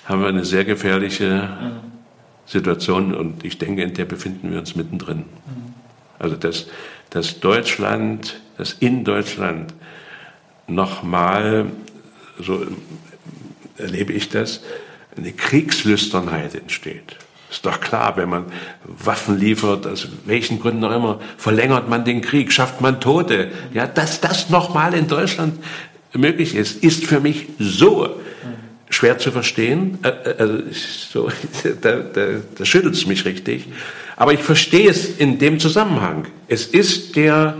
haben 0.04 0.22
wir 0.22 0.28
eine 0.28 0.44
sehr 0.44 0.64
gefährliche 0.64 1.80
Situation 2.46 3.14
und 3.14 3.44
ich 3.44 3.58
denke, 3.58 3.82
in 3.82 3.92
der 3.92 4.06
befinden 4.06 4.50
wir 4.50 4.58
uns 4.58 4.74
mittendrin. 4.74 5.24
Also 6.18 6.34
dass, 6.34 6.66
dass 7.10 7.40
Deutschland, 7.40 8.40
dass 8.56 8.72
in 8.72 9.04
Deutschland 9.04 9.74
nochmal, 10.66 11.66
so 12.40 12.66
erlebe 13.76 14.14
ich 14.14 14.30
das, 14.30 14.62
eine 15.16 15.32
Kriegslüsternheit 15.32 16.54
entsteht. 16.54 17.16
Ist 17.50 17.64
doch 17.64 17.80
klar, 17.80 18.16
wenn 18.16 18.28
man 18.28 18.44
Waffen 18.84 19.38
liefert, 19.38 19.86
aus 19.86 20.08
welchen 20.26 20.60
Gründen 20.60 20.84
auch 20.84 20.94
immer, 20.94 21.20
verlängert 21.38 21.88
man 21.88 22.04
den 22.04 22.20
Krieg, 22.20 22.52
schafft 22.52 22.80
man 22.80 23.00
Tote. 23.00 23.50
Ja, 23.72 23.86
dass 23.86 24.20
das 24.20 24.50
nochmal 24.50 24.92
in 24.94 25.08
Deutschland 25.08 25.58
möglich 26.12 26.54
ist, 26.54 26.82
ist 26.82 27.06
für 27.06 27.20
mich 27.20 27.46
so 27.58 28.20
schwer 28.90 29.18
zu 29.18 29.30
verstehen. 29.30 29.98
Äh, 30.02 30.08
äh, 30.08 30.34
also 30.38 30.58
so, 30.72 31.30
da, 31.80 31.96
da, 31.96 32.26
da 32.56 32.64
schüttelt 32.64 32.94
es 32.94 33.06
mich 33.06 33.24
richtig. 33.24 33.66
Aber 34.16 34.32
ich 34.32 34.40
verstehe 34.40 34.90
es 34.90 35.16
in 35.18 35.38
dem 35.38 35.58
Zusammenhang. 35.58 36.26
Es 36.48 36.66
ist 36.66 37.16
der 37.16 37.56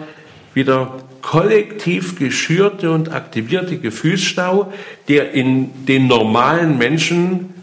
wieder 0.54 0.98
kollektiv 1.22 2.18
geschürte 2.18 2.90
und 2.90 3.12
aktivierte 3.12 3.78
Gefühlsstau, 3.78 4.72
der 5.08 5.32
in 5.32 5.86
den 5.86 6.06
normalen 6.06 6.78
Menschen 6.78 7.54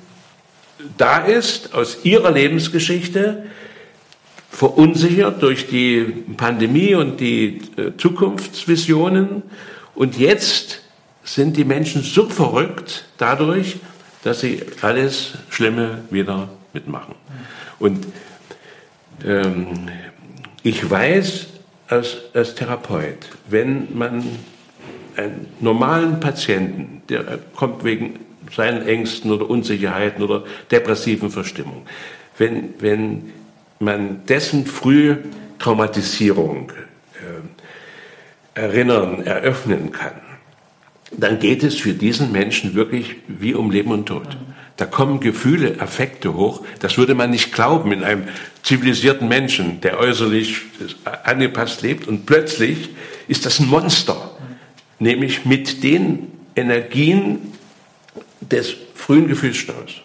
da 0.98 1.20
ist, 1.20 1.74
aus 1.74 2.00
ihrer 2.04 2.32
Lebensgeschichte, 2.32 3.44
verunsichert 4.50 5.42
durch 5.42 5.68
die 5.68 6.02
Pandemie 6.38 6.96
und 6.96 7.20
die 7.20 7.62
äh, 7.78 7.92
Zukunftsvisionen 7.98 9.44
Und 9.96 10.18
jetzt 10.18 10.82
sind 11.24 11.58
die 11.58 11.64
Menschen 11.64 12.04
so 12.04 12.30
verrückt 12.30 13.06
dadurch, 13.18 13.78
dass 14.24 14.42
sie 14.42 14.62
alles 14.82 15.34
Schlimme 15.50 16.04
wieder 16.10 16.50
mitmachen. 16.74 17.16
Und 17.80 18.06
ähm, 19.26 19.90
ich 20.64 20.90
weiß 20.90 21.48
als, 21.88 22.18
als 22.34 22.56
Therapeut, 22.56 23.18
wenn 23.48 23.88
man 23.98 24.24
einen 25.16 25.48
normalen 25.62 26.20
Patienten, 26.20 27.02
der 27.08 27.40
kommt 27.56 27.84
wegen 27.84 28.20
seinen 28.54 28.86
Ängsten 28.86 29.32
oder 29.32 29.50
Unsicherheiten 29.50 30.24
oder 30.24 30.44
depressiven 30.72 31.30
Verstimmung, 31.30 31.86
wenn, 32.38 32.74
wenn 32.80 33.32
man 33.80 34.26
dessen 34.26 34.66
frühe 34.66 35.20
Traumatisierung 35.60 36.72
äh, 38.56 38.60
erinnern, 38.60 39.24
eröffnen 39.24 39.92
kann, 39.92 40.22
dann 41.12 41.40
geht 41.40 41.64
es 41.64 41.76
für 41.76 41.94
diesen 41.94 42.32
Menschen 42.32 42.76
wirklich 42.76 43.16
wie 43.28 43.54
um 43.54 43.72
Leben 43.72 43.92
und 43.92 44.06
Tod. 44.08 44.38
Da 44.78 44.86
kommen 44.86 45.22
Gefühle, 45.22 45.80
Affekte 45.80 46.34
hoch. 46.34 46.66
Das 46.80 46.98
würde 46.98 47.16
man 47.16 47.30
nicht 47.30 47.54
glauben 47.54 47.94
in 47.94 48.04
einem 48.04 48.24
zivilisierten 48.64 49.28
Menschen, 49.28 49.80
der 49.82 50.00
äußerlich 50.00 50.62
angepasst 51.24 51.82
lebt. 51.82 52.08
Und 52.08 52.26
plötzlich 52.26 52.90
ist 53.28 53.46
das 53.46 53.60
ein 53.60 53.68
Monster. 53.68 54.32
Nämlich 55.00 55.46
mit 55.46 55.84
den 55.84 56.28
Energien 56.56 57.54
des 58.42 58.76
frühen 58.94 59.28
Gefühlsstaus. 59.28 60.02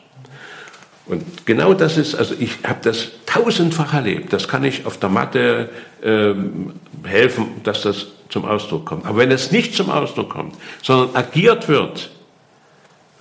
Und 1.06 1.44
genau 1.44 1.74
das 1.74 1.96
ist, 1.96 2.14
also 2.14 2.36
ich 2.38 2.58
habe 2.64 2.78
das 2.82 3.08
tausendfach 3.26 3.94
erlebt. 3.94 4.32
Das 4.32 4.46
kann 4.46 4.62
ich 4.62 4.86
auf 4.86 4.98
der 4.98 5.08
Matte 5.08 5.68
ähm, 6.02 6.74
helfen, 7.02 7.62
dass 7.64 7.82
das 7.82 8.06
zum 8.28 8.44
Ausdruck 8.44 8.86
kommt. 8.86 9.06
Aber 9.06 9.18
wenn 9.18 9.32
es 9.32 9.50
nicht 9.50 9.74
zum 9.74 9.90
Ausdruck 9.90 10.30
kommt, 10.30 10.54
sondern 10.82 11.16
agiert 11.16 11.68
wird, 11.68 12.10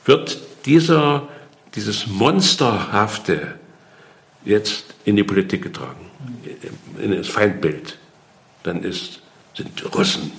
wird 0.05 0.39
dieser, 0.65 1.27
dieses 1.73 2.05
Monsterhafte 2.05 3.55
jetzt 4.45 4.93
in 5.05 5.15
die 5.15 5.23
Politik 5.23 5.63
getragen, 5.63 6.05
in 7.01 7.15
das 7.15 7.27
Feindbild. 7.27 7.97
Dann 8.63 8.83
ist, 8.83 9.21
sind 9.55 9.95
Russen 9.95 10.31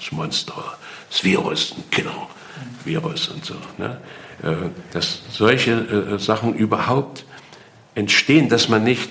das 0.00 0.12
Monster, 0.12 0.76
das 1.10 1.24
Virus, 1.24 1.74
ein 1.76 1.84
Killer-Virus 2.86 3.28
und 3.28 3.44
so. 3.44 3.54
Ne? 3.78 3.98
Äh, 4.42 4.70
dass 4.92 5.20
solche 5.30 5.72
äh, 5.72 6.18
Sachen 6.18 6.54
überhaupt 6.54 7.24
entstehen, 7.94 8.48
dass 8.48 8.68
man 8.68 8.84
nicht 8.84 9.10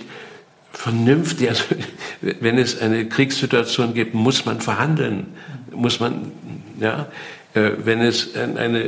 vernünftig, 0.71 1.49
also 1.49 1.63
wenn 2.21 2.57
es 2.57 2.81
eine 2.81 3.07
Kriegssituation 3.07 3.93
gibt, 3.93 4.13
muss 4.13 4.45
man 4.45 4.61
verhandeln, 4.61 5.27
muss 5.71 5.99
man, 5.99 6.31
ja, 6.79 7.07
äh, 7.53 7.71
wenn 7.83 8.01
es 8.01 8.35
eine, 8.35 8.83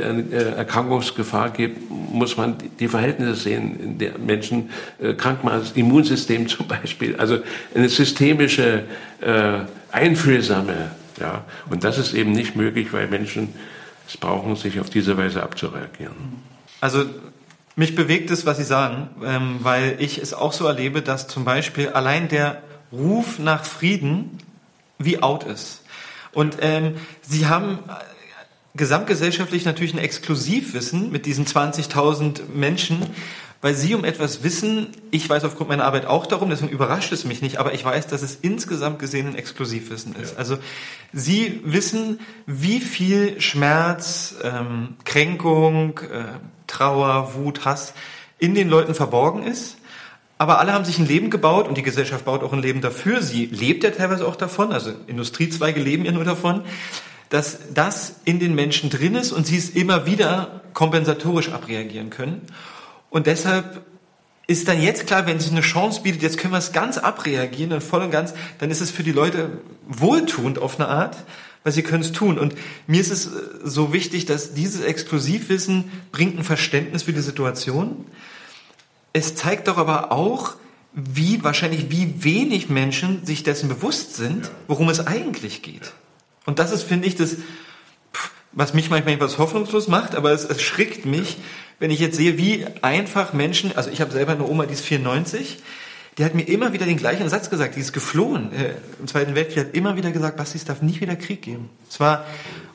Erkrankungsgefahr 0.56 1.50
gibt, 1.50 1.90
muss 1.90 2.36
man 2.36 2.56
die 2.80 2.88
Verhältnisse 2.88 3.34
sehen, 3.34 3.80
in 3.80 3.98
der 3.98 4.18
Menschen 4.18 4.70
krank 5.16 5.44
machen, 5.44 5.60
das 5.60 5.72
Immunsystem 5.72 6.48
zum 6.48 6.66
Beispiel, 6.66 7.16
also 7.16 7.38
eine 7.74 7.88
systemische, 7.88 8.84
einfühlsame, 9.90 10.90
ja, 11.18 11.44
und 11.70 11.82
das 11.82 11.98
ist 11.98 12.14
eben 12.14 12.32
nicht 12.32 12.56
möglich, 12.56 12.92
weil 12.92 13.08
Menschen 13.08 13.54
brauchen, 14.16 14.56
sich 14.56 14.80
auf 14.80 14.90
diese 14.90 15.16
Weise 15.16 15.42
abzureagieren. 15.42 16.14
Also 16.80 17.04
mich 17.76 17.94
bewegt 17.94 18.30
es, 18.30 18.46
was 18.46 18.56
Sie 18.56 18.64
sagen, 18.64 19.10
ähm, 19.22 19.58
weil 19.60 19.96
ich 20.00 20.18
es 20.18 20.34
auch 20.34 20.52
so 20.52 20.66
erlebe, 20.66 21.02
dass 21.02 21.28
zum 21.28 21.44
Beispiel 21.44 21.90
allein 21.90 22.28
der 22.28 22.62
Ruf 22.90 23.38
nach 23.38 23.64
Frieden 23.64 24.38
wie 24.98 25.22
out 25.22 25.44
ist. 25.44 25.82
Und 26.32 26.58
ähm, 26.60 26.96
Sie 27.22 27.46
haben 27.46 27.78
gesamtgesellschaftlich 28.74 29.64
natürlich 29.64 29.94
ein 29.94 29.98
Exklusivwissen 29.98 31.12
mit 31.12 31.26
diesen 31.26 31.46
20.000 31.46 32.48
Menschen, 32.54 33.06
weil 33.60 33.74
Sie 33.74 33.94
um 33.94 34.04
etwas 34.04 34.44
wissen. 34.44 34.88
Ich 35.10 35.28
weiß 35.28 35.44
aufgrund 35.44 35.68
meiner 35.68 35.84
Arbeit 35.84 36.06
auch 36.06 36.26
darum, 36.26 36.50
deswegen 36.50 36.70
überrascht 36.70 37.12
es 37.12 37.24
mich 37.24 37.42
nicht, 37.42 37.58
aber 37.58 37.74
ich 37.74 37.84
weiß, 37.84 38.06
dass 38.06 38.22
es 38.22 38.36
insgesamt 38.36 38.98
gesehen 38.98 39.26
ein 39.26 39.34
Exklusivwissen 39.34 40.14
ist. 40.14 40.32
Ja. 40.32 40.38
Also 40.38 40.58
Sie 41.12 41.60
wissen, 41.64 42.20
wie 42.46 42.80
viel 42.80 43.40
Schmerz, 43.40 44.36
ähm, 44.42 44.96
Kränkung, 45.04 45.98
äh, 45.98 46.24
Trauer, 46.66 47.34
Wut, 47.34 47.64
Hass 47.64 47.94
in 48.38 48.54
den 48.54 48.68
Leuten 48.68 48.94
verborgen 48.94 49.42
ist. 49.42 49.76
Aber 50.40 50.60
alle 50.60 50.72
haben 50.72 50.84
sich 50.84 51.00
ein 51.00 51.06
Leben 51.08 51.30
gebaut 51.30 51.66
und 51.66 51.76
die 51.76 51.82
Gesellschaft 51.82 52.24
baut 52.24 52.44
auch 52.44 52.52
ein 52.52 52.62
Leben 52.62 52.80
dafür. 52.80 53.22
Sie 53.22 53.46
lebt 53.46 53.82
ja 53.82 53.90
teilweise 53.90 54.24
auch 54.24 54.36
davon, 54.36 54.72
also 54.72 54.92
Industriezweige 55.08 55.80
leben 55.80 56.04
ja 56.04 56.12
nur 56.12 56.22
davon, 56.22 56.62
dass 57.28 57.58
das 57.74 58.20
in 58.24 58.38
den 58.38 58.54
Menschen 58.54 58.88
drin 58.88 59.16
ist 59.16 59.32
und 59.32 59.46
sie 59.46 59.58
es 59.58 59.70
immer 59.70 60.06
wieder 60.06 60.62
kompensatorisch 60.74 61.50
abreagieren 61.50 62.10
können. 62.10 62.42
Und 63.10 63.26
deshalb 63.26 63.84
ist 64.46 64.66
dann 64.66 64.80
jetzt 64.80 65.06
klar, 65.06 65.26
wenn 65.26 65.38
sich 65.38 65.52
eine 65.52 65.60
Chance 65.60 66.02
bietet, 66.02 66.22
jetzt 66.22 66.38
können 66.38 66.54
wir 66.54 66.58
es 66.58 66.72
ganz 66.72 66.96
abreagieren 66.96 67.72
und 67.72 67.82
voll 67.82 68.02
und 68.02 68.10
ganz, 68.10 68.32
dann 68.58 68.70
ist 68.70 68.80
es 68.80 68.90
für 68.90 69.02
die 69.02 69.12
Leute 69.12 69.60
wohltuend 69.86 70.58
auf 70.58 70.80
eine 70.80 70.88
Art, 70.88 71.16
weil 71.64 71.72
sie 71.72 71.82
können 71.82 72.02
es 72.02 72.12
tun. 72.12 72.38
Und 72.38 72.54
mir 72.86 73.00
ist 73.00 73.10
es 73.10 73.26
äh, 73.26 73.30
so 73.62 73.92
wichtig, 73.92 74.24
dass 74.24 74.54
dieses 74.54 74.80
Exklusivwissen 74.80 75.92
bringt 76.12 76.38
ein 76.38 76.44
Verständnis 76.44 77.02
für 77.02 77.12
die 77.12 77.20
Situation. 77.20 78.06
Es 79.12 79.34
zeigt 79.34 79.68
doch 79.68 79.76
aber 79.76 80.12
auch, 80.12 80.54
wie 80.94 81.44
wahrscheinlich 81.44 81.90
wie 81.90 82.24
wenig 82.24 82.70
Menschen 82.70 83.26
sich 83.26 83.42
dessen 83.42 83.68
bewusst 83.68 84.16
sind, 84.16 84.50
worum 84.66 84.88
es 84.88 85.06
eigentlich 85.06 85.60
geht. 85.60 85.92
Und 86.46 86.58
das 86.58 86.72
ist, 86.72 86.84
finde 86.84 87.06
ich, 87.06 87.16
das, 87.16 87.36
was 88.52 88.72
mich 88.72 88.88
manchmal 88.88 89.14
etwas 89.14 89.36
hoffnungslos 89.36 89.88
macht, 89.88 90.14
aber 90.14 90.32
es, 90.32 90.44
es 90.44 90.62
schrickt 90.62 91.04
mich, 91.04 91.36
wenn 91.78 91.90
ich 91.90 92.00
jetzt 92.00 92.16
sehe, 92.16 92.38
wie 92.38 92.66
einfach 92.82 93.32
Menschen, 93.32 93.76
also 93.76 93.90
ich 93.90 94.00
habe 94.00 94.10
selber 94.10 94.32
eine 94.32 94.46
Oma, 94.46 94.66
die 94.66 94.74
ist 94.74 94.84
94, 94.84 95.58
die 96.16 96.24
hat 96.24 96.34
mir 96.34 96.42
immer 96.42 96.72
wieder 96.72 96.84
den 96.84 96.96
gleichen 96.96 97.28
Satz 97.28 97.48
gesagt, 97.48 97.76
die 97.76 97.80
ist 97.80 97.92
geflohen 97.92 98.52
äh, 98.52 98.74
im 98.98 99.06
Zweiten 99.06 99.36
Weltkrieg, 99.36 99.66
hat 99.66 99.74
immer 99.74 99.96
wieder 99.96 100.10
gesagt, 100.10 100.36
Basti, 100.36 100.58
es 100.58 100.64
darf 100.64 100.82
nicht 100.82 101.00
wieder 101.00 101.14
Krieg 101.14 101.42
geben. 101.42 101.70
Es 101.88 102.00
war, 102.00 102.24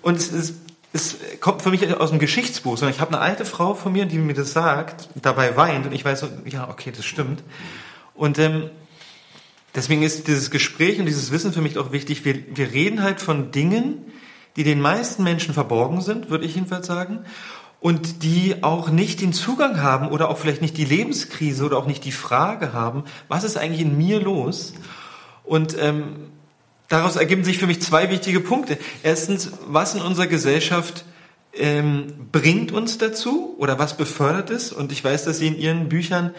und 0.02 0.18
es, 0.18 0.32
ist, 0.32 0.56
es 0.94 1.18
kommt 1.42 1.62
für 1.62 1.70
mich 1.70 1.94
aus 1.98 2.12
dem 2.12 2.20
Geschichtsbuch, 2.20 2.78
sondern 2.78 2.96
ich 2.96 3.02
habe 3.02 3.12
eine 3.12 3.20
alte 3.20 3.44
Frau 3.44 3.74
von 3.74 3.92
mir, 3.92 4.06
die 4.06 4.18
mir 4.18 4.34
das 4.34 4.54
sagt, 4.54 5.10
dabei 5.22 5.58
weint 5.58 5.86
und 5.86 5.92
ich 5.92 6.06
weiß 6.06 6.22
so, 6.22 6.30
ja, 6.46 6.70
okay, 6.70 6.94
das 6.96 7.04
stimmt. 7.04 7.44
Und 8.14 8.40
ähm, 8.40 8.70
deswegen 9.76 10.04
ist 10.04 10.28
dieses 10.30 10.50
Gespräch 10.50 11.00
und 11.00 11.06
dieses 11.06 11.32
Wissen 11.32 11.52
für 11.52 11.62
mich 11.62 11.78
auch 11.78 11.92
wichtig. 11.92 12.24
Wir, 12.24 12.36
wir 12.56 12.72
reden 12.72 13.04
halt 13.04 13.20
von 13.20 13.52
Dingen, 13.52 14.06
die 14.56 14.64
den 14.64 14.80
meisten 14.80 15.24
Menschen 15.24 15.54
verborgen 15.54 16.00
sind, 16.00 16.30
würde 16.30 16.46
ich 16.46 16.56
jedenfalls 16.56 16.88
sagen 16.88 17.26
und 17.84 18.24
die 18.24 18.64
auch 18.64 18.90
nicht 18.90 19.20
den 19.20 19.34
Zugang 19.34 19.82
haben 19.82 20.08
oder 20.08 20.30
auch 20.30 20.38
vielleicht 20.38 20.62
nicht 20.62 20.78
die 20.78 20.86
Lebenskrise 20.86 21.66
oder 21.66 21.76
auch 21.76 21.86
nicht 21.86 22.06
die 22.06 22.14
Frage 22.14 22.72
haben, 22.72 23.04
was 23.28 23.44
ist 23.44 23.58
eigentlich 23.58 23.82
in 23.82 23.98
mir 23.98 24.22
los? 24.22 24.74
Und 25.44 25.76
ähm, 25.78 26.16
daraus 26.88 27.18
ergeben 27.18 27.44
sich 27.44 27.58
für 27.58 27.68
mich 27.68 27.82
zwei 27.82 28.10
wichtige 28.10 28.40
Punkte. 28.40 28.78
Erstens, 29.04 29.52
was 29.68 29.96
in 29.96 30.02
unserer 30.02 30.28
Gesellschaft 30.28 31.04
ähm, 31.54 32.08
bringt 32.32 32.72
uns 32.72 33.00
dazu 33.00 33.54
oder 33.60 33.78
was 33.80 33.98
befördert 33.98 34.50
es? 34.50 34.72
Und 34.72 34.94
ich 34.94 35.04
weiß, 35.04 35.26
dass 35.26 35.40
Sie 35.40 35.48
in 35.48 35.58
Ihren 35.58 35.90
Büchern 35.90 36.34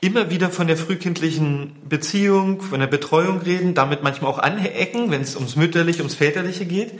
immer 0.00 0.30
wieder 0.30 0.48
von 0.48 0.66
der 0.66 0.78
frühkindlichen 0.78 1.76
Beziehung, 1.86 2.62
von 2.62 2.80
der 2.80 2.86
Betreuung 2.86 3.42
reden, 3.42 3.74
damit 3.74 4.02
manchmal 4.02 4.30
auch 4.30 4.38
anecken, 4.38 5.10
wenn 5.10 5.20
es 5.20 5.36
ums 5.36 5.56
Mütterliche, 5.56 5.98
ums 5.98 6.14
Väterliche 6.14 6.64
geht. 6.64 6.98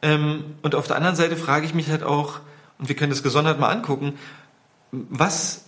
Ähm, 0.00 0.44
und 0.62 0.76
auf 0.76 0.86
der 0.86 0.94
anderen 0.94 1.16
Seite 1.16 1.34
frage 1.34 1.66
ich 1.66 1.74
mich 1.74 1.90
halt 1.90 2.04
auch, 2.04 2.38
und 2.80 2.88
wir 2.88 2.96
können 2.96 3.10
das 3.10 3.22
gesondert 3.22 3.60
mal 3.60 3.68
angucken, 3.68 4.14
was, 4.90 5.64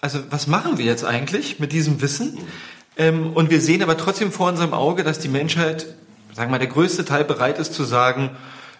also 0.00 0.18
was 0.30 0.46
machen 0.46 0.78
wir 0.78 0.84
jetzt 0.84 1.04
eigentlich 1.04 1.58
mit 1.58 1.72
diesem 1.72 2.02
Wissen? 2.02 2.38
Ähm, 2.96 3.32
und 3.32 3.50
wir 3.50 3.60
sehen 3.60 3.82
aber 3.82 3.96
trotzdem 3.96 4.32
vor 4.32 4.48
unserem 4.48 4.74
Auge, 4.74 5.04
dass 5.04 5.18
die 5.20 5.28
Menschheit, 5.28 5.86
sagen 6.34 6.50
wir 6.50 6.56
mal, 6.56 6.58
der 6.58 6.68
größte 6.68 7.04
Teil 7.04 7.24
bereit 7.24 7.58
ist 7.58 7.72
zu 7.72 7.84
sagen, 7.84 8.30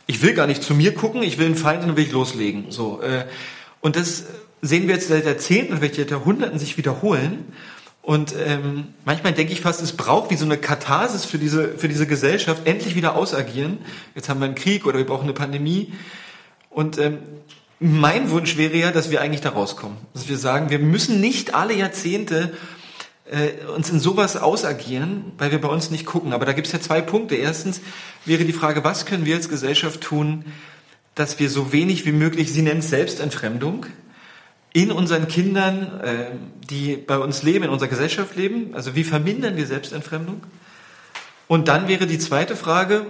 ich 0.07 0.23
will 0.23 0.35
gar 0.35 0.47
nicht 0.47 0.63
zu 0.63 0.75
mir 0.75 0.95
gucken, 0.95 1.23
ich 1.23 1.39
will 1.39 1.47
einen 1.47 1.55
Feind 1.55 1.85
und 1.85 1.97
will 1.97 2.05
ich 2.05 2.13
loslegen. 2.13 2.71
So, 2.71 3.01
äh, 3.01 3.27
und 3.81 3.95
das 3.95 4.25
sehen 4.61 4.89
wir 4.89 4.95
jetzt 4.95 5.09
seit 5.09 5.25
Jahrzehnten 5.25 5.73
und 5.73 5.79
vielleicht 5.79 6.11
Jahrhunderten 6.11 6.59
sich 6.59 6.77
wiederholen. 6.77 7.53
Und 8.03 8.35
ähm, 8.45 8.95
manchmal 9.05 9.35
denke 9.35 9.53
ich 9.53 9.61
fast, 9.61 9.83
es 9.83 9.93
braucht 9.93 10.31
wie 10.31 10.37
so 10.37 10.47
eine 10.47 10.57
Katharsis 10.57 11.27
für 11.27 11.39
diese, 11.39 11.77
für 11.77 11.89
diese 11.89 12.07
Gesellschaft, 12.07 12.67
endlich 12.67 12.95
wieder 12.95 13.15
ausagieren. 13.15 13.79
Jetzt 14.15 14.31
haben 14.31 14.41
wir 14.41 14.47
einen 14.47 14.55
Krieg 14.55 14.87
oder 14.87 14.97
wir 14.97 15.05
brauchen 15.05 15.25
eine 15.25 15.35
Pandemie. 15.35 15.93
Und 16.71 16.97
ähm, 16.97 17.19
mein 17.81 18.31
Wunsch 18.31 18.57
wäre 18.57 18.77
ja, 18.77 18.91
dass 18.91 19.11
wir 19.11 19.21
eigentlich 19.21 19.41
da 19.41 19.51
rauskommen. 19.51 19.97
Dass 20.15 20.29
wir 20.29 20.39
sagen, 20.39 20.71
wir 20.71 20.79
müssen 20.79 21.21
nicht 21.21 21.55
alle 21.55 21.75
Jahrzehnte 21.75 22.53
äh, 23.31 23.67
uns 23.75 23.91
in 23.91 24.01
sowas 24.01 24.37
ausagieren, 24.37 25.33
weil 25.39 25.51
wir 25.51 25.61
bei 25.61 25.69
uns 25.69 25.91
nicht 25.91 26.07
gucken. 26.07 26.33
Aber 26.33 26.47
da 26.47 26.53
gibt 26.53 26.67
es 26.67 26.73
ja 26.73 26.81
zwei 26.81 27.01
Punkte. 27.01 27.37
Erstens 27.37 27.81
wäre 28.25 28.45
die 28.45 28.53
Frage, 28.53 28.85
was 28.85 29.07
können 29.07 29.25
wir 29.25 29.37
als 29.37 29.49
Gesellschaft 29.49 30.01
tun, 30.01 30.45
dass 31.15 31.39
wir 31.39 31.51
so 31.51 31.73
wenig 31.73 32.07
wie 32.07 32.13
möglich, 32.13 32.53
Sie 32.53 32.63
nennen 32.63 32.81
es 32.81 32.91
Selbstentfremdung, 32.91 33.87
in 34.73 34.93
unseren 34.93 35.29
Kindern, 35.29 36.01
äh, 36.01 36.27
die 36.71 36.97
bei 36.97 37.19
uns 37.19 37.43
leben, 37.43 37.65
in 37.65 37.71
unserer 37.71 37.89
Gesellschaft 37.89 38.37
leben, 38.37 38.75
also 38.75 38.95
wie 38.95 39.05
vermindern 39.05 39.57
wir 39.57 39.67
Selbstentfremdung? 39.67 40.43
Und 41.49 41.69
dann 41.69 41.89
wäre 41.89 42.07
die 42.07 42.19
zweite 42.19 42.55
Frage, 42.55 43.07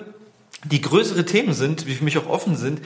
die 0.64 0.80
größere 0.80 1.24
Themen 1.24 1.52
sind, 1.52 1.86
die 1.86 1.94
für 1.94 2.04
mich 2.04 2.16
auch 2.18 2.28
offen 2.28 2.56
sind. 2.56 2.80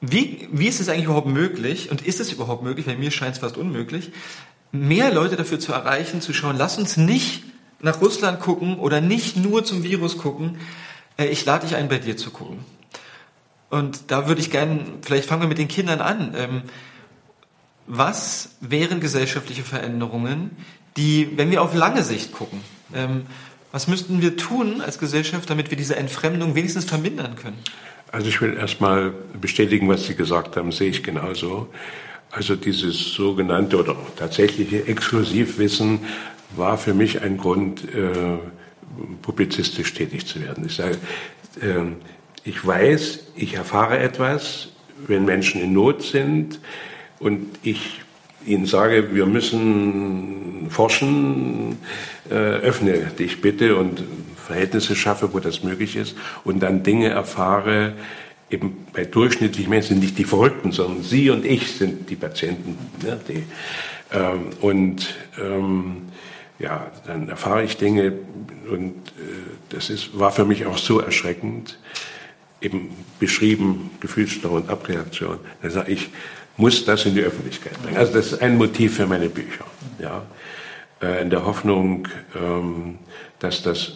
Wie, 0.00 0.48
wie 0.50 0.66
ist 0.66 0.80
es 0.80 0.88
eigentlich 0.88 1.04
überhaupt 1.04 1.26
möglich 1.26 1.90
und 1.90 2.06
ist 2.06 2.20
es 2.20 2.32
überhaupt 2.32 2.62
möglich, 2.62 2.86
bei 2.86 2.96
mir 2.96 3.10
scheint 3.10 3.34
es 3.34 3.40
fast 3.40 3.58
unmöglich, 3.58 4.12
mehr 4.72 5.12
Leute 5.12 5.36
dafür 5.36 5.60
zu 5.60 5.72
erreichen, 5.72 6.20
zu 6.22 6.32
schauen, 6.32 6.56
lass 6.56 6.78
uns 6.78 6.96
nicht 6.96 7.44
nach 7.80 8.00
Russland 8.00 8.40
gucken 8.40 8.78
oder 8.78 9.00
nicht 9.00 9.36
nur 9.36 9.64
zum 9.64 9.82
Virus 9.82 10.16
gucken, 10.16 10.58
äh, 11.18 11.26
ich 11.26 11.44
lade 11.44 11.66
dich 11.66 11.76
ein, 11.76 11.88
bei 11.88 11.98
dir 11.98 12.16
zu 12.16 12.30
gucken. 12.30 12.64
Und 13.68 14.10
da 14.10 14.26
würde 14.26 14.40
ich 14.40 14.50
gerne, 14.50 14.80
vielleicht 15.02 15.28
fangen 15.28 15.42
wir 15.42 15.48
mit 15.48 15.58
den 15.58 15.68
Kindern 15.68 16.00
an. 16.00 16.34
Ähm, 16.36 16.62
was 17.86 18.56
wären 18.60 19.00
gesellschaftliche 19.00 19.62
Veränderungen, 19.62 20.50
die, 20.96 21.36
wenn 21.36 21.50
wir 21.50 21.62
auf 21.62 21.74
lange 21.74 22.02
Sicht 22.02 22.32
gucken, 22.32 22.60
ähm, 22.94 23.26
was 23.72 23.86
müssten 23.86 24.20
wir 24.20 24.36
tun 24.36 24.80
als 24.80 24.98
Gesellschaft, 24.98 25.48
damit 25.48 25.70
wir 25.70 25.76
diese 25.76 25.96
Entfremdung 25.96 26.54
wenigstens 26.54 26.84
vermindern 26.84 27.36
können? 27.36 27.58
Also 28.12 28.28
ich 28.28 28.40
will 28.40 28.54
erstmal 28.54 29.12
bestätigen, 29.40 29.88
was 29.88 30.06
Sie 30.06 30.14
gesagt 30.14 30.56
haben, 30.56 30.72
sehe 30.72 30.90
ich 30.90 31.02
genauso. 31.02 31.68
Also 32.30 32.56
dieses 32.56 33.14
sogenannte 33.14 33.78
oder 33.78 33.96
tatsächliche 34.16 34.86
Exklusivwissen 34.86 36.00
war 36.56 36.78
für 36.78 36.94
mich 36.94 37.22
ein 37.22 37.36
Grund, 37.36 37.84
äh, 37.94 38.38
publizistisch 39.22 39.94
tätig 39.94 40.26
zu 40.26 40.40
werden. 40.40 40.64
Ich 40.66 40.74
sage, 40.74 40.96
äh, 41.60 41.92
ich 42.44 42.66
weiß, 42.66 43.32
ich 43.36 43.54
erfahre 43.54 43.98
etwas, 43.98 44.68
wenn 45.06 45.24
Menschen 45.24 45.60
in 45.60 45.72
Not 45.72 46.02
sind 46.02 46.60
und 47.18 47.46
ich 47.62 48.00
ihnen 48.46 48.66
sage, 48.66 49.14
wir 49.14 49.26
müssen 49.26 50.68
forschen, 50.70 51.78
äh, 52.30 52.34
öffne 52.34 52.98
dich 53.18 53.40
bitte 53.40 53.76
und 53.76 54.02
Verhältnisse 54.50 54.96
schaffe, 54.96 55.32
wo 55.32 55.38
das 55.38 55.62
möglich 55.62 55.96
ist 55.96 56.16
und 56.44 56.60
dann 56.60 56.82
Dinge 56.82 57.08
erfahre, 57.08 57.94
eben 58.50 58.86
bei 58.92 59.04
durchschnittlichen 59.04 59.70
Menschen 59.70 59.88
sind 59.90 60.00
nicht 60.00 60.18
die 60.18 60.24
Verrückten, 60.24 60.72
sondern 60.72 61.04
Sie 61.04 61.30
und 61.30 61.44
ich 61.44 61.72
sind 61.72 62.10
die 62.10 62.16
Patienten. 62.16 62.76
Ne, 63.02 63.20
die, 63.28 63.44
ähm, 64.12 64.50
und 64.60 65.14
ähm, 65.40 66.08
ja, 66.58 66.90
dann 67.06 67.28
erfahre 67.28 67.62
ich 67.62 67.76
Dinge 67.76 68.12
und 68.70 68.90
äh, 68.90 69.22
das 69.68 69.88
ist, 69.88 70.18
war 70.18 70.32
für 70.32 70.44
mich 70.44 70.66
auch 70.66 70.78
so 70.78 70.98
erschreckend, 70.98 71.78
eben 72.60 72.90
beschrieben, 73.20 73.90
Gefühlsstau 74.00 74.50
und 74.50 74.68
Abreaktion. 74.68 75.38
Da 75.62 75.70
sage 75.70 75.92
ich, 75.92 76.10
muss 76.56 76.84
das 76.84 77.06
in 77.06 77.14
die 77.14 77.22
Öffentlichkeit 77.22 77.80
bringen. 77.82 77.96
Also 77.96 78.12
das 78.12 78.32
ist 78.32 78.42
ein 78.42 78.58
Motiv 78.58 78.96
für 78.96 79.06
meine 79.06 79.28
Bücher. 79.28 79.64
Ja. 79.98 80.24
Äh, 81.00 81.22
in 81.22 81.30
der 81.30 81.46
Hoffnung, 81.46 82.08
ähm, 82.36 82.98
dass 83.40 83.62
das 83.62 83.92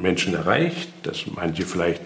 Menschen 0.00 0.34
erreicht, 0.34 0.88
dass 1.04 1.26
manche 1.34 1.64
vielleicht 1.64 2.02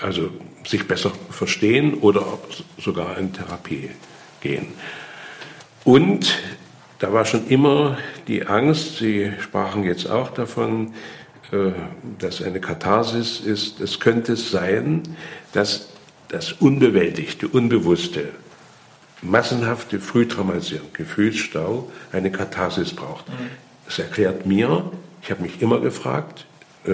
also 0.00 0.30
sich 0.66 0.86
besser 0.86 1.12
verstehen 1.30 1.94
oder 1.94 2.38
sogar 2.78 3.16
in 3.18 3.32
Therapie 3.32 3.90
gehen. 4.40 4.68
Und 5.84 6.38
da 6.98 7.12
war 7.12 7.24
schon 7.24 7.48
immer 7.48 7.98
die 8.28 8.46
Angst, 8.46 8.98
Sie 8.98 9.32
sprachen 9.40 9.84
jetzt 9.84 10.08
auch 10.08 10.30
davon, 10.30 10.94
äh, 11.52 11.72
dass 12.18 12.42
eine 12.42 12.60
Katharsis 12.60 13.40
ist. 13.40 13.80
Es 13.80 14.00
könnte 14.00 14.36
sein, 14.36 15.02
dass 15.52 15.88
das 16.28 16.52
Unbewältigte, 16.52 17.46
Unbewusste, 17.48 18.30
massenhafte 19.22 20.00
Frühtraumatisierung, 20.00 20.88
Gefühlsstau 20.92 21.90
eine 22.12 22.30
Katharsis 22.32 22.94
braucht. 22.94 23.28
Mhm. 23.28 23.50
Das 23.86 23.98
erklärt 23.98 24.46
mir, 24.46 24.90
ich 25.24 25.30
habe 25.30 25.42
mich 25.42 25.62
immer 25.62 25.80
gefragt, 25.80 26.44
äh, 26.84 26.92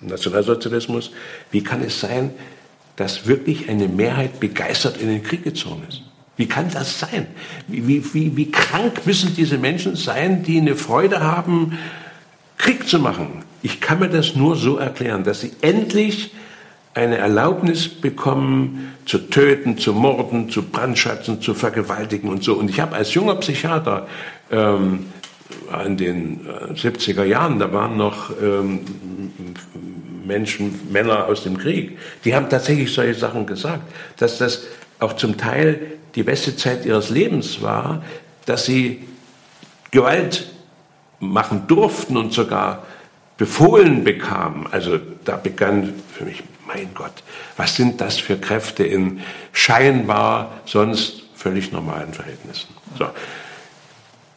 Nationalsozialismus, 0.00 1.10
wie 1.50 1.62
kann 1.62 1.82
es 1.82 1.98
sein, 1.98 2.30
dass 2.94 3.26
wirklich 3.26 3.68
eine 3.68 3.88
Mehrheit 3.88 4.38
begeistert 4.38 4.96
in 4.98 5.08
den 5.08 5.24
Krieg 5.24 5.42
gezogen 5.42 5.82
ist? 5.88 6.02
Wie 6.36 6.46
kann 6.46 6.70
das 6.70 7.00
sein? 7.00 7.26
Wie, 7.66 8.14
wie, 8.14 8.36
wie, 8.36 8.50
krank 8.50 9.06
müssen 9.06 9.34
diese 9.34 9.58
Menschen 9.58 9.96
sein, 9.96 10.44
die 10.44 10.60
eine 10.60 10.76
Freude 10.76 11.20
haben, 11.20 11.78
Krieg 12.58 12.88
zu 12.88 13.00
machen? 13.00 13.42
Ich 13.62 13.80
kann 13.80 13.98
mir 13.98 14.08
das 14.08 14.36
nur 14.36 14.54
so 14.54 14.76
erklären, 14.76 15.24
dass 15.24 15.40
sie 15.40 15.52
endlich 15.62 16.32
eine 16.94 17.16
Erlaubnis 17.16 17.88
bekommen, 17.88 18.94
zu 19.04 19.18
töten, 19.18 19.78
zu 19.78 19.92
morden, 19.92 20.48
zu 20.48 20.62
brandschatzen, 20.62 21.42
zu 21.42 21.54
vergewaltigen 21.54 22.30
und 22.30 22.44
so. 22.44 22.54
Und 22.54 22.70
ich 22.70 22.80
habe 22.80 22.96
als 22.96 23.14
junger 23.14 23.34
Psychiater 23.36 24.06
ähm, 24.50 25.06
in 25.84 25.96
den 25.96 26.46
70er 26.74 27.22
äh, 27.22 27.28
Jahren, 27.28 27.58
da 27.58 27.72
waren 27.72 27.96
noch 27.96 28.30
ähm, 28.42 28.80
Menschen, 30.24 30.80
Männer 30.90 31.26
aus 31.26 31.44
dem 31.44 31.56
Krieg, 31.58 31.98
die 32.24 32.34
haben 32.34 32.48
tatsächlich 32.48 32.92
solche 32.92 33.14
Sachen 33.14 33.46
gesagt, 33.46 33.82
dass 34.18 34.38
das 34.38 34.62
auch 34.98 35.14
zum 35.14 35.36
Teil 35.36 35.80
die 36.14 36.22
beste 36.22 36.56
Zeit 36.56 36.84
ihres 36.86 37.10
Lebens 37.10 37.62
war, 37.62 38.02
dass 38.46 38.64
sie 38.64 39.06
Gewalt 39.90 40.50
machen 41.20 41.66
durften 41.66 42.16
und 42.16 42.32
sogar 42.32 42.84
befohlen 43.36 44.04
bekamen. 44.04 44.66
Also 44.70 44.98
da 45.24 45.36
begann 45.36 45.94
für 46.12 46.24
mich, 46.24 46.42
mein 46.66 46.88
Gott, 46.94 47.22
was 47.56 47.76
sind 47.76 48.00
das 48.00 48.18
für 48.18 48.36
Kräfte 48.36 48.84
in 48.84 49.20
scheinbar 49.52 50.60
sonst 50.64 51.22
völlig 51.34 51.70
normalen 51.70 52.12
Verhältnissen. 52.12 52.68
So 52.98 53.06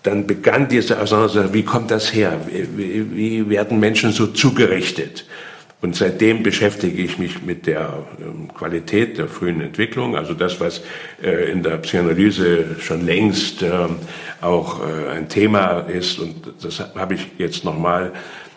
dann 0.09 0.25
begann 0.25 0.67
diese 0.67 0.99
Auseinandersetzung, 0.99 1.53
wie 1.53 1.63
kommt 1.63 1.91
das 1.91 2.13
her? 2.13 2.39
Wie, 2.47 3.15
wie, 3.15 3.49
werden 3.49 3.79
Menschen 3.79 4.11
so 4.11 4.27
zugerichtet? 4.27 5.25
Und 5.81 5.95
seitdem 5.95 6.43
beschäftige 6.43 7.01
ich 7.01 7.19
mich 7.19 7.43
mit 7.43 7.67
der 7.67 8.05
ähm, 8.19 8.53
Qualität 8.53 9.17
der 9.17 9.27
frühen 9.27 9.61
Entwicklung, 9.61 10.17
also 10.17 10.33
das, 10.33 10.59
was 10.59 10.81
äh, 11.23 11.51
in 11.51 11.63
der 11.63 11.77
Psychoanalyse 11.77 12.75
schon 12.79 13.05
längst 13.05 13.61
äh, 13.61 13.69
auch 14.41 14.81
äh, 14.81 15.09
ein 15.11 15.29
Thema 15.29 15.81
ist. 15.81 16.19
Und 16.19 16.35
das 16.61 16.79
habe 16.79 17.13
ich 17.13 17.27
jetzt 17.37 17.63
nochmal 17.63 18.11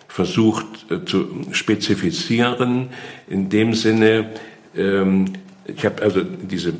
versucht 0.09 0.90
äh, 0.90 1.05
zu 1.05 1.46
spezifizieren. 1.53 2.88
In 3.28 3.50
dem 3.50 3.74
Sinne, 3.74 4.30
ähm, 4.76 5.26
ich 5.66 5.84
habe 5.84 6.03
also 6.03 6.22
diese 6.22 6.72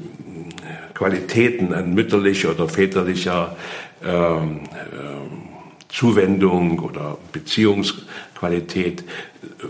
Qualitäten 0.95 1.73
an 1.73 1.95
mütterlicher 1.95 2.51
oder 2.51 2.69
väterlicher 2.69 3.57
ähm, 4.05 4.61
ähm, 4.93 5.53
Zuwendung 5.93 6.81
oder 6.81 7.19
Beziehungsqualität 7.33 9.03
äh, 9.03 9.05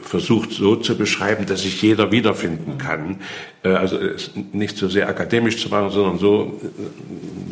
versucht 0.02 0.52
so 0.52 0.76
zu 0.76 0.96
beschreiben, 0.96 1.46
dass 1.46 1.62
sich 1.62 1.82
jeder 1.82 2.12
wiederfinden 2.12 2.78
kann. 2.78 3.18
Äh, 3.64 3.70
also 3.70 3.98
nicht 4.52 4.76
so 4.76 4.86
sehr 4.88 5.08
akademisch 5.08 5.60
zu 5.60 5.68
machen, 5.68 5.90
sondern 5.90 6.18
so 6.18 6.60
äh, 6.62 6.68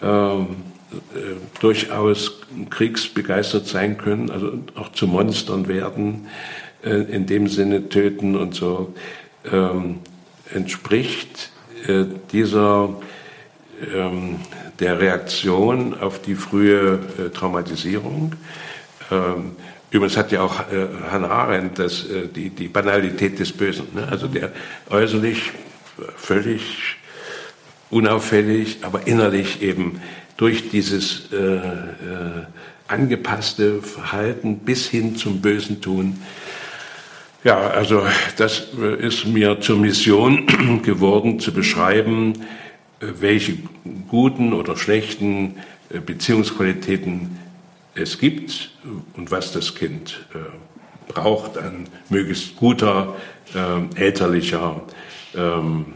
ähm, 0.00 0.56
durchaus 1.60 2.40
kriegsbegeistert 2.70 3.66
sein 3.66 3.98
können, 3.98 4.30
also 4.30 4.60
auch 4.76 4.92
zu 4.92 5.06
Monstern 5.06 5.68
werden, 5.68 6.24
äh, 6.24 6.28
in 6.88 7.26
dem 7.26 7.48
Sinne 7.48 7.88
töten 7.88 8.36
und 8.36 8.54
so, 8.54 8.94
ähm, 9.50 10.00
entspricht 10.52 11.50
äh, 11.86 12.04
dieser 12.32 12.96
ähm, 13.94 14.40
der 14.78 15.00
Reaktion 15.00 15.98
auf 15.98 16.20
die 16.22 16.34
frühe 16.34 16.98
äh, 17.18 17.30
Traumatisierung. 17.30 18.34
Ähm, 19.10 19.56
übrigens 19.90 20.16
hat 20.16 20.32
ja 20.32 20.42
auch 20.42 20.60
äh, 20.60 20.86
Hannah 21.10 21.28
Arendt 21.28 21.78
das, 21.78 22.04
äh, 22.04 22.28
die, 22.28 22.50
die 22.50 22.68
Banalität 22.68 23.38
des 23.38 23.52
Bösen, 23.52 23.86
ne? 23.94 24.06
also 24.08 24.26
der 24.26 24.52
äußerlich 24.90 25.52
völlig 26.16 26.96
unauffällig, 27.90 28.78
aber 28.82 29.06
innerlich 29.06 29.62
eben 29.62 30.00
durch 30.36 30.70
dieses 30.70 31.32
äh, 31.32 31.36
äh, 31.36 31.60
angepasste 32.86 33.82
Verhalten 33.82 34.58
bis 34.58 34.88
hin 34.88 35.16
zum 35.16 35.40
bösen 35.40 35.80
Tun 35.80 36.18
ja, 37.44 37.58
also 37.58 38.02
das 38.36 38.68
ist 39.00 39.26
mir 39.26 39.60
zur 39.60 39.78
Mission 39.78 40.80
geworden, 40.82 41.40
zu 41.40 41.52
beschreiben, 41.52 42.34
welche 43.00 43.58
guten 44.08 44.52
oder 44.52 44.76
schlechten 44.76 45.56
äh, 45.90 46.00
Beziehungsqualitäten 46.00 47.38
es 47.94 48.18
gibt 48.18 48.70
und 49.16 49.30
was 49.30 49.52
das 49.52 49.74
Kind 49.74 50.26
äh, 50.34 51.12
braucht 51.12 51.58
an 51.58 51.88
möglichst 52.08 52.56
guter 52.56 53.16
äh, 53.54 54.00
elterlicher 54.00 54.82
ähm, 55.36 55.86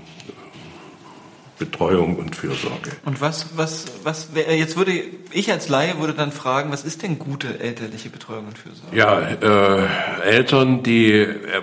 Betreuung 1.65 2.17
und 2.17 2.35
Fürsorge. 2.35 2.91
Und 3.05 3.21
was, 3.21 3.57
was, 3.57 3.87
was, 4.03 4.31
jetzt 4.35 4.77
würde 4.77 4.93
ich 5.31 5.53
als 5.53 5.69
Laie 5.69 6.01
würde 6.01 6.13
dann 6.13 6.33
fragen, 6.33 6.73
was 6.73 6.85
ist 6.85 7.03
denn 7.03 7.21
gute 7.21 7.61
elterliche 7.61 8.11
Betreuung 8.11 8.47
und 8.47 8.59
Fürsorge? 8.59 8.97
Ja, 8.97 9.21
äh, 9.21 10.29
Eltern, 10.29 10.83
die, 10.83 11.13
äh, 11.13 11.63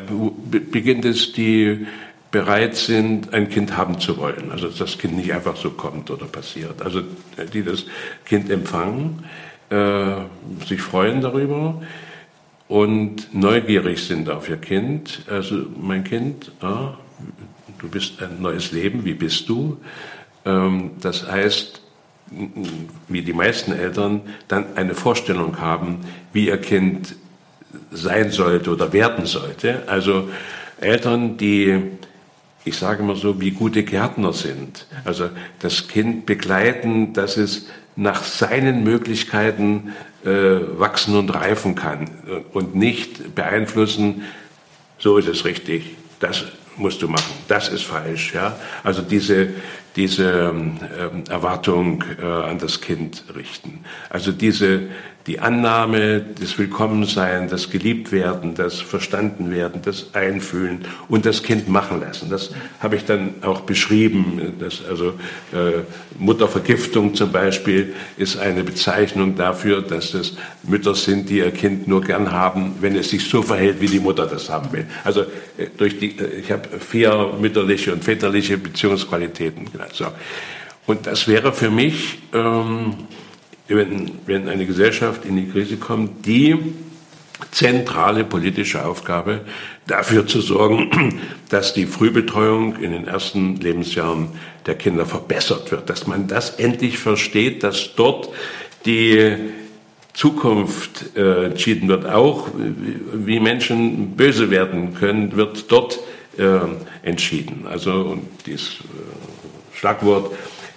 beginnt 0.72 1.04
es, 1.04 1.34
die 1.34 1.86
bereit 2.32 2.78
sind, 2.78 3.34
ein 3.34 3.50
Kind 3.50 3.76
haben 3.76 4.00
zu 4.00 4.18
wollen. 4.18 4.52
Also 4.52 4.68
dass 4.68 4.78
das 4.78 4.97
Kind 4.97 5.18
nicht 5.18 5.34
einfach 5.34 5.58
so 5.58 5.72
kommt 5.72 6.10
oder 6.12 6.28
passiert. 6.28 6.82
Also 6.82 7.02
die 7.54 7.64
das 7.64 7.86
Kind 8.24 8.50
empfangen, 8.50 9.26
äh, 9.70 10.16
sich 10.66 10.82
freuen 10.82 11.20
darüber 11.20 11.82
und 12.70 13.34
neugierig 13.34 14.02
sind 14.02 14.30
auf 14.30 14.47
ihr 14.47 14.58
Kind. 14.58 15.24
Also 15.30 15.66
mein 15.78 16.06
Kind, 16.06 16.52
ah, 16.62 16.93
du 17.80 17.89
bist 17.89 18.21
ein 18.21 18.41
neues 18.41 18.71
Leben, 18.71 19.05
wie 19.05 19.13
bist 19.13 19.49
du? 19.49 19.77
Ähm, 20.45 20.91
das 21.01 21.30
heißt, 21.30 21.82
wie 23.07 23.21
die 23.23 23.34
meisten 23.34 23.71
Eltern, 23.71 24.21
dann 24.47 24.75
eine 24.75 24.93
Vorstellung 24.93 25.59
haben, 25.59 26.01
wie 26.32 26.47
ihr 26.47 26.57
Kind 26.57 27.15
sein 27.91 28.30
sollte 28.32 28.71
oder 28.71 28.93
werden 28.93 29.25
sollte. 29.25 29.84
Also 29.88 30.30
Eltern, 30.80 31.38
die, 31.38 31.82
ich 32.65 32.77
sage 32.77 33.01
mal 33.01 33.15
so, 33.15 33.41
wie 33.41 33.51
gute 33.51 33.84
Gärtner 33.84 34.34
sind. 34.34 34.86
Also 35.05 35.30
das 35.59 35.88
Kind 35.88 36.27
begleiten, 36.27 37.13
dass 37.13 37.38
es 37.38 37.67
nach 37.95 38.23
seinen 38.23 38.84
Möglichkeiten 38.84 39.93
äh, 40.23 40.30
wachsen 40.77 41.17
und 41.17 41.34
reifen 41.34 41.75
kann 41.75 42.09
und 42.53 42.75
nicht 42.75 43.36
beeinflussen, 43.36 44.23
so 44.99 45.17
ist 45.17 45.27
es 45.27 45.45
richtig, 45.45 45.95
das 46.19 46.45
musst 46.80 47.01
du 47.01 47.07
machen, 47.07 47.34
das 47.47 47.69
ist 47.69 47.84
falsch. 47.84 48.34
Ja? 48.34 48.55
Also 48.84 49.01
diese, 49.01 49.49
diese 49.95 50.51
ähm, 50.53 50.77
Erwartung 51.30 52.03
äh, 52.21 52.25
an 52.25 52.57
das 52.57 52.82
Kind 52.82 53.23
richten. 53.36 53.84
Also 54.09 54.32
diese, 54.32 54.84
die 55.30 55.39
Annahme 55.39 56.21
des 56.21 56.57
Willkommensein, 56.57 57.49
das 57.49 57.69
Geliebtwerden, 57.69 58.55
das 58.55 58.82
Verstandenwerden, 58.82 59.84
das 59.84 60.15
Einfühlen 60.15 60.86
und 61.07 61.27
das 61.27 61.43
Kind 61.43 61.69
machen 61.69 62.01
lassen. 62.01 62.32
Das 62.32 62.49
habe 62.80 62.95
ich 62.95 63.05
dann 63.05 63.36
auch 63.43 63.61
beschrieben. 63.61 64.53
Das, 64.59 64.84
also 64.84 65.09
äh, 65.53 65.84
Muttervergiftung 66.17 67.13
zum 67.13 67.32
Beispiel 67.32 67.93
ist 68.17 68.39
eine 68.39 68.63
Bezeichnung 68.63 69.36
dafür, 69.36 69.84
dass 69.84 70.15
es 70.15 70.36
Mütter 70.63 70.95
sind, 70.95 71.30
die 71.30 71.38
ihr 71.38 71.51
Kind 71.51 71.88
nur 71.88 72.01
gern 72.01 72.32
haben, 72.32 72.77
wenn 72.82 72.95
es 72.95 73.11
sich 73.11 73.30
so 73.30 73.43
verhält, 73.43 73.82
wie 73.82 73.88
die 73.88 73.99
Mutter 73.99 74.25
das 74.25 74.49
haben 74.49 74.71
will. 74.71 74.88
Also 75.03 75.21
äh, 75.21 75.67
durch 75.77 75.99
die, 75.99 76.17
äh, 76.17 76.39
ich 76.39 76.51
habe 76.51 76.67
vier 76.80 77.36
mütterliche 77.39 77.93
und 77.93 78.03
väterliche 78.03 78.57
Beziehungsqualitäten 78.57 79.71
genannt. 79.71 79.91
So. 79.93 80.07
Und 80.88 81.05
das 81.05 81.27
wäre 81.27 81.53
für 81.53 81.69
mich 81.69 82.17
ähm, 82.34 82.95
wenn, 83.70 84.11
wenn 84.26 84.49
eine 84.49 84.65
Gesellschaft 84.65 85.26
in 85.26 85.38
die 85.38 85.49
Krise 85.49 85.78
kommt, 85.78 86.26
die 86.26 86.57
zentrale 87.51 88.24
politische 88.24 88.86
Aufgabe, 88.86 89.41
dafür 89.88 90.28
zu 90.28 90.41
sorgen, 90.41 91.20
dass 91.49 91.74
die 91.74 91.86
Frühbetreuung 91.86 92.76
in 92.78 92.91
den 92.91 93.07
ersten 93.07 93.55
Lebensjahren 93.57 94.30
der 94.65 94.76
Kinder 94.76 95.05
verbessert 95.05 95.72
wird, 95.72 95.89
dass 95.89 96.05
man 96.07 96.28
das 96.28 96.51
endlich 96.55 96.97
versteht, 96.97 97.63
dass 97.63 97.95
dort 97.95 98.30
die 98.86 99.36
Zukunft 100.13 101.15
äh, 101.15 101.45
entschieden 101.45 101.88
wird, 101.88 102.05
auch 102.05 102.49
wie 103.13 103.39
Menschen 103.39 104.15
böse 104.17 104.51
werden 104.51 104.93
können, 104.93 105.36
wird 105.36 105.72
dort 105.72 105.99
äh, 106.38 106.59
entschieden. 107.03 107.65
Also 107.70 107.91
und 107.93 108.28
dieses 108.45 108.80
äh, 108.80 109.78
Schlagwort 109.78 110.34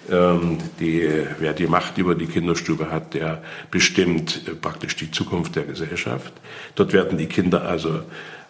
die, 0.09 1.09
wer 1.39 1.53
die 1.53 1.67
Macht 1.67 1.97
über 1.97 2.15
die 2.15 2.25
Kinderstube 2.25 2.91
hat, 2.91 3.13
der 3.13 3.41
bestimmt 3.71 4.41
äh, 4.47 4.51
praktisch 4.51 4.95
die 4.95 5.11
Zukunft 5.11 5.55
der 5.55 5.63
Gesellschaft. 5.63 6.33
Dort 6.75 6.93
werden 6.93 7.17
die 7.17 7.27
Kinder 7.27 7.63
also 7.63 8.01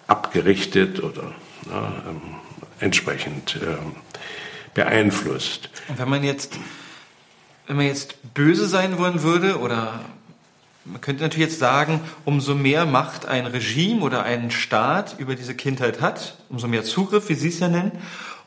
abgerichtet 0.08 1.04
oder 1.04 1.36
na, 1.70 1.94
ähm, 2.10 2.22
entsprechend 2.80 3.60
ähm, 3.62 3.96
beeinflusst. 4.74 5.70
Und 5.88 6.00
wenn 6.00 6.10
man 6.10 6.24
jetzt, 6.24 6.58
wenn 7.68 7.78
man 7.78 7.86
jetzt 7.86 8.34
böse 8.34 8.68
sein 8.68 8.98
wollen 8.98 9.24
würde 9.24 9.60
oder 9.60 10.02
man 10.86 11.00
könnte 11.00 11.24
natürlich 11.24 11.50
jetzt 11.50 11.60
sagen, 11.60 12.02
umso 12.26 12.56
mehr 12.56 12.86
Macht 12.86 13.26
ein 13.26 13.46
Regime 13.46 14.02
oder 14.02 14.24
ein 14.24 14.52
Staat 14.52 15.16
über 15.18 15.36
diese 15.36 15.56
Kindheit 15.56 16.02
hat, 16.02 16.38
umso 16.50 16.68
mehr 16.68 16.84
Zugriff, 16.84 17.30
wie 17.30 17.36
Sie 17.36 17.48
es 17.48 17.60
ja 17.60 17.70
nennen, 17.70 17.94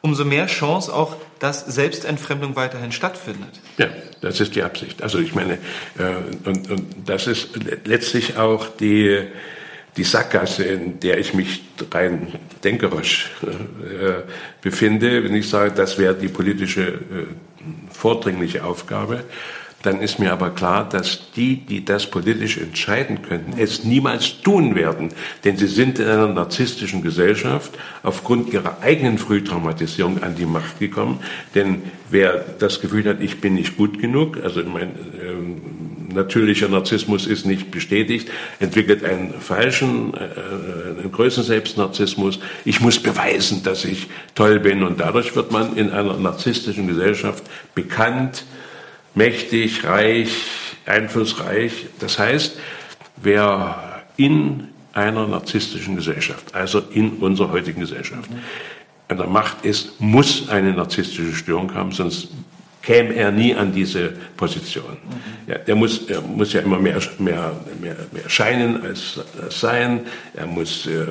umso 0.03 0.25
mehr 0.25 0.47
Chance 0.47 0.93
auch, 0.93 1.17
dass 1.39 1.67
Selbstentfremdung 1.67 2.57
weiterhin 2.57 2.93
stattfindet. 2.93 3.61
Ja, 3.79 3.89
das 4.21 4.41
ist 4.41 4.55
die 4.55 4.63
Absicht. 4.63 5.03
Also 5.03 5.19
ich 5.19 5.35
meine, 5.35 5.55
äh, 5.99 6.49
und, 6.49 6.71
und 6.71 6.87
das 7.05 7.27
ist 7.27 7.51
letztlich 7.85 8.37
auch 8.37 8.69
die, 8.69 9.27
die 9.97 10.05
Sackgasse, 10.05 10.65
in 10.65 11.01
der 11.01 11.19
ich 11.19 11.35
mich 11.35 11.63
rein 11.93 12.29
denkerisch 12.65 13.31
äh, 13.43 14.23
befinde, 14.63 15.25
wenn 15.25 15.35
ich 15.35 15.49
sage, 15.49 15.73
das 15.73 15.99
wäre 15.99 16.15
die 16.15 16.29
politische 16.29 16.83
äh, 16.83 16.99
vordringliche 17.91 18.65
Aufgabe 18.65 19.25
dann 19.87 20.01
ist 20.01 20.19
mir 20.19 20.33
aber 20.33 20.51
klar, 20.51 20.89
dass 20.89 21.31
die, 21.37 21.57
die 21.57 21.85
das 21.85 22.11
politisch 22.11 22.59
entscheiden 22.59 23.23
könnten, 23.23 23.57
es 23.57 23.85
niemals 23.85 24.41
tun 24.43 24.75
werden. 24.75 25.11
Denn 25.45 25.57
sie 25.57 25.69
sind 25.69 26.01
in 26.01 26.09
einer 26.09 26.27
narzisstischen 26.27 27.03
Gesellschaft 27.03 27.71
aufgrund 28.03 28.53
ihrer 28.53 28.83
eigenen 28.83 29.17
Frühtraumatisierung 29.17 30.25
an 30.25 30.35
die 30.35 30.45
Macht 30.45 30.81
gekommen. 30.81 31.21
Denn 31.55 31.83
wer 32.11 32.45
das 32.59 32.81
Gefühl 32.81 33.05
hat, 33.05 33.21
ich 33.21 33.41
bin 33.41 33.55
nicht 33.55 33.77
gut 33.77 34.01
genug, 34.01 34.43
also 34.43 34.61
mein 34.65 34.89
äh, 34.89 36.13
natürlicher 36.13 36.69
Narzissmus 36.69 37.29
ist 37.29 37.47
nicht 37.47 37.71
bestätigt, 37.71 38.29
entwickelt 38.59 39.05
einen 39.05 39.35
falschen, 39.39 40.15
äh, 40.15 40.99
einen 40.99 41.13
größeren 41.13 41.47
Selbstnarzissmus. 41.47 42.41
Ich 42.65 42.81
muss 42.81 42.99
beweisen, 42.99 43.63
dass 43.63 43.85
ich 43.85 44.09
toll 44.35 44.59
bin 44.59 44.83
und 44.83 44.99
dadurch 44.99 45.37
wird 45.37 45.53
man 45.53 45.77
in 45.77 45.91
einer 45.91 46.17
narzisstischen 46.17 46.89
Gesellschaft 46.89 47.45
bekannt, 47.77 48.45
mächtig, 49.17 49.85
reich, 49.85 50.31
einflussreich. 50.87 51.87
Das 51.99 52.21
heißt, 52.21 52.57
wer 53.17 54.05
in 54.17 54.69
einer 54.93 55.27
narzisstischen 55.27 55.97
Gesellschaft, 55.97 56.55
also 56.55 56.81
in 56.91 57.15
unserer 57.15 57.51
heutigen 57.51 57.81
Gesellschaft, 57.81 58.31
an 59.09 59.17
der 59.17 59.27
Macht 59.27 59.65
ist, 59.65 60.01
muss 60.01 60.49
eine 60.49 60.73
narzisstische 60.73 61.35
Störung 61.35 61.75
haben, 61.75 61.93
sonst 61.93 62.29
käme 62.83 63.15
er 63.15 63.33
nie 63.33 63.55
an 63.55 63.73
diese 63.73 64.13
Position. 64.37 64.97
Ja, 65.49 65.57
er, 65.67 65.75
muss, 65.75 66.09
er 66.09 66.21
muss 66.21 66.53
ja 66.53 66.61
immer 66.61 66.79
mehr, 66.79 67.01
mehr, 67.19 67.53
mehr, 67.81 67.97
mehr 68.13 68.29
scheinen 68.29 68.81
als, 68.83 69.21
als 69.43 69.59
sein. 69.61 70.07
Er 70.35 70.47
muss 70.47 70.87
äh, 70.87 71.07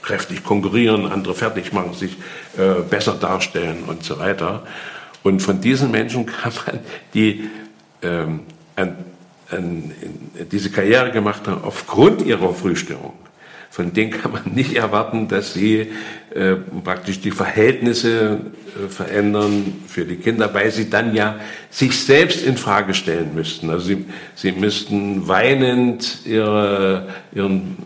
kräftig 0.00 0.42
konkurrieren, 0.42 1.06
andere 1.06 1.34
fertig 1.34 1.74
machen, 1.74 1.92
sich 1.92 2.16
äh, 2.56 2.80
besser 2.88 3.14
darstellen 3.14 3.84
und 3.86 4.02
so 4.02 4.18
weiter. 4.18 4.62
Und 5.24 5.40
von 5.40 5.60
diesen 5.60 5.90
Menschen 5.90 6.26
kann 6.26 6.52
man, 6.66 6.78
die 7.14 7.48
ähm, 8.02 8.40
an, 8.76 8.96
an, 9.50 9.90
diese 10.52 10.70
Karriere 10.70 11.10
gemacht 11.10 11.48
haben, 11.48 11.64
aufgrund 11.64 12.22
ihrer 12.22 12.52
Frühstörung, 12.52 13.14
von 13.70 13.92
denen 13.94 14.10
kann 14.10 14.32
man 14.32 14.52
nicht 14.54 14.76
erwarten, 14.76 15.26
dass 15.26 15.54
sie 15.54 15.88
äh, 16.34 16.56
praktisch 16.84 17.20
die 17.22 17.30
Verhältnisse 17.30 18.38
äh, 18.76 18.88
verändern 18.88 19.82
für 19.88 20.04
die 20.04 20.16
Kinder, 20.16 20.52
weil 20.52 20.70
sie 20.70 20.90
dann 20.90 21.14
ja 21.14 21.40
sich 21.70 21.98
selbst 21.98 22.44
in 22.44 22.58
Frage 22.58 22.92
stellen 22.92 23.34
müssten. 23.34 23.70
Also 23.70 23.86
sie, 23.86 24.04
sie 24.34 24.52
müssten 24.52 25.26
weinend 25.26 26.26
ihre, 26.26 27.08
ihren 27.34 27.76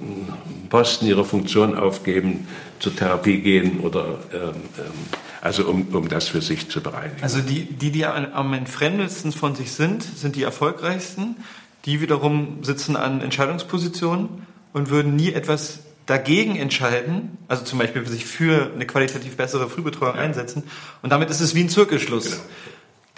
Posten, 0.70 1.07
ihre 1.07 1.24
Funktion 1.24 1.76
aufgeben, 1.76 2.49
zur 2.80 2.97
Therapie 2.97 3.39
gehen 3.39 3.78
oder 3.80 4.18
ähm, 4.32 4.41
ähm, 4.78 5.28
also 5.41 5.64
um, 5.66 5.89
um 5.95 6.09
das 6.09 6.28
für 6.28 6.41
sich 6.41 6.68
zu 6.70 6.80
bereinigen. 6.80 7.22
Also 7.22 7.41
die, 7.41 7.64
die, 7.64 7.91
die 7.91 8.07
am 8.07 8.53
entfremdetsten 8.53 9.32
von 9.32 9.55
sich 9.55 9.72
sind, 9.72 10.03
sind 10.03 10.36
die 10.36 10.43
erfolgreichsten. 10.43 11.36
Die 11.84 12.01
wiederum 12.01 12.62
sitzen 12.62 12.97
an 12.97 13.20
Entscheidungspositionen 13.20 14.47
und 14.72 14.91
würden 14.91 15.16
nie 15.16 15.32
etwas 15.32 15.80
dagegen 16.07 16.57
entscheiden, 16.57 17.36
also 17.49 17.64
zum 17.64 17.78
Beispiel 17.78 18.07
sich 18.07 18.24
für 18.24 18.70
eine 18.74 18.86
qualitativ 18.86 19.36
bessere 19.36 19.68
Frühbetreuung 19.68 20.16
ja. 20.16 20.22
einsetzen. 20.22 20.64
Und 21.03 21.11
damit 21.11 21.30
ist 21.30 21.41
es 21.41 21.55
wie 21.55 21.62
ein 21.62 21.68
Zirkelschluss. 21.68 22.30
Genau 22.30 22.43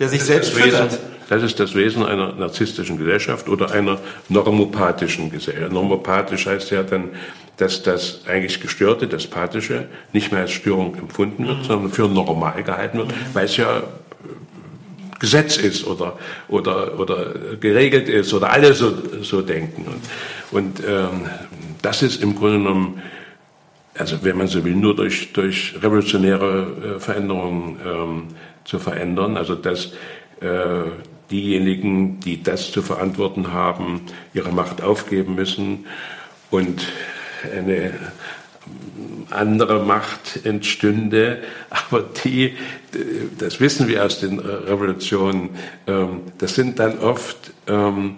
der 0.01 0.09
sich 0.09 0.23
selbst 0.23 0.55
das 0.55 0.65
Wesen, 0.65 0.99
Das 1.31 1.45
ist 1.45 1.61
das 1.61 1.77
Wesen 1.77 2.05
einer 2.05 2.33
narzisstischen 2.33 2.99
Gesellschaft 2.99 3.49
oder 3.49 3.71
einer 3.71 4.01
normopathischen 4.29 5.31
Gesellschaft. 5.31 5.73
Normopathisch 5.73 6.47
heißt 6.47 6.73
ja 6.73 6.83
dann, 6.83 7.11
dass 7.57 7.85
das 7.85 8.23
eigentlich 8.27 8.61
Gestörte, 8.61 9.07
das 9.07 9.29
Pathische, 9.29 9.87
nicht 10.13 10.33
mehr 10.33 10.41
als 10.41 10.51
Störung 10.51 10.97
empfunden 10.97 11.47
wird, 11.47 11.59
mhm. 11.59 11.65
sondern 11.65 11.93
für 11.93 12.09
normal 12.09 12.65
gehalten 12.65 12.99
wird, 12.99 13.09
mhm. 13.11 13.15
weil 13.33 13.45
es 13.45 13.57
ja 13.57 13.79
äh, 13.79 13.83
Gesetz 15.21 15.57
ist 15.57 15.87
oder, 15.87 16.19
oder, 16.49 16.99
oder 16.99 17.33
geregelt 17.61 18.09
ist 18.09 18.35
oder 18.35 18.51
alle 18.51 18.75
so, 18.75 18.93
so 19.23 19.41
denken. 19.41 19.85
Und, 19.87 20.01
und 20.51 20.83
ähm, 20.85 21.31
das 21.81 22.03
ist 22.03 22.25
im 22.25 22.35
Grunde 22.35 22.59
genommen, 22.59 23.03
also 23.97 24.17
wenn 24.23 24.37
man 24.37 24.49
so 24.49 24.65
will, 24.65 24.75
nur 24.75 24.97
durch, 24.97 25.33
durch 25.33 25.77
revolutionäre 25.81 26.97
äh, 26.97 26.99
Veränderungen 26.99 27.77
ähm, 27.87 28.23
zu 28.65 28.81
verändern. 28.81 29.37
Also 29.37 29.55
dass 29.55 29.93
äh, 30.41 30.91
diejenigen, 31.31 32.21
die 32.21 32.43
das 32.43 32.73
zu 32.73 32.83
verantworten 32.83 33.53
haben, 33.53 34.03
ihre 34.35 34.53
Macht 34.53 34.83
aufgeben 34.83 35.35
müssen 35.35 35.87
und 36.51 36.89
eine 37.57 37.93
andere 39.31 39.85
Macht 39.85 40.45
entstünde, 40.45 41.43
aber 41.71 42.03
die, 42.25 42.55
das 43.39 43.61
wissen 43.61 43.89
wir 43.89 44.05
aus 44.05 44.21
den 44.21 44.39
Revolutionen, 44.39 45.51
ähm, 45.87 46.23
das 46.39 46.55
sind 46.55 46.79
dann 46.79 46.99
oft 46.99 47.53
ähm, 47.67 48.17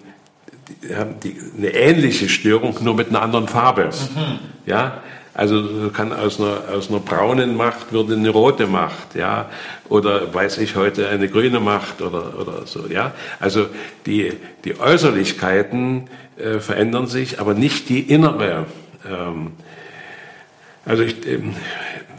die 0.83 0.95
haben 0.95 1.19
die, 1.21 1.35
eine 1.57 1.69
ähnliche 1.69 2.29
Störung, 2.29 2.75
nur 2.81 2.95
mit 2.95 3.09
einer 3.09 3.21
anderen 3.21 3.47
Farbe. 3.47 3.85
Mhm. 3.85 4.39
Ja, 4.65 5.01
also 5.33 5.89
kann 5.89 6.13
aus 6.13 6.39
einer, 6.39 6.61
aus 6.71 6.89
einer 6.89 6.99
braunen 6.99 7.57
Macht 7.57 7.91
würde 7.91 8.13
eine 8.13 8.29
rote 8.29 8.67
Macht, 8.67 9.15
ja, 9.15 9.49
oder 9.89 10.33
weiß 10.33 10.59
ich 10.59 10.75
heute 10.75 11.09
eine 11.09 11.27
grüne 11.27 11.59
Macht 11.59 12.01
oder, 12.01 12.39
oder 12.39 12.65
so, 12.65 12.87
ja. 12.87 13.13
Also 13.39 13.67
die, 14.05 14.33
die 14.63 14.79
Äußerlichkeiten 14.79 16.09
äh, 16.37 16.59
verändern 16.59 17.07
sich, 17.07 17.39
aber 17.39 17.53
nicht 17.53 17.89
die 17.89 18.01
innere. 18.01 18.67
Ähm, 19.09 19.53
also 20.85 21.03
ich, 21.03 21.25
ähm, 21.27 21.55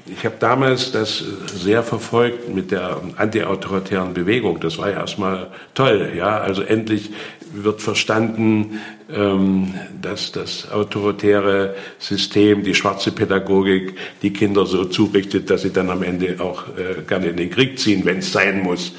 ich 0.06 0.24
habe 0.24 0.36
damals 0.38 0.92
das 0.92 1.18
sehr 1.18 1.82
verfolgt 1.82 2.54
mit 2.54 2.70
der 2.70 3.00
antiautoritären 3.16 4.12
Bewegung. 4.12 4.60
Das 4.60 4.76
war 4.76 4.90
ja 4.90 5.00
erstmal 5.00 5.48
toll, 5.74 6.12
ja. 6.14 6.38
Also 6.38 6.62
endlich 6.62 7.10
wird 7.52 7.80
verstanden, 7.80 8.80
ähm, 9.10 9.74
dass 10.02 10.32
das 10.32 10.70
autoritäre 10.70 11.74
System, 11.98 12.64
die 12.64 12.74
schwarze 12.74 13.12
Pädagogik, 13.12 13.96
die 14.20 14.32
Kinder 14.32 14.66
so 14.66 14.84
zurichtet, 14.84 15.48
dass 15.48 15.62
sie 15.62 15.72
dann 15.72 15.88
am 15.88 16.02
Ende 16.02 16.36
auch 16.40 16.64
äh, 16.76 17.02
gerne 17.06 17.28
in 17.28 17.36
den 17.36 17.50
Krieg 17.50 17.78
ziehen, 17.78 18.04
wenn 18.04 18.18
es 18.18 18.32
sein 18.32 18.62
muss. 18.62 18.92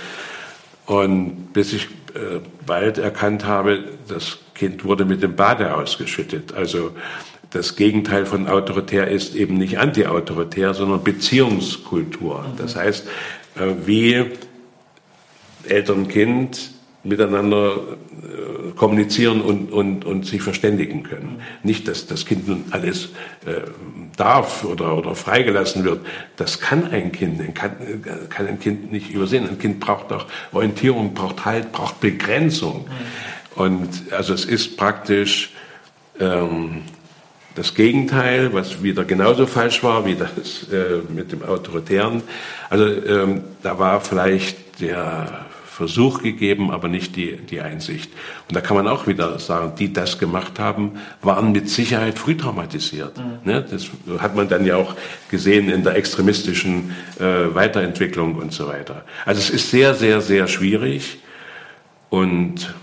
Und 0.88 1.54
bis 1.54 1.74
ich 1.74 1.86
äh, 2.16 2.40
bald 2.66 2.98
erkannt 2.98 3.46
habe, 3.46 3.84
das 4.08 4.40
Kind 4.56 4.86
wurde 4.86 5.06
mit 5.06 5.22
dem 5.22 5.36
Bade 5.36 5.76
ausgeschüttet. 5.76 6.54
Also 6.54 6.92
das 7.56 7.78
Gegenteil 7.78 8.26
von 8.26 8.48
autoritär 8.48 9.08
ist 9.08 9.34
eben 9.34 9.58
nicht 9.58 9.80
antiautoritär, 9.80 10.74
sondern 10.74 11.04
Beziehungskultur. 11.04 12.46
Das 12.58 12.76
heißt, 12.76 13.08
äh, 13.56 13.74
wie 13.86 14.26
Eltern-Kind 15.68 16.72
miteinander 17.06 17.78
äh, 17.78 18.72
kommunizieren 18.76 19.40
und, 19.40 19.72
und, 19.72 20.04
und 20.04 20.26
sich 20.26 20.42
verständigen 20.42 21.04
können. 21.04 21.42
Nicht, 21.64 21.88
dass 21.88 22.08
das 22.08 22.26
Kind 22.26 22.48
nun 22.48 22.66
alles 22.72 23.10
äh, 23.46 23.62
darf 24.18 24.66
oder, 24.66 24.98
oder 24.98 25.16
freigelassen 25.16 25.86
wird. 25.86 26.06
Das 26.36 26.60
kann 26.60 26.92
ein 26.92 27.12
Kind, 27.14 27.56
kann, 27.56 27.72
kann 28.30 28.48
ein 28.48 28.60
Kind 28.60 28.92
nicht 28.92 29.12
übersehen. 29.12 29.48
Ein 29.48 29.60
Kind 29.60 29.80
braucht 29.80 30.12
auch 30.12 30.26
Orientierung, 30.52 31.14
braucht 31.14 31.46
Halt, 31.46 31.72
braucht 31.72 32.02
Begrenzung. 32.02 32.88
Und 33.56 34.12
also 34.12 34.34
es 34.34 34.44
ist 34.44 34.76
praktisch 34.76 35.54
ähm, 36.20 36.82
das 37.56 37.74
Gegenteil, 37.74 38.54
was 38.54 38.84
wieder 38.84 39.06
genauso 39.06 39.48
falsch 39.48 39.84
war 39.84 40.06
wie 40.06 40.16
das 40.16 40.68
äh, 40.72 41.02
mit 41.10 41.32
dem 41.32 41.44
Autoritären. 41.44 42.22
Also 42.70 42.86
ähm, 42.86 43.44
da 43.64 43.80
war 43.80 44.02
vielleicht 44.02 44.82
der 44.82 45.46
Versuch 45.66 46.22
gegeben, 46.22 46.72
aber 46.72 46.88
nicht 46.88 47.18
die, 47.18 47.36
die 47.36 47.60
Einsicht. 47.60 48.10
Und 48.48 48.56
da 48.56 48.62
kann 48.62 48.78
man 48.78 48.88
auch 48.88 49.08
wieder 49.08 49.40
sagen, 49.40 49.74
die 49.78 49.92
das 49.92 50.20
gemacht 50.20 50.58
haben, 50.58 50.94
waren 51.22 51.52
mit 51.52 51.70
Sicherheit 51.70 52.18
früh 52.18 52.38
traumatisiert. 52.38 53.18
Mhm. 53.18 53.52
Ne? 53.52 53.66
Das 53.70 53.88
hat 54.20 54.36
man 54.36 54.48
dann 54.48 54.66
ja 54.66 54.78
auch 54.78 54.96
gesehen 55.30 55.70
in 55.70 55.84
der 55.84 55.96
extremistischen 55.96 56.96
äh, 57.20 57.54
Weiterentwicklung 57.54 58.36
und 58.36 58.54
so 58.54 58.68
weiter. 58.68 59.04
Also 59.26 59.40
es 59.40 59.50
ist 59.50 59.70
sehr, 59.70 59.96
sehr, 59.96 60.22
sehr 60.22 60.48
schwierig. 60.48 61.20
Und 62.10 62.74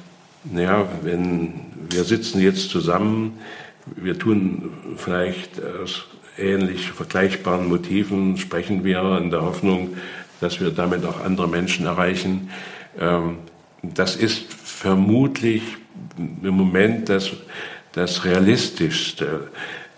ja, 0.55 0.87
wenn 1.03 1.55
wir 1.89 2.05
sitzen 2.05 2.41
jetzt 2.41 2.68
zusammen, 2.68 3.39
wir 3.87 4.18
tun 4.18 4.70
vielleicht 4.97 5.62
aus 5.62 6.07
ähnlich 6.39 6.93
vergleichbaren 6.93 7.68
Motiven, 7.68 8.37
sprechen 8.39 8.85
wir 8.85 9.18
in 9.18 9.30
der 9.30 9.43
Hoffnung, 9.43 9.97
dass 10.41 10.61
wir 10.61 10.70
damit 10.70 11.05
auch 11.05 11.24
andere 11.24 11.49
Menschen 11.49 11.87
erreichen. 11.87 12.51
Ähm, 12.99 13.39
das 13.83 14.16
ist 14.16 14.53
vermutlich 14.53 15.62
im 16.18 16.55
Moment 16.55 17.09
das, 17.09 17.30
das 17.93 18.24
Realistischste, 18.24 19.49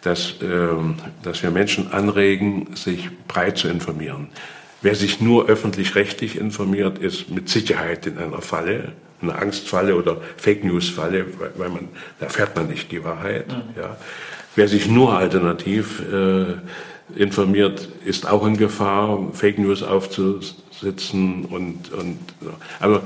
dass, 0.03 0.35
ähm, 0.43 0.97
dass 1.22 1.43
wir 1.43 1.51
Menschen 1.51 1.93
anregen, 1.93 2.74
sich 2.76 3.11
breit 3.26 3.59
zu 3.59 3.68
informieren. 3.68 4.28
Wer 4.82 4.95
sich 4.95 5.20
nur 5.20 5.47
öffentlich-rechtlich 5.47 6.37
informiert, 6.37 6.99
ist 6.99 7.30
mit 7.30 7.49
Sicherheit 7.49 8.07
in 8.07 8.18
einer 8.18 8.43
Falle, 8.43 8.93
einer 9.25 9.41
Angstfalle 9.41 9.97
oder 9.97 10.18
Fake 10.37 10.64
News 10.64 10.89
Falle, 10.89 11.27
weil 11.57 11.68
man, 11.68 11.89
da 12.20 12.29
fährt 12.29 12.57
man 12.57 12.68
nicht 12.68 12.91
die 12.93 13.03
Wahrheit. 13.05 13.49
Mhm. 13.49 13.62
Ja. 13.77 13.97
Wer 14.57 14.68
sich 14.68 14.89
nur 14.89 15.16
alternativ 15.16 16.03
äh, 16.12 16.55
informiert, 17.16 17.89
ist 18.05 18.29
auch 18.29 18.47
in 18.47 18.57
Gefahr, 18.57 19.31
Fake 19.33 19.59
News 19.59 19.83
aufzusetzen 19.83 21.45
und, 21.47 21.93
und 21.93 22.18
aber 22.81 23.03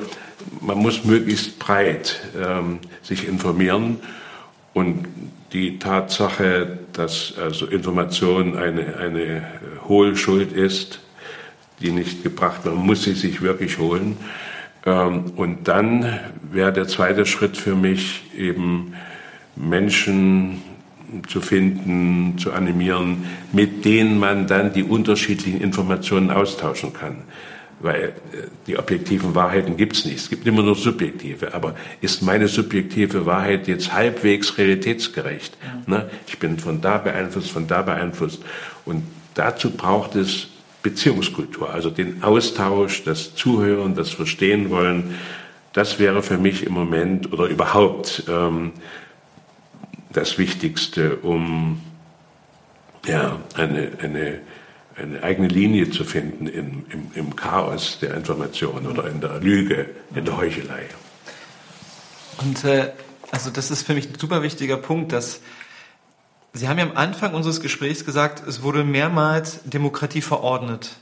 man 0.61 0.79
muss 0.79 1.05
möglichst 1.05 1.59
breit 1.59 2.21
ähm, 2.41 2.79
sich 3.03 3.27
informieren 3.27 3.99
und 4.73 5.07
die 5.53 5.79
Tatsache, 5.79 6.79
dass 6.93 7.35
also 7.41 7.67
Information 7.67 8.57
eine, 8.57 8.97
eine 8.97 9.43
Hohlschuld 9.89 10.53
ist, 10.53 11.01
die 11.81 11.91
nicht 11.91 12.23
gebracht 12.23 12.65
wird, 12.65 12.75
man 12.75 12.87
muss 12.87 13.05
sie 13.05 13.15
sich 13.15 13.41
wirklich 13.41 13.79
holen. 13.79 14.17
Ähm, 14.87 15.33
und 15.37 15.69
dann 15.69 16.19
wäre 16.51 16.73
der 16.73 16.89
zweite 16.89 17.27
Schritt 17.27 17.57
für 17.57 17.75
mich 17.75 18.25
eben 18.37 18.95
Menschen 19.57 20.63
zu 21.27 21.41
finden, 21.41 22.37
zu 22.39 22.53
animieren, 22.53 23.25
mit 23.53 23.85
denen 23.85 24.19
man 24.19 24.47
dann 24.47 24.73
die 24.73 24.83
unterschiedlichen 24.83 25.61
Informationen 25.61 26.31
austauschen 26.31 26.93
kann. 26.93 27.17
Weil 27.81 28.03
äh, 28.05 28.13
die 28.67 28.79
objektiven 28.79 29.35
Wahrheiten 29.35 29.77
gibt 29.77 29.97
es 29.97 30.05
nicht. 30.05 30.19
Es 30.19 30.29
gibt 30.29 30.47
immer 30.47 30.63
nur 30.63 30.75
subjektive. 30.75 31.55
Aber 31.55 31.75
ist 32.01 32.23
meine 32.23 32.49
subjektive 32.49 33.25
Wahrheit 33.25 33.69
jetzt 33.69 33.93
halbwegs 33.93 34.59
realitätsgerecht? 34.59 35.57
Ja. 35.63 35.99
Ne? 35.99 36.11
Ich 36.27 36.39
bin 36.39 36.59
von 36.59 36.81
da 36.81 36.99
beeinflusst, 36.99 37.51
von 37.51 37.67
da 37.67 37.83
beeinflusst. 37.83 38.43
Und 38.85 39.05
dazu 39.35 39.71
braucht 39.71 40.17
es 40.17 40.49
Beziehungskultur, 40.89 41.75
also 41.75 41.91
den 41.91 42.23
Austausch, 42.23 43.05
das 43.05 43.35
Zuhören, 43.35 43.95
das 43.95 44.11
Verstehen 44.11 44.71
wollen. 44.71 45.19
Das 45.75 45.99
wäre 45.99 46.23
für 46.23 46.39
mich 46.39 46.65
im 46.65 46.73
Moment 46.73 47.31
oder 47.31 47.45
überhaupt 47.45 48.25
ähm, 48.27 48.73
das 50.13 50.39
Wichtigste, 50.39 51.17
um 51.17 51.83
ja, 53.07 53.39
eine, 53.55 53.91
eine, 54.01 54.41
eine 54.97 55.23
eigene 55.23 55.49
Linie 55.49 55.91
zu 55.91 56.05
finden 56.05 56.47
im, 56.47 56.87
im, 56.91 57.11
im 57.15 57.37
Chaos 57.37 57.99
der 58.01 58.15
Information 58.15 58.87
oder 58.87 59.11
in 59.11 59.21
der 59.21 59.41
Lüge, 59.41 59.91
in 60.15 60.25
der 60.25 60.39
Heuchelei. 60.39 60.87
Und 62.39 62.65
äh, 62.65 62.93
also 63.31 63.51
das 63.51 63.71
ist 63.71 63.83
für 63.83 63.93
mich 63.93 64.09
ein 64.09 64.19
super 64.19 64.43
wichtiger 64.43 64.79
Punkt, 64.79 65.13
dass 65.13 65.43
Sie 66.59 66.67
haben 66.67 66.79
ja 66.79 66.87
am 66.87 66.97
Anfang 66.97 67.35
unseres 67.35 67.61
Gesprächs 67.61 68.05
gesagt, 68.05 68.45
es 68.45 68.63
wurde 68.65 68.83
mehrmals 68.83 69.61
Demokratie 69.63 70.23
verordnet. 70.23 70.97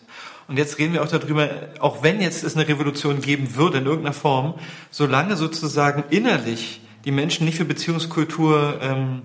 Und 0.48 0.58
jetzt 0.58 0.78
reden 0.78 0.92
wir 0.92 1.02
auch 1.02 1.08
darüber, 1.08 1.48
auch 1.80 2.02
wenn 2.02 2.20
jetzt 2.20 2.44
es 2.44 2.56
eine 2.56 2.68
Revolution 2.68 3.22
geben 3.22 3.56
würde 3.56 3.78
in 3.78 3.86
irgendeiner 3.86 4.12
Form, 4.12 4.56
solange 4.90 5.34
sozusagen 5.38 6.04
innerlich 6.10 6.82
die 7.06 7.10
Menschen 7.10 7.46
nicht 7.46 7.56
für 7.56 7.64
Beziehungskultur, 7.64 8.80
ähm, 8.82 9.22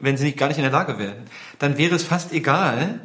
wenn 0.00 0.16
sie 0.16 0.24
nicht, 0.24 0.36
gar 0.36 0.48
nicht 0.48 0.56
in 0.56 0.64
der 0.64 0.72
Lage 0.72 0.98
wären, 0.98 1.18
dann 1.60 1.78
wäre 1.78 1.94
es 1.94 2.02
fast 2.02 2.32
egal, 2.32 2.98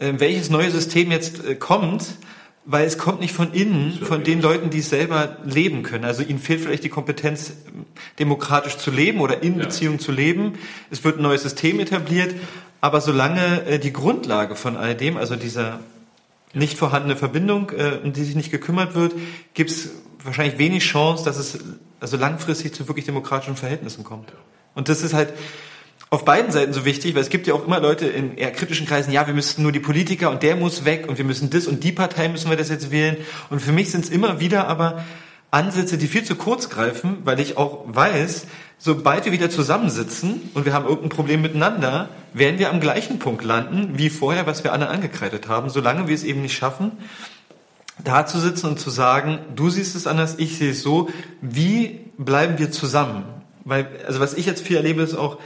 äh, 0.00 0.12
welches 0.18 0.50
neue 0.50 0.70
System 0.70 1.10
jetzt 1.10 1.42
äh, 1.46 1.54
kommt, 1.54 2.04
weil 2.66 2.86
es 2.86 2.96
kommt 2.96 3.20
nicht 3.20 3.34
von 3.34 3.52
innen, 3.52 3.92
von 3.92 4.24
den 4.24 4.40
Leuten, 4.40 4.70
die 4.70 4.78
es 4.78 4.88
selber 4.88 5.36
leben 5.44 5.82
können. 5.82 6.04
Also 6.04 6.22
ihnen 6.22 6.38
fehlt 6.38 6.60
vielleicht 6.60 6.84
die 6.84 6.88
Kompetenz, 6.88 7.52
demokratisch 8.18 8.78
zu 8.78 8.90
leben 8.90 9.20
oder 9.20 9.42
in 9.42 9.58
ja. 9.58 9.64
Beziehung 9.64 9.98
zu 9.98 10.12
leben. 10.12 10.54
Es 10.90 11.04
wird 11.04 11.18
ein 11.18 11.22
neues 11.22 11.42
System 11.42 11.78
etabliert, 11.80 12.34
aber 12.80 13.00
solange 13.00 13.64
äh, 13.66 13.78
die 13.78 13.92
Grundlage 13.92 14.56
von 14.56 14.76
all 14.76 14.94
dem, 14.94 15.16
also 15.16 15.36
dieser 15.36 15.80
nicht 16.54 16.78
vorhandene 16.78 17.16
Verbindung, 17.16 17.70
äh, 17.70 17.98
um 18.02 18.12
die 18.12 18.24
sich 18.24 18.34
nicht 18.34 18.50
gekümmert 18.50 18.94
wird, 18.94 19.14
gibt 19.52 19.70
es 19.70 19.90
wahrscheinlich 20.22 20.58
wenig 20.58 20.84
Chance, 20.84 21.24
dass 21.24 21.36
es 21.36 21.58
also 22.00 22.16
langfristig 22.16 22.74
zu 22.74 22.88
wirklich 22.88 23.04
demokratischen 23.04 23.56
Verhältnissen 23.56 24.04
kommt. 24.04 24.32
Und 24.74 24.88
das 24.88 25.02
ist 25.02 25.12
halt 25.14 25.34
auf 26.14 26.24
beiden 26.24 26.52
Seiten 26.52 26.72
so 26.72 26.84
wichtig, 26.84 27.14
weil 27.14 27.22
es 27.22 27.28
gibt 27.28 27.46
ja 27.46 27.54
auch 27.54 27.66
immer 27.66 27.80
Leute 27.80 28.06
in 28.06 28.36
eher 28.36 28.52
kritischen 28.52 28.86
Kreisen, 28.86 29.12
ja, 29.12 29.26
wir 29.26 29.34
müssten 29.34 29.62
nur 29.62 29.72
die 29.72 29.80
Politiker 29.80 30.30
und 30.30 30.42
der 30.42 30.56
muss 30.56 30.84
weg 30.84 31.06
und 31.08 31.18
wir 31.18 31.24
müssen 31.24 31.50
das 31.50 31.66
und 31.66 31.82
die 31.82 31.92
Partei 31.92 32.28
müssen 32.28 32.48
wir 32.50 32.56
das 32.56 32.68
jetzt 32.68 32.90
wählen. 32.90 33.16
Und 33.50 33.60
für 33.60 33.72
mich 33.72 33.90
sind 33.90 34.04
es 34.04 34.10
immer 34.10 34.40
wieder 34.40 34.68
aber 34.68 35.04
Ansätze, 35.50 35.98
die 35.98 36.06
viel 36.06 36.24
zu 36.24 36.36
kurz 36.36 36.70
greifen, 36.70 37.18
weil 37.24 37.40
ich 37.40 37.56
auch 37.56 37.84
weiß, 37.86 38.46
sobald 38.78 39.24
wir 39.24 39.32
wieder 39.32 39.50
zusammensitzen 39.50 40.50
und 40.54 40.64
wir 40.64 40.72
haben 40.72 40.84
irgendein 40.84 41.10
Problem 41.10 41.42
miteinander, 41.42 42.08
werden 42.32 42.58
wir 42.58 42.70
am 42.70 42.80
gleichen 42.80 43.18
Punkt 43.18 43.44
landen 43.44 43.98
wie 43.98 44.10
vorher, 44.10 44.46
was 44.46 44.64
wir 44.64 44.72
anderen 44.72 44.94
angekreidet 44.94 45.48
haben, 45.48 45.68
solange 45.68 46.06
wir 46.08 46.14
es 46.14 46.24
eben 46.24 46.42
nicht 46.42 46.56
schaffen, 46.56 46.92
da 48.02 48.26
zu 48.26 48.38
sitzen 48.38 48.66
und 48.66 48.80
zu 48.80 48.90
sagen, 48.90 49.38
du 49.54 49.70
siehst 49.70 49.96
es 49.96 50.06
anders, 50.06 50.36
ich 50.38 50.58
sehe 50.58 50.70
es 50.70 50.82
so, 50.82 51.08
wie 51.40 52.00
bleiben 52.18 52.58
wir 52.58 52.70
zusammen? 52.70 53.24
Weil, 53.64 53.88
also 54.06 54.20
was 54.20 54.34
ich 54.34 54.46
jetzt 54.46 54.64
viel 54.64 54.76
erlebe, 54.76 55.02
ist 55.02 55.14
auch, 55.14 55.38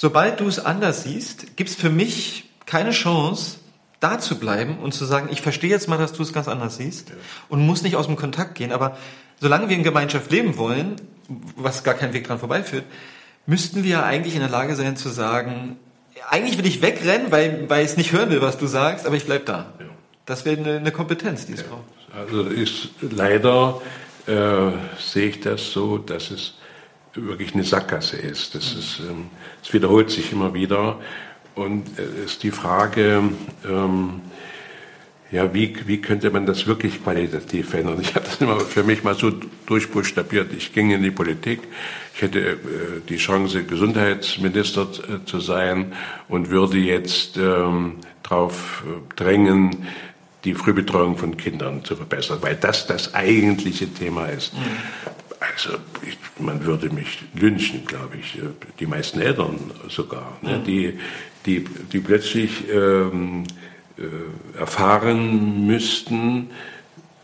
sobald 0.00 0.40
du 0.40 0.48
es 0.48 0.58
anders 0.58 1.02
siehst, 1.02 1.58
gibt 1.58 1.68
es 1.68 1.76
für 1.76 1.90
mich 1.90 2.48
keine 2.64 2.92
Chance, 2.92 3.58
da 4.00 4.18
zu 4.18 4.38
bleiben 4.38 4.78
und 4.78 4.94
zu 4.94 5.04
sagen, 5.04 5.28
ich 5.30 5.42
verstehe 5.42 5.68
jetzt 5.68 5.88
mal, 5.88 5.98
dass 5.98 6.14
du 6.14 6.22
es 6.22 6.32
ganz 6.32 6.48
anders 6.48 6.78
siehst 6.78 7.10
Ja. 7.10 7.16
und 7.50 7.66
muss 7.66 7.82
nicht 7.82 7.96
aus 7.96 8.06
dem 8.06 8.16
Kontakt 8.16 8.54
gehen. 8.54 8.72
Aber 8.72 8.96
solange 9.40 9.68
wir 9.68 9.76
in 9.76 9.82
Gemeinschaft 9.82 10.30
leben 10.30 10.56
wollen, 10.56 10.96
was 11.54 11.84
gar 11.84 11.92
kein 11.92 12.14
Weg 12.14 12.26
dran 12.26 12.38
vorbeiführt, 12.38 12.84
müssten 13.44 13.84
wir 13.84 13.90
ja 13.90 14.02
eigentlich 14.04 14.34
in 14.34 14.40
der 14.40 14.48
Lage 14.48 14.74
sein 14.74 14.96
zu 14.96 15.10
sagen, 15.10 15.76
eigentlich 16.30 16.56
will 16.56 16.64
ich 16.66 16.80
wegrennen, 16.80 17.30
weil, 17.30 17.68
weil 17.68 17.84
ich 17.84 17.90
es 17.90 17.96
nicht 17.98 18.12
hören 18.12 18.30
will, 18.30 18.40
was 18.40 18.56
du 18.56 18.66
sagst, 18.66 19.04
aber 19.06 19.16
ich 19.16 19.26
bleib 19.26 19.44
da. 19.44 19.74
Ja. 19.78 19.84
Das 20.24 20.46
wäre 20.46 20.58
eine, 20.58 20.76
eine 20.78 20.92
Kompetenz, 20.92 21.44
die 21.44 21.52
es 21.52 21.62
braucht. 21.62 21.84
Also 22.16 22.44
ist 22.44 22.88
leider 23.02 23.82
äh, 24.26 24.72
sehe 24.98 25.28
ich 25.28 25.40
das 25.40 25.72
so, 25.72 25.98
dass 25.98 26.30
es 26.30 26.54
wirklich 27.14 27.54
eine 27.54 27.64
Sackgasse 27.64 28.16
ist. 28.16 28.54
Das 28.54 28.74
ist, 28.74 29.00
ähm, 29.00 29.26
es 29.62 29.72
wiederholt 29.72 30.10
sich 30.10 30.32
immer 30.32 30.54
wieder 30.54 31.00
und 31.54 31.98
es 31.98 32.32
ist 32.32 32.42
die 32.42 32.50
Frage, 32.50 33.22
ähm, 33.68 34.20
ja, 35.32 35.54
wie, 35.54 35.76
wie 35.86 36.00
könnte 36.00 36.30
man 36.30 36.44
das 36.44 36.66
wirklich 36.66 37.02
qualitativ 37.04 37.70
verändern? 37.70 37.98
Ich 38.00 38.14
habe 38.14 38.24
das 38.24 38.40
immer 38.40 38.58
für 38.60 38.82
mich 38.82 39.04
mal 39.04 39.14
so 39.14 39.30
durchbuchstabiert. 39.66 40.52
Ich 40.52 40.72
ging 40.72 40.90
in 40.90 41.02
die 41.02 41.12
Politik. 41.12 41.60
Ich 42.14 42.22
hätte 42.22 42.40
äh, 42.40 42.56
die 43.08 43.16
Chance, 43.16 43.62
Gesundheitsminister 43.62 44.82
äh, 44.82 45.24
zu 45.24 45.38
sein 45.38 45.92
und 46.28 46.50
würde 46.50 46.78
jetzt 46.78 47.36
ähm, 47.36 47.96
darauf 48.24 48.82
äh, 48.86 49.14
drängen, 49.14 49.86
die 50.44 50.54
Frühbetreuung 50.54 51.16
von 51.16 51.36
Kindern 51.36 51.84
zu 51.84 51.94
verbessern, 51.96 52.38
weil 52.40 52.56
das 52.56 52.86
das 52.86 53.14
eigentliche 53.14 53.92
Thema 53.92 54.26
ist. 54.26 54.52
Also 55.40 55.78
ich, 56.06 56.18
man 56.38 56.64
würde 56.64 56.90
mich 56.90 57.18
lynchen, 57.34 57.86
glaube 57.86 58.18
ich, 58.18 58.38
die 58.78 58.86
meisten 58.86 59.20
Eltern 59.20 59.58
sogar, 59.88 60.38
ne, 60.42 60.62
die, 60.64 60.98
die, 61.46 61.64
die 61.64 62.00
plötzlich 62.00 62.68
ähm, 62.70 63.44
äh, 63.96 64.58
erfahren 64.58 65.66
müssten, 65.66 66.50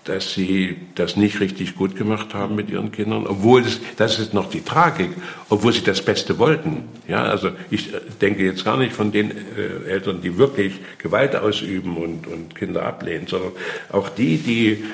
dass 0.04 0.32
sie 0.32 0.76
das 0.94 1.16
nicht 1.16 1.40
richtig 1.40 1.74
gut 1.74 1.96
gemacht 1.96 2.32
haben 2.32 2.54
mit 2.54 2.70
ihren 2.70 2.92
Kindern, 2.92 3.26
obwohl 3.26 3.62
es, 3.62 3.80
das 3.96 4.18
ist 4.18 4.32
noch 4.32 4.48
die 4.48 4.62
Tragik, 4.62 5.10
obwohl 5.48 5.72
sie 5.72 5.82
das 5.82 6.00
Beste 6.00 6.38
wollten. 6.38 6.84
Ja, 7.08 7.24
also 7.24 7.50
ich 7.70 7.92
äh, 7.92 8.00
denke 8.20 8.44
jetzt 8.44 8.64
gar 8.64 8.76
nicht 8.76 8.94
von 8.94 9.12
den 9.12 9.30
äh, 9.30 9.90
Eltern, 9.90 10.22
die 10.22 10.38
wirklich 10.38 10.74
Gewalt 10.98 11.36
ausüben 11.36 11.96
und, 11.96 12.26
und 12.26 12.54
Kinder 12.54 12.86
ablehnen, 12.86 13.26
sondern 13.26 13.52
auch 13.90 14.08
die, 14.08 14.38
die 14.38 14.84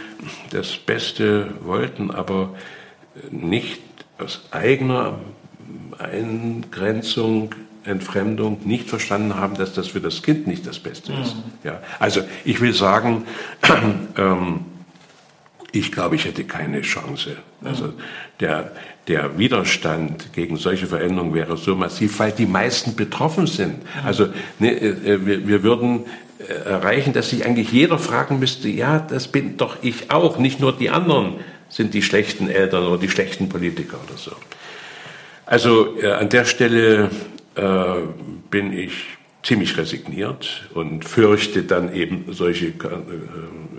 das 0.51 0.77
Beste 0.77 1.55
wollten, 1.63 2.11
aber 2.11 2.55
nicht 3.31 3.81
aus 4.19 4.43
eigener 4.51 5.19
Eingrenzung, 5.99 7.55
Entfremdung 7.85 8.61
nicht 8.65 8.89
verstanden 8.89 9.35
haben, 9.37 9.55
dass 9.55 9.75
das 9.75 9.89
für 9.89 10.01
das 10.01 10.23
Kind 10.23 10.47
nicht 10.47 10.67
das 10.67 10.79
Beste 10.79 11.13
ist. 11.15 11.37
Ja, 11.65 11.81
also 11.99 12.23
ich 12.45 12.61
will 12.61 12.73
sagen, 12.75 13.25
ähm, 14.17 14.61
ich 15.73 15.91
glaube, 15.91 16.17
ich 16.17 16.27
hätte 16.27 16.45
keine 16.45 16.83
Chance. 16.83 17.37
Also 17.65 17.95
der, 18.41 18.73
der 19.09 19.39
Widerstand 19.39 20.33
gegen 20.33 20.57
solche 20.59 20.87
Veränderungen 20.87 21.35
wäre 21.35 21.57
so 21.57 21.75
massiv, 21.75 22.19
weil 22.19 22.31
die 22.33 22.47
meisten 22.47 22.95
betroffen 22.95 23.47
sind. 23.47 23.77
Also 24.05 24.29
ne, 24.59 24.71
äh, 24.71 25.27
wir, 25.27 25.49
wir 25.49 25.63
würden 25.63 26.05
äh, 26.39 26.53
erreichen, 26.53 27.13
dass 27.13 27.31
sich 27.31 27.47
eigentlich 27.47 27.73
jeder 27.73 27.99
fragen 27.99 28.39
müsste, 28.39 28.69
ja, 28.69 28.99
das 28.99 29.29
bin 29.29 29.57
doch 29.57 29.77
ich 29.83 30.11
auch, 30.11 30.39
nicht 30.39 30.61
nur 30.61 30.77
die 30.77 30.91
anderen 30.91 31.37
sind 31.73 31.95
die 31.95 32.03
schlechten 32.03 32.49
Eltern 32.49 32.85
oder 32.85 32.99
die 32.99 33.09
schlechten 33.09 33.49
Politiker 33.49 33.99
oder 34.07 34.19
so. 34.19 34.33
Also 35.47 35.99
äh, 36.01 36.13
an 36.13 36.29
der 36.29 36.45
Stelle 36.45 37.11
äh, 37.57 37.95
bin 38.51 38.73
ich 38.73 38.93
ziemlich 39.43 39.77
resigniert 39.77 40.69
und 40.75 41.05
fürchte 41.05 41.65
dann 41.65 41.93
eben 41.95 42.27
solche 42.31 42.67
äh, 42.67 42.73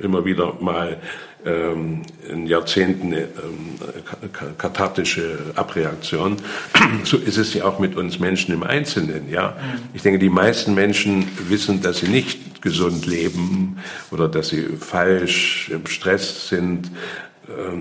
immer 0.02 0.26
wieder 0.26 0.56
mal 0.60 0.98
ähm, 1.46 2.02
in 2.30 2.48
Jahrzehnten 2.48 3.14
äh, 3.14 3.28
kathartische 4.58 5.40
Abreaktion. 5.56 6.38
So 7.04 7.18
ist 7.18 7.38
es 7.38 7.54
ja 7.54 7.66
auch 7.66 7.80
mit 7.80 7.96
uns 7.96 8.20
Menschen 8.20 8.54
im 8.54 8.64
Einzelnen. 8.64 9.30
Ja, 9.30 9.56
ich 9.94 10.02
denke, 10.02 10.20
die 10.20 10.30
meisten 10.30 10.74
Menschen 10.74 11.28
wissen, 11.50 11.82
dass 11.82 12.00
sie 12.00 12.08
nicht 12.08 12.62
gesund 12.62 13.06
leben 13.06 13.78
oder 14.12 14.30
dass 14.30 14.50
sie 14.50 14.64
falsch 14.80 15.70
im 15.70 15.86
Stress 15.86 16.48
sind, 16.48 16.88
ähm, 16.88 16.92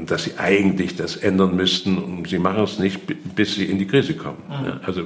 dass 0.06 0.24
sie 0.24 0.38
eigentlich 0.38 0.96
das 0.96 1.16
ändern 1.16 1.54
müssten 1.54 1.96
und 1.96 2.28
sie 2.28 2.38
machen 2.38 2.64
es 2.64 2.78
nicht, 2.78 3.00
bis 3.34 3.54
sie 3.54 3.66
in 3.66 3.78
die 3.78 3.86
Krise 3.86 4.14
kommen. 4.14 4.42
Ja, 4.50 4.80
also 4.84 5.02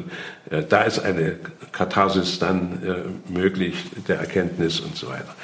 äh, 0.51 0.63
da 0.67 0.83
ist 0.83 0.99
eine 0.99 1.37
Katharsis 1.73 2.39
dann 2.39 2.83
äh, 2.83 3.33
möglich, 3.33 3.75
der 4.09 4.19
Erkenntnis 4.19 4.81
und 4.81 4.97
so 4.97 5.09
weiter. 5.09 5.35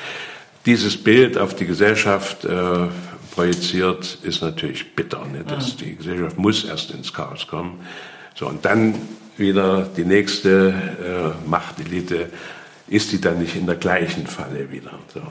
Dieses 0.65 0.97
Bild 0.97 1.37
auf 1.37 1.55
die 1.55 1.67
Gesellschaft 1.67 2.45
äh, 2.45 2.89
projiziert 3.35 4.19
ist 4.23 4.41
natürlich 4.41 4.95
bitter. 4.95 5.27
Ne? 5.27 5.45
Dass 5.47 5.77
Die 5.77 5.97
Gesellschaft 5.97 6.39
muss 6.39 6.65
erst 6.65 6.93
ins 6.93 7.13
Chaos 7.13 7.47
kommen. 7.47 7.81
So, 8.35 8.49
und 8.49 8.65
dann 8.65 8.95
wieder 9.37 9.89
die 9.97 10.05
nächste 10.05 10.75
Machtelite, 11.47 12.31
ist 12.89 13.13
die 13.13 13.21
dann 13.21 13.39
nicht 13.39 13.57
in 13.57 13.67
der 13.67 13.77
gleichen 13.77 14.27
Falle 14.27 14.71
wieder. 14.71 14.99
So. 15.13 15.23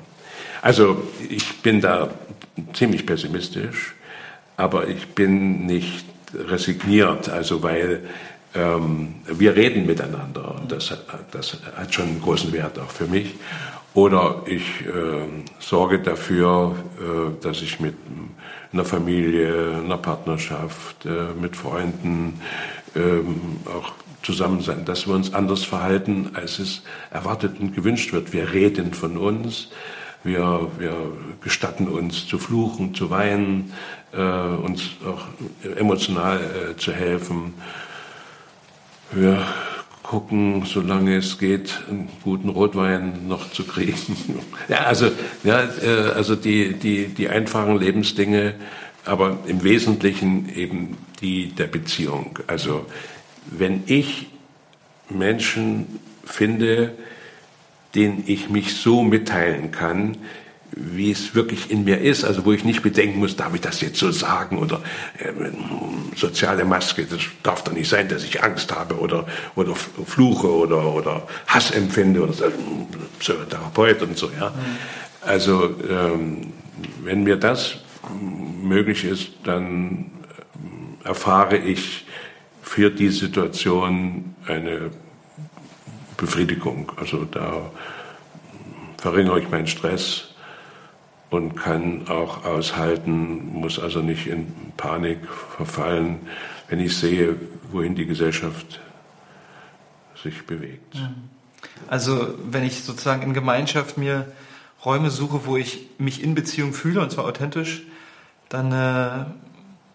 Also 0.62 1.04
ich 1.30 1.62
bin 1.62 1.82
da 1.82 2.10
ziemlich 2.74 3.06
pessimistisch, 3.06 3.96
aber 4.58 4.88
ich 4.88 5.10
bin 5.10 5.66
nicht 5.66 6.06
resigniert, 6.34 7.30
also 7.30 7.64
weil 7.64 8.04
ähm, 8.54 9.16
wir 9.28 9.56
reden 9.56 9.86
miteinander 9.86 10.56
und 10.56 10.72
das, 10.72 10.94
das 11.32 11.58
hat 11.76 11.94
schon 11.94 12.08
einen 12.08 12.22
großen 12.22 12.52
Wert 12.52 12.80
auch 12.80 12.92
für 12.92 13.08
mich. 13.08 13.36
Oder 13.94 14.44
ich 14.46 14.86
äh, 14.86 15.28
sorge 15.60 16.00
dafür, 16.00 16.76
äh, 16.98 17.44
dass 17.44 17.62
ich 17.62 17.80
mit 17.80 17.96
einer 18.72 18.86
Familie, 18.86 19.82
einer 19.84 19.98
Partnerschaft, 19.98 21.06
äh, 21.06 21.34
mit 21.40 21.58
Freunden 21.58 22.40
ähm, 22.96 23.58
auch 23.66 23.92
zusammen 24.24 24.62
sein, 24.62 24.86
dass 24.86 25.08
wir 25.08 25.16
uns 25.16 25.34
anders 25.34 25.64
verhalten, 25.64 26.30
als 26.34 26.60
es 26.60 26.84
erwartet 27.10 27.60
und 27.60 27.76
gewünscht 27.76 28.14
wird. 28.14 28.32
Wir 28.32 28.54
reden 28.54 28.94
von 28.94 29.18
uns, 29.18 29.70
wir, 30.24 30.70
wir 30.78 31.12
gestatten 31.42 31.88
uns 31.88 32.28
zu 32.28 32.38
fluchen, 32.38 32.94
zu 32.94 33.10
weinen, 33.10 33.74
äh, 34.14 34.22
uns 34.22 34.84
auch 35.06 35.26
emotional 35.78 36.40
äh, 36.40 36.78
zu 36.78 36.92
helfen. 36.92 37.54
Wir 39.12 39.46
gucken, 40.04 40.66
solange 40.66 41.16
es 41.18 41.40
geht, 41.40 41.82
einen 41.90 42.10
guten 42.24 42.50
Rotwein 42.50 43.28
noch 43.28 43.52
zu 43.52 43.64
kriegen. 43.64 44.18
ja, 44.68 44.80
also, 44.80 45.10
ja, 45.44 45.64
äh, 45.82 46.12
also 46.16 46.36
die, 46.36 46.74
die, 46.74 47.08
die 47.08 47.30
einfachen 47.30 47.80
Lebensdinge, 47.80 48.56
aber 49.06 49.40
im 49.48 49.64
Wesentlichen 49.64 50.54
eben 50.54 50.98
die 51.22 51.50
der 51.50 51.68
Beziehung. 51.68 52.38
Also 52.48 52.86
wenn 53.46 53.84
ich 53.86 54.28
Menschen 55.10 56.00
finde, 56.24 56.94
denen 57.96 58.24
ich 58.28 58.50
mich 58.50 58.76
so 58.76 59.04
mitteilen 59.04 59.72
kann, 59.72 60.18
wie 60.74 61.12
es 61.12 61.36
wirklich 61.36 61.70
in 61.70 61.84
mir 61.84 62.00
ist, 62.00 62.24
also 62.24 62.46
wo 62.46 62.54
ich 62.54 62.64
nicht 62.64 62.82
bedenken 62.82 63.20
muss, 63.20 63.36
darf 63.36 63.54
ich 63.54 63.62
das 63.62 63.82
jetzt 63.82 63.98
so 63.98 64.12
sagen 64.12 64.58
oder 64.58 64.82
äh, 65.18 65.32
soziale 66.16 66.64
Maske, 66.64 67.06
das 67.06 67.20
darf 67.44 67.64
doch 67.64 67.74
nicht 67.74 67.90
sein, 67.90 68.08
dass 68.08 68.24
ich 68.24 68.42
Angst 68.42 68.74
habe 68.74 68.98
oder, 68.98 69.28
oder 69.56 69.76
fluche 69.76 70.50
oder, 70.50 70.94
oder 70.94 71.28
Hass 71.48 71.72
empfinde 71.72 72.22
oder 72.22 72.34
Psychotherapeut 73.20 74.02
und 74.02 74.18
so, 74.18 74.32
ja. 74.40 74.54
Also 75.22 75.76
ähm, 75.90 76.54
wenn 77.04 77.24
mir 77.24 77.36
das 77.36 77.78
möglich 78.64 79.04
ist, 79.04 79.30
dann 79.44 80.12
erfahre 81.04 81.58
ich 81.58 82.06
für 82.62 82.90
die 82.90 83.10
Situation 83.10 84.36
eine 84.48 84.92
Befriedigung. 86.22 86.92
Also 86.98 87.26
da 87.26 87.72
verringere 88.98 89.40
ich 89.40 89.50
meinen 89.50 89.66
Stress 89.66 90.36
und 91.32 91.56
kann 91.56 92.08
auch 92.10 92.46
aushalten, 92.46 93.54
muss 93.54 93.80
also 93.80 94.02
nicht 94.02 94.28
in 94.28 94.54
Panik 94.78 95.18
verfallen, 95.56 96.20
wenn 96.70 96.80
ich 96.80 96.96
sehe, 96.96 97.36
wohin 97.72 97.96
die 97.96 98.06
Gesellschaft 98.06 98.80
sich 100.22 100.46
bewegt. 100.46 100.96
Also 101.88 102.36
wenn 102.44 102.64
ich 102.64 102.84
sozusagen 102.84 103.24
in 103.24 103.34
Gemeinschaft 103.34 103.98
mir 103.98 104.32
Räume 104.86 105.10
suche, 105.10 105.46
wo 105.46 105.58
ich 105.58 105.88
mich 105.98 106.24
in 106.24 106.36
Beziehung 106.36 106.74
fühle, 106.74 107.02
und 107.02 107.12
zwar 107.12 107.26
authentisch, 107.26 107.82
dann 108.50 108.72
äh, 108.72 109.26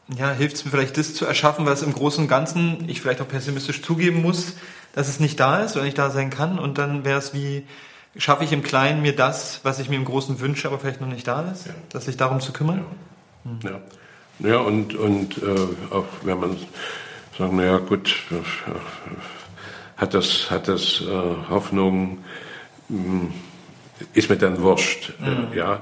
ja, 0.08 0.30
hilft 0.30 0.56
es 0.56 0.64
mir 0.64 0.70
vielleicht, 0.70 0.96
das 0.96 1.14
zu 1.14 1.26
erschaffen, 1.26 1.66
was 1.66 1.82
im 1.82 1.92
Großen 1.92 2.22
und 2.24 2.28
Ganzen 2.28 2.88
ich 2.88 3.00
vielleicht 3.00 3.20
auch 3.20 3.28
pessimistisch 3.28 3.82
zugeben 3.82 4.22
muss, 4.22 4.54
dass 4.94 5.08
es 5.08 5.20
nicht 5.20 5.40
da 5.40 5.60
ist 5.60 5.74
oder 5.76 5.84
nicht 5.84 5.98
da 5.98 6.10
sein 6.10 6.30
kann. 6.30 6.58
Und 6.58 6.78
dann 6.78 7.04
wäre 7.04 7.18
es 7.18 7.34
wie, 7.34 7.66
schaffe 8.16 8.44
ich 8.44 8.52
im 8.52 8.62
Kleinen 8.62 9.02
mir 9.02 9.14
das, 9.16 9.60
was 9.62 9.78
ich 9.78 9.88
mir 9.88 9.96
im 9.96 10.04
Großen 10.04 10.38
wünsche, 10.40 10.68
aber 10.68 10.78
vielleicht 10.78 11.00
noch 11.00 11.08
nicht 11.08 11.26
da 11.26 11.42
ist, 11.50 11.66
Ja. 11.66 11.74
dass 11.90 12.04
sich 12.04 12.16
darum 12.16 12.40
zu 12.40 12.52
kümmern. 12.52 12.84
Ja, 13.62 13.80
ja 14.38 14.58
und, 14.58 14.94
und 14.94 15.38
äh, 15.38 15.94
auch 15.94 16.06
wenn 16.22 16.38
man 16.38 16.56
sagen, 17.36 17.56
naja 17.56 17.78
gut, 17.78 18.14
äh, 18.30 18.36
hat 19.96 20.14
das, 20.14 20.50
hat 20.50 20.68
das 20.68 21.02
äh, 21.02 21.48
Hoffnung, 21.50 22.18
hm, 22.88 23.32
ist 24.12 24.28
mir 24.28 24.36
dann 24.36 24.60
wurscht. 24.60 25.14
Mhm. 25.18 25.56
Ja. 25.56 25.80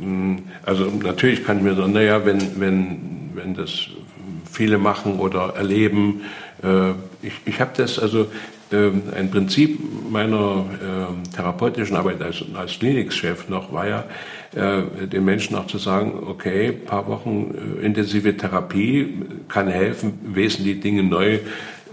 Hm, 0.00 0.44
also 0.64 0.84
natürlich 0.84 1.44
kann 1.44 1.58
ich 1.58 1.62
mir 1.62 1.74
sagen, 1.74 1.92
naja, 1.92 2.24
wenn, 2.24 2.60
wenn, 2.60 3.30
wenn 3.34 3.54
das 3.54 3.88
viele 4.50 4.78
machen 4.78 5.18
oder 5.18 5.54
erleben, 5.56 6.22
äh, 6.62 6.90
ich, 7.22 7.34
ich 7.44 7.60
habe 7.60 7.72
das 7.76 7.98
also 7.98 8.26
ähm, 8.72 9.02
ein 9.14 9.30
Prinzip 9.30 9.78
meiner 10.10 10.64
äh, 10.80 11.34
therapeutischen 11.34 11.96
Arbeit 11.96 12.22
als, 12.22 12.42
als 12.54 12.78
Klinikchef 12.78 13.48
noch 13.48 13.72
war 13.72 13.86
ja, 13.86 14.04
äh, 14.54 15.06
den 15.06 15.24
Menschen 15.24 15.56
auch 15.56 15.66
zu 15.66 15.78
sagen, 15.78 16.14
okay, 16.26 16.72
paar 16.72 17.06
Wochen 17.06 17.54
äh, 17.80 17.84
intensive 17.84 18.36
Therapie 18.36 19.14
kann 19.48 19.68
helfen, 19.68 20.18
wesentliche 20.24 20.80
Dinge 20.80 21.02
neu 21.02 21.40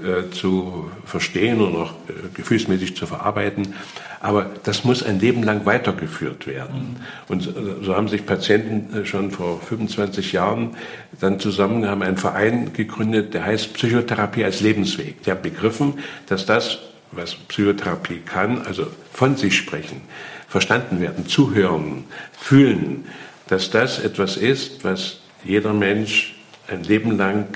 äh, 0.03 0.31
zu 0.31 0.89
verstehen 1.05 1.61
und 1.61 1.75
auch 1.75 1.91
äh, 1.91 2.29
gefühlsmäßig 2.33 2.95
zu 2.95 3.05
verarbeiten. 3.05 3.75
Aber 4.21 4.49
das 4.63 4.83
muss 4.83 5.03
ein 5.03 5.19
Leben 5.19 5.43
lang 5.43 5.65
weitergeführt 5.65 6.47
werden. 6.47 6.97
Und 7.27 7.53
so 7.81 7.95
haben 7.95 8.07
sich 8.07 8.25
Patienten 8.25 9.01
äh, 9.01 9.05
schon 9.05 9.31
vor 9.31 9.59
25 9.61 10.31
Jahren 10.33 10.75
dann 11.19 11.39
zusammen 11.39 11.87
haben 11.87 12.01
einen 12.01 12.17
Verein 12.17 12.73
gegründet, 12.73 13.33
der 13.33 13.45
heißt 13.45 13.73
Psychotherapie 13.73 14.43
als 14.43 14.61
Lebensweg. 14.61 15.23
Die 15.23 15.31
haben 15.31 15.41
begriffen, 15.41 15.99
dass 16.27 16.45
das, 16.45 16.79
was 17.11 17.35
Psychotherapie 17.35 18.19
kann, 18.19 18.61
also 18.61 18.87
von 19.11 19.35
sich 19.35 19.57
sprechen, 19.57 20.01
verstanden 20.47 21.01
werden, 21.01 21.27
zuhören, 21.27 22.05
fühlen, 22.37 23.05
dass 23.47 23.69
das 23.69 23.99
etwas 23.99 24.37
ist, 24.37 24.83
was 24.83 25.19
jeder 25.43 25.73
Mensch 25.73 26.35
ein 26.67 26.83
Leben 26.83 27.17
lang 27.17 27.47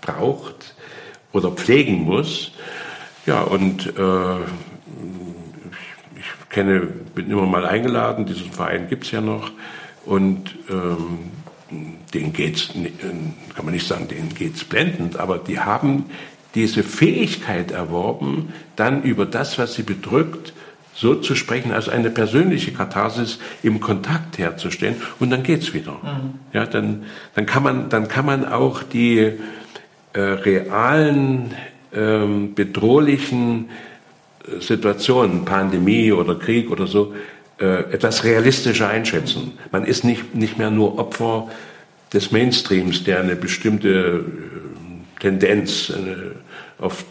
braucht 0.00 0.69
oder 1.32 1.50
pflegen 1.50 2.02
muss. 2.02 2.52
Ja, 3.26 3.42
und 3.42 3.86
äh, 3.96 4.40
ich 6.16 6.48
kenne, 6.50 6.80
bin 7.14 7.30
immer 7.30 7.46
mal 7.46 7.64
eingeladen, 7.64 8.26
diesen 8.26 8.50
Verein 8.52 8.88
gibt 8.88 9.04
es 9.04 9.10
ja 9.10 9.20
noch. 9.20 9.50
Und 10.04 10.56
ähm, 10.70 11.30
denen 12.14 12.32
geht's, 12.32 12.70
kann 13.54 13.64
man 13.64 13.74
nicht 13.74 13.86
sagen, 13.86 14.08
denen 14.08 14.34
geht's 14.34 14.64
blendend, 14.64 15.18
aber 15.18 15.38
die 15.38 15.60
haben 15.60 16.06
diese 16.54 16.82
Fähigkeit 16.82 17.70
erworben, 17.70 18.52
dann 18.74 19.02
über 19.02 19.26
das, 19.26 19.58
was 19.58 19.74
sie 19.74 19.84
bedrückt, 19.84 20.52
so 20.92 21.14
zu 21.14 21.34
sprechen, 21.36 21.72
also 21.72 21.90
eine 21.90 22.10
persönliche 22.10 22.72
Katharsis 22.72 23.38
im 23.62 23.80
Kontakt 23.80 24.38
herzustellen 24.38 24.96
und 25.20 25.30
dann 25.30 25.44
geht's 25.44 25.72
wieder. 25.72 25.92
Mhm. 25.92 26.40
Ja, 26.52 26.66
dann, 26.66 27.04
dann 27.34 27.46
kann 27.46 27.62
man, 27.62 27.88
dann 27.88 28.08
kann 28.08 28.26
man 28.26 28.44
auch 28.44 28.82
die 28.82 29.34
äh, 30.12 30.20
realen, 30.20 31.54
ähm, 31.92 32.54
bedrohlichen 32.54 33.70
äh, 34.46 34.60
Situationen, 34.60 35.44
Pandemie 35.44 36.12
oder 36.12 36.34
Krieg 36.34 36.70
oder 36.70 36.86
so, 36.86 37.14
äh, 37.60 37.92
etwas 37.92 38.24
realistischer 38.24 38.88
einschätzen. 38.88 39.52
Man 39.70 39.84
ist 39.84 40.04
nicht, 40.04 40.34
nicht 40.34 40.58
mehr 40.58 40.70
nur 40.70 40.98
Opfer 40.98 41.48
des 42.12 42.32
Mainstreams, 42.32 43.04
der 43.04 43.20
eine 43.20 43.36
bestimmte 43.36 44.24
äh, 44.24 45.20
Tendenz, 45.20 45.92
eine 45.94 46.32
oft 46.78 47.06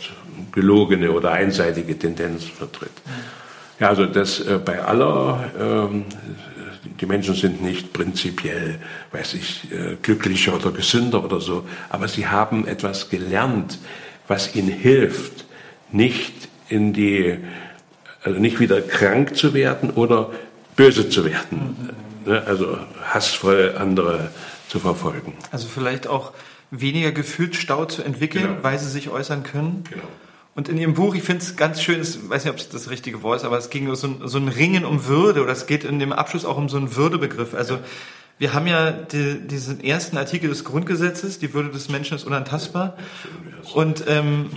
gelogene 0.51 1.11
oder 1.11 1.31
einseitige 1.31 1.97
Tendenz 1.97 2.45
vertritt. 2.45 2.91
Ja, 3.79 3.89
also 3.89 4.05
das 4.05 4.39
äh, 4.41 4.59
bei 4.63 4.81
aller, 4.81 5.51
ähm, 5.59 6.05
die 6.83 7.05
Menschen 7.05 7.35
sind 7.35 7.61
nicht 7.61 7.93
prinzipiell, 7.93 8.79
weiß 9.11 9.33
ich, 9.33 9.71
äh, 9.71 9.97
glücklicher 10.01 10.55
oder 10.55 10.71
gesünder 10.71 11.23
oder 11.23 11.39
so, 11.41 11.65
aber 11.89 12.07
sie 12.07 12.27
haben 12.27 12.67
etwas 12.67 13.09
gelernt, 13.09 13.79
was 14.27 14.55
ihnen 14.55 14.69
hilft, 14.69 15.45
nicht 15.91 16.49
in 16.69 16.93
die, 16.93 17.37
also 18.23 18.39
nicht 18.39 18.59
wieder 18.59 18.81
krank 18.81 19.35
zu 19.35 19.53
werden 19.53 19.89
oder 19.89 20.31
böse 20.75 21.09
zu 21.09 21.25
werden. 21.25 21.89
Ne? 22.25 22.43
Also 22.45 22.77
hassvoll 23.03 23.75
andere 23.77 24.29
zu 24.67 24.79
verfolgen. 24.79 25.33
Also 25.51 25.67
vielleicht 25.67 26.07
auch 26.07 26.31
weniger 26.71 27.11
Gefühlsstau 27.11 27.85
zu 27.85 28.03
entwickeln, 28.03 28.47
genau. 28.47 28.63
weil 28.63 28.77
sie 28.79 28.89
sich 28.89 29.09
äußern 29.09 29.43
können. 29.43 29.83
Genau. 29.89 30.03
Und 30.55 30.67
in 30.67 30.77
Ihrem 30.77 30.93
Buch, 30.93 31.15
ich 31.15 31.23
finde 31.23 31.43
es 31.43 31.55
ganz 31.55 31.81
schön, 31.81 32.01
ich 32.01 32.29
weiß 32.29 32.43
nicht, 32.43 32.51
ob 32.51 32.59
es 32.59 32.69
das 32.69 32.89
richtige 32.89 33.21
Wort 33.23 33.37
ist, 33.37 33.45
aber 33.45 33.57
es 33.57 33.69
ging 33.69 33.87
um 33.87 33.95
so 33.95 34.07
ein, 34.07 34.21
so 34.25 34.37
ein 34.37 34.47
Ringen 34.47 34.83
um 34.83 35.05
Würde 35.05 35.41
oder 35.41 35.51
es 35.51 35.67
geht 35.67 35.83
in 35.83 35.99
dem 35.99 36.11
Abschluss 36.11 36.43
auch 36.43 36.57
um 36.57 36.69
so 36.69 36.77
einen 36.77 36.95
Würdebegriff. 36.95 37.53
Also 37.53 37.75
ja. 37.75 37.81
wir 38.39 38.53
haben 38.53 38.67
ja 38.67 38.91
die, 38.91 39.47
diesen 39.47 39.83
ersten 39.83 40.17
Artikel 40.17 40.49
des 40.49 40.65
Grundgesetzes, 40.65 41.39
die 41.39 41.53
Würde 41.53 41.69
des 41.69 41.89
Menschen 41.89 42.15
ist 42.15 42.25
unantastbar. 42.25 42.97
Und 43.73 44.03
ähm, 44.07 44.49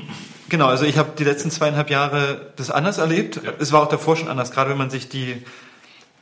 genau, 0.48 0.66
also 0.66 0.84
ich 0.84 0.98
habe 0.98 1.12
die 1.16 1.24
letzten 1.24 1.50
zweieinhalb 1.50 1.90
Jahre 1.90 2.52
das 2.56 2.70
anders 2.70 2.98
erlebt. 2.98 3.40
Ja. 3.44 3.52
Es 3.58 3.70
war 3.72 3.82
auch 3.82 3.88
davor 3.88 4.16
schon 4.16 4.28
anders, 4.28 4.50
gerade 4.50 4.70
wenn 4.70 4.78
man 4.78 4.90
sich 4.90 5.08
die 5.08 5.42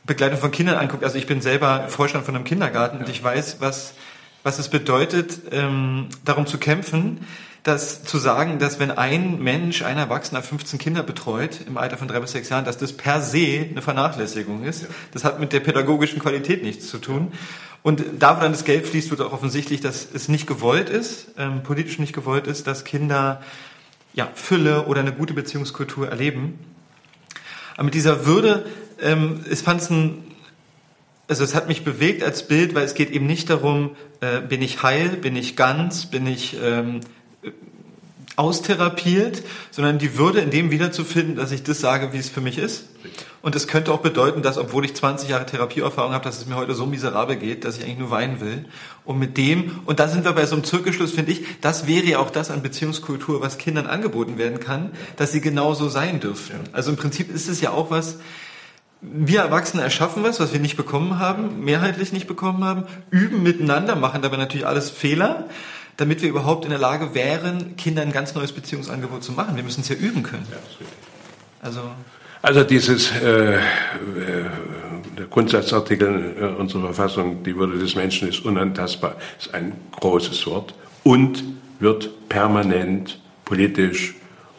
Begleitung 0.03 0.39
von 0.39 0.51
Kindern 0.51 0.77
anguckt. 0.77 1.03
Also 1.03 1.17
ich 1.17 1.27
bin 1.27 1.41
selber 1.41 1.87
Vorstand 1.87 2.25
von 2.25 2.35
einem 2.35 2.43
Kindergarten 2.43 2.97
ja. 2.97 3.05
und 3.05 3.09
ich 3.09 3.23
weiß, 3.23 3.57
was, 3.59 3.93
was 4.43 4.59
es 4.59 4.69
bedeutet, 4.69 5.39
ähm, 5.51 6.07
darum 6.25 6.45
zu 6.45 6.57
kämpfen, 6.57 7.25
dass 7.63 8.03
zu 8.03 8.17
sagen, 8.17 8.57
dass 8.57 8.79
wenn 8.79 8.89
ein 8.89 9.39
Mensch, 9.39 9.83
ein 9.83 9.97
Erwachsener 9.97 10.41
15 10.41 10.79
Kinder 10.79 11.03
betreut 11.03 11.59
im 11.67 11.77
Alter 11.77 11.97
von 11.97 12.07
drei 12.07 12.19
bis 12.19 12.31
sechs 12.31 12.49
Jahren, 12.49 12.65
dass 12.65 12.77
das 12.77 12.93
per 12.93 13.21
se 13.21 13.67
eine 13.69 13.81
Vernachlässigung 13.81 14.63
ist. 14.63 14.83
Ja. 14.83 14.87
Das 15.11 15.23
hat 15.23 15.39
mit 15.39 15.53
der 15.53 15.59
pädagogischen 15.59 16.19
Qualität 16.19 16.63
nichts 16.63 16.89
zu 16.89 16.97
tun. 16.97 17.31
Und 17.83 18.03
da, 18.19 18.37
wo 18.37 18.41
dann 18.41 18.51
das 18.51 18.65
Geld 18.65 18.87
fließt, 18.87 19.11
wird 19.11 19.21
auch 19.21 19.33
offensichtlich, 19.33 19.81
dass 19.81 20.07
es 20.11 20.27
nicht 20.27 20.47
gewollt 20.47 20.89
ist, 20.89 21.29
ähm, 21.37 21.61
politisch 21.63 21.99
nicht 21.99 22.13
gewollt 22.13 22.47
ist, 22.47 22.65
dass 22.67 22.83
Kinder 22.83 23.41
ja, 24.13 24.29
Fülle 24.33 24.85
oder 24.85 25.01
eine 25.01 25.13
gute 25.13 25.33
Beziehungskultur 25.33 26.09
erleben. 26.09 26.59
Aber 27.75 27.85
mit 27.85 27.93
dieser 27.93 28.25
Würde, 28.25 28.65
ähm, 29.01 29.45
ich 29.49 29.59
fand 29.59 29.81
es 29.81 29.89
ein, 29.89 30.23
also 31.27 31.43
es 31.43 31.55
hat 31.55 31.67
mich 31.67 31.83
bewegt 31.83 32.23
als 32.23 32.47
Bild, 32.47 32.75
weil 32.75 32.83
es 32.83 32.93
geht 32.93 33.11
eben 33.11 33.25
nicht 33.25 33.49
darum, 33.49 33.95
äh, 34.19 34.41
bin 34.41 34.61
ich 34.61 34.83
heil, 34.83 35.09
bin 35.09 35.35
ich 35.35 35.55
ganz, 35.55 36.07
bin 36.07 36.27
ich 36.27 36.57
ähm, 36.61 37.01
austherapiert, 38.35 39.43
sondern 39.71 39.99
die 39.99 40.17
Würde 40.17 40.39
in 40.39 40.51
dem 40.51 40.71
wiederzufinden, 40.71 41.35
dass 41.35 41.51
ich 41.51 41.63
das 41.63 41.79
sage, 41.79 42.13
wie 42.13 42.17
es 42.17 42.29
für 42.29 42.41
mich 42.41 42.57
ist. 42.57 42.85
Und 43.41 43.55
es 43.55 43.67
könnte 43.67 43.91
auch 43.91 43.99
bedeuten, 43.99 44.41
dass, 44.41 44.57
obwohl 44.57 44.85
ich 44.85 44.95
20 44.95 45.29
Jahre 45.29 45.45
Therapieerfahrung 45.45 46.13
habe, 46.13 46.23
dass 46.23 46.37
es 46.37 46.45
mir 46.45 46.55
heute 46.55 46.75
so 46.75 46.85
miserabel 46.85 47.35
geht, 47.35 47.65
dass 47.65 47.77
ich 47.77 47.83
eigentlich 47.83 47.97
nur 47.97 48.11
weinen 48.11 48.39
will. 48.39 48.65
Und 49.03 49.17
mit 49.17 49.37
dem, 49.37 49.79
und 49.85 49.99
da 49.99 50.07
sind 50.07 50.25
wir 50.25 50.33
bei 50.33 50.45
so 50.45 50.55
einem 50.55 50.63
Zirkelschluss, 50.63 51.11
finde 51.11 51.31
ich, 51.31 51.43
das 51.59 51.87
wäre 51.87 52.05
ja 52.05 52.19
auch 52.19 52.29
das 52.29 52.51
an 52.51 52.61
Beziehungskultur, 52.61 53.41
was 53.41 53.57
Kindern 53.57 53.87
angeboten 53.87 54.37
werden 54.37 54.59
kann, 54.59 54.91
dass 55.17 55.31
sie 55.31 55.41
genauso 55.41 55.89
sein 55.89 56.19
dürfen. 56.19 56.59
Also 56.71 56.91
im 56.91 56.97
Prinzip 56.97 57.33
ist 57.33 57.49
es 57.49 57.61
ja 57.61 57.71
auch 57.71 57.89
was, 57.89 58.19
wir 59.01 59.39
Erwachsene 59.39 59.81
erschaffen 59.81 60.23
was, 60.23 60.39
was 60.39 60.53
wir 60.53 60.59
nicht 60.59 60.77
bekommen 60.77 61.17
haben, 61.17 61.65
mehrheitlich 61.65 62.13
nicht 62.13 62.27
bekommen 62.27 62.63
haben, 62.63 62.83
üben 63.09 63.41
miteinander, 63.41 63.95
machen 63.95 64.21
dabei 64.21 64.37
natürlich 64.37 64.67
alles 64.67 64.91
Fehler, 64.91 65.47
damit 66.01 66.23
wir 66.23 66.29
überhaupt 66.29 66.65
in 66.65 66.71
der 66.71 66.79
Lage 66.79 67.13
wären, 67.13 67.77
Kindern 67.77 68.07
ein 68.07 68.11
ganz 68.11 68.33
neues 68.33 68.51
Beziehungsangebot 68.51 69.23
zu 69.23 69.33
machen. 69.33 69.55
Wir 69.55 69.61
müssen 69.61 69.81
es 69.81 69.89
ja 69.89 69.95
üben 69.95 70.23
können. 70.23 70.47
Ja, 70.49 70.57
also 71.61 71.81
also 72.41 72.63
dieses 72.63 73.11
äh, 73.21 73.57
äh, 73.57 73.59
der 75.15 75.25
Grundsatzartikel 75.29 76.35
äh, 76.39 76.45
unserer 76.59 76.85
Verfassung, 76.91 77.43
die 77.43 77.55
Würde 77.55 77.77
des 77.77 77.93
Menschen 77.95 78.27
ist 78.27 78.43
unantastbar, 78.43 79.15
ist 79.39 79.53
ein 79.53 79.73
großes 79.99 80.47
Wort 80.47 80.73
und 81.03 81.43
wird 81.79 82.09
permanent 82.29 83.21
politisch 83.45 84.15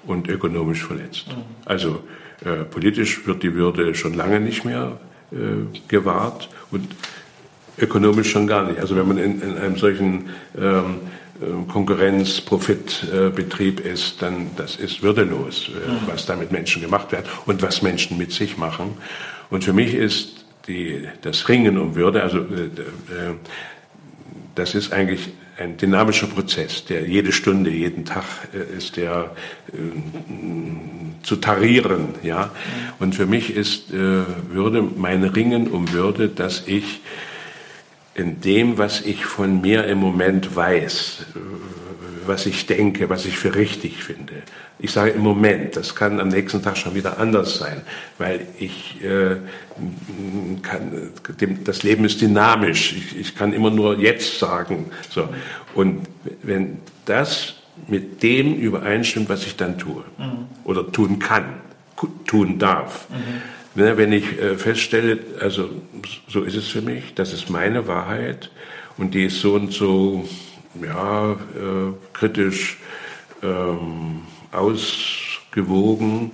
und 0.06 0.28
ökonomisch 0.28 0.85
verletzt. 0.85 1.27
Mhm. 1.31 1.43
Also 1.64 2.05
äh, 2.44 2.62
politisch 2.70 3.27
wird 3.27 3.43
die 3.43 3.55
Würde 3.55 3.97
schon 3.97 4.14
lange 4.14 4.39
nicht 4.39 4.64
mehr 4.64 5.01
äh, 5.32 5.36
gewahrt 5.89 6.51
und 6.70 6.86
ökonomisch 7.78 8.31
schon 8.31 8.47
gar 8.47 8.66
nicht. 8.66 8.81
Also 8.81 8.97
wenn 8.97 9.09
man 9.09 9.19
in, 9.19 9.40
in 9.40 9.57
einem 9.57 9.77
solchen 9.77 10.31
ähm, 10.59 11.01
äh, 11.43 11.70
Konkurrenz, 11.70 12.40
Profitbetrieb 12.40 13.81
ist, 13.81 14.23
dann 14.23 14.51
das 14.57 14.77
ist 14.77 15.03
würdelos, 15.03 15.69
äh, 15.69 15.90
mhm. 15.90 15.99
was 16.07 16.27
da 16.27 16.36
mit 16.36 16.53
Menschen 16.53 16.82
gemacht 16.82 17.12
wird 17.12 17.27
und 17.47 17.62
was 17.62 17.82
Menschen 17.82 18.19
mit 18.19 18.32
sich 18.32 18.57
machen. 18.57 18.97
Und 19.51 19.65
für 19.65 19.73
mich 19.73 19.94
ist 19.94 20.44
die, 20.69 21.09
das 21.23 21.49
Ringen 21.49 21.78
um 21.78 21.94
Würde, 21.94 22.23
also 22.23 22.39
äh, 22.39 22.43
das 24.55 24.74
ist 24.74 24.93
eigentlich 24.93 25.31
ein 25.59 25.77
dynamischer 25.77 26.27
Prozess, 26.27 26.85
der 26.85 27.07
jede 27.07 27.32
Stunde, 27.32 27.70
jeden 27.70 28.05
Tag 28.05 28.24
ist 28.77 28.97
der 28.97 29.31
zu 31.23 31.36
tarieren, 31.36 32.09
ja. 32.23 32.47
Mhm. 32.47 32.51
Und 32.99 33.15
für 33.15 33.27
mich 33.27 33.55
ist 33.55 33.93
Würde 33.93 34.82
mein 34.82 35.23
Ringen 35.24 35.69
um 35.69 35.93
Würde, 35.93 36.28
dass 36.28 36.65
ich 36.66 37.01
in 38.14 38.40
dem, 38.40 38.78
was 38.78 39.01
ich 39.01 39.24
von 39.24 39.60
mir 39.60 39.86
im 39.86 39.98
Moment 39.98 40.55
weiß, 40.55 41.24
was 42.26 42.47
ich 42.47 42.66
denke, 42.66 43.09
was 43.09 43.24
ich 43.24 43.39
für 43.39 43.55
richtig 43.55 44.02
finde. 44.02 44.34
Ich 44.78 44.93
sage 44.93 45.12
im 45.12 45.22
Moment, 45.22 45.76
das 45.76 45.94
kann 45.94 46.20
am 46.20 46.28
nächsten 46.28 46.62
Tag 46.62 46.76
schon 46.76 46.94
wieder 46.94 47.18
anders 47.18 47.59
sein, 47.59 47.82
weil 48.18 48.47
ich 48.59 49.02
äh, 49.02 49.36
kann, 50.62 51.12
das 51.64 51.82
Leben 51.82 52.05
ist 52.05 52.20
dynamisch. 52.20 52.93
Ich, 52.93 53.16
ich 53.16 53.34
kann 53.36 53.52
immer 53.52 53.70
nur 53.70 53.98
jetzt 53.98 54.39
sagen. 54.39 54.90
So. 55.09 55.28
Und 55.74 56.06
wenn 56.43 56.78
das 57.05 57.55
mit 57.89 58.22
dem 58.22 58.55
übereinstimmt, 58.55 59.28
was 59.28 59.47
ich 59.47 59.56
dann 59.56 59.78
tue 59.78 60.05
mhm. 60.18 60.47
oder 60.64 60.90
tun 60.90 61.18
kann, 61.18 61.44
tun 62.26 62.59
darf, 62.59 63.09
mhm. 63.10 63.43
Wenn 63.74 64.12
ich 64.12 64.39
äh, 64.39 64.57
feststelle, 64.57 65.19
also 65.40 65.70
so 66.28 66.43
ist 66.43 66.57
es 66.57 66.69
für 66.69 66.82
mich, 66.82 67.15
das 67.15 67.32
ist 67.32 67.49
meine 67.49 67.86
Wahrheit 67.86 68.51
und 68.99 69.15
die 69.15 69.24
ist 69.24 69.40
so 69.40 69.55
und 69.55 69.73
so 69.73 70.28
ja, 70.82 71.32
äh, 71.32 71.36
kritisch 72.12 72.78
ähm, 73.43 74.23
ausgewogen, 74.53 76.32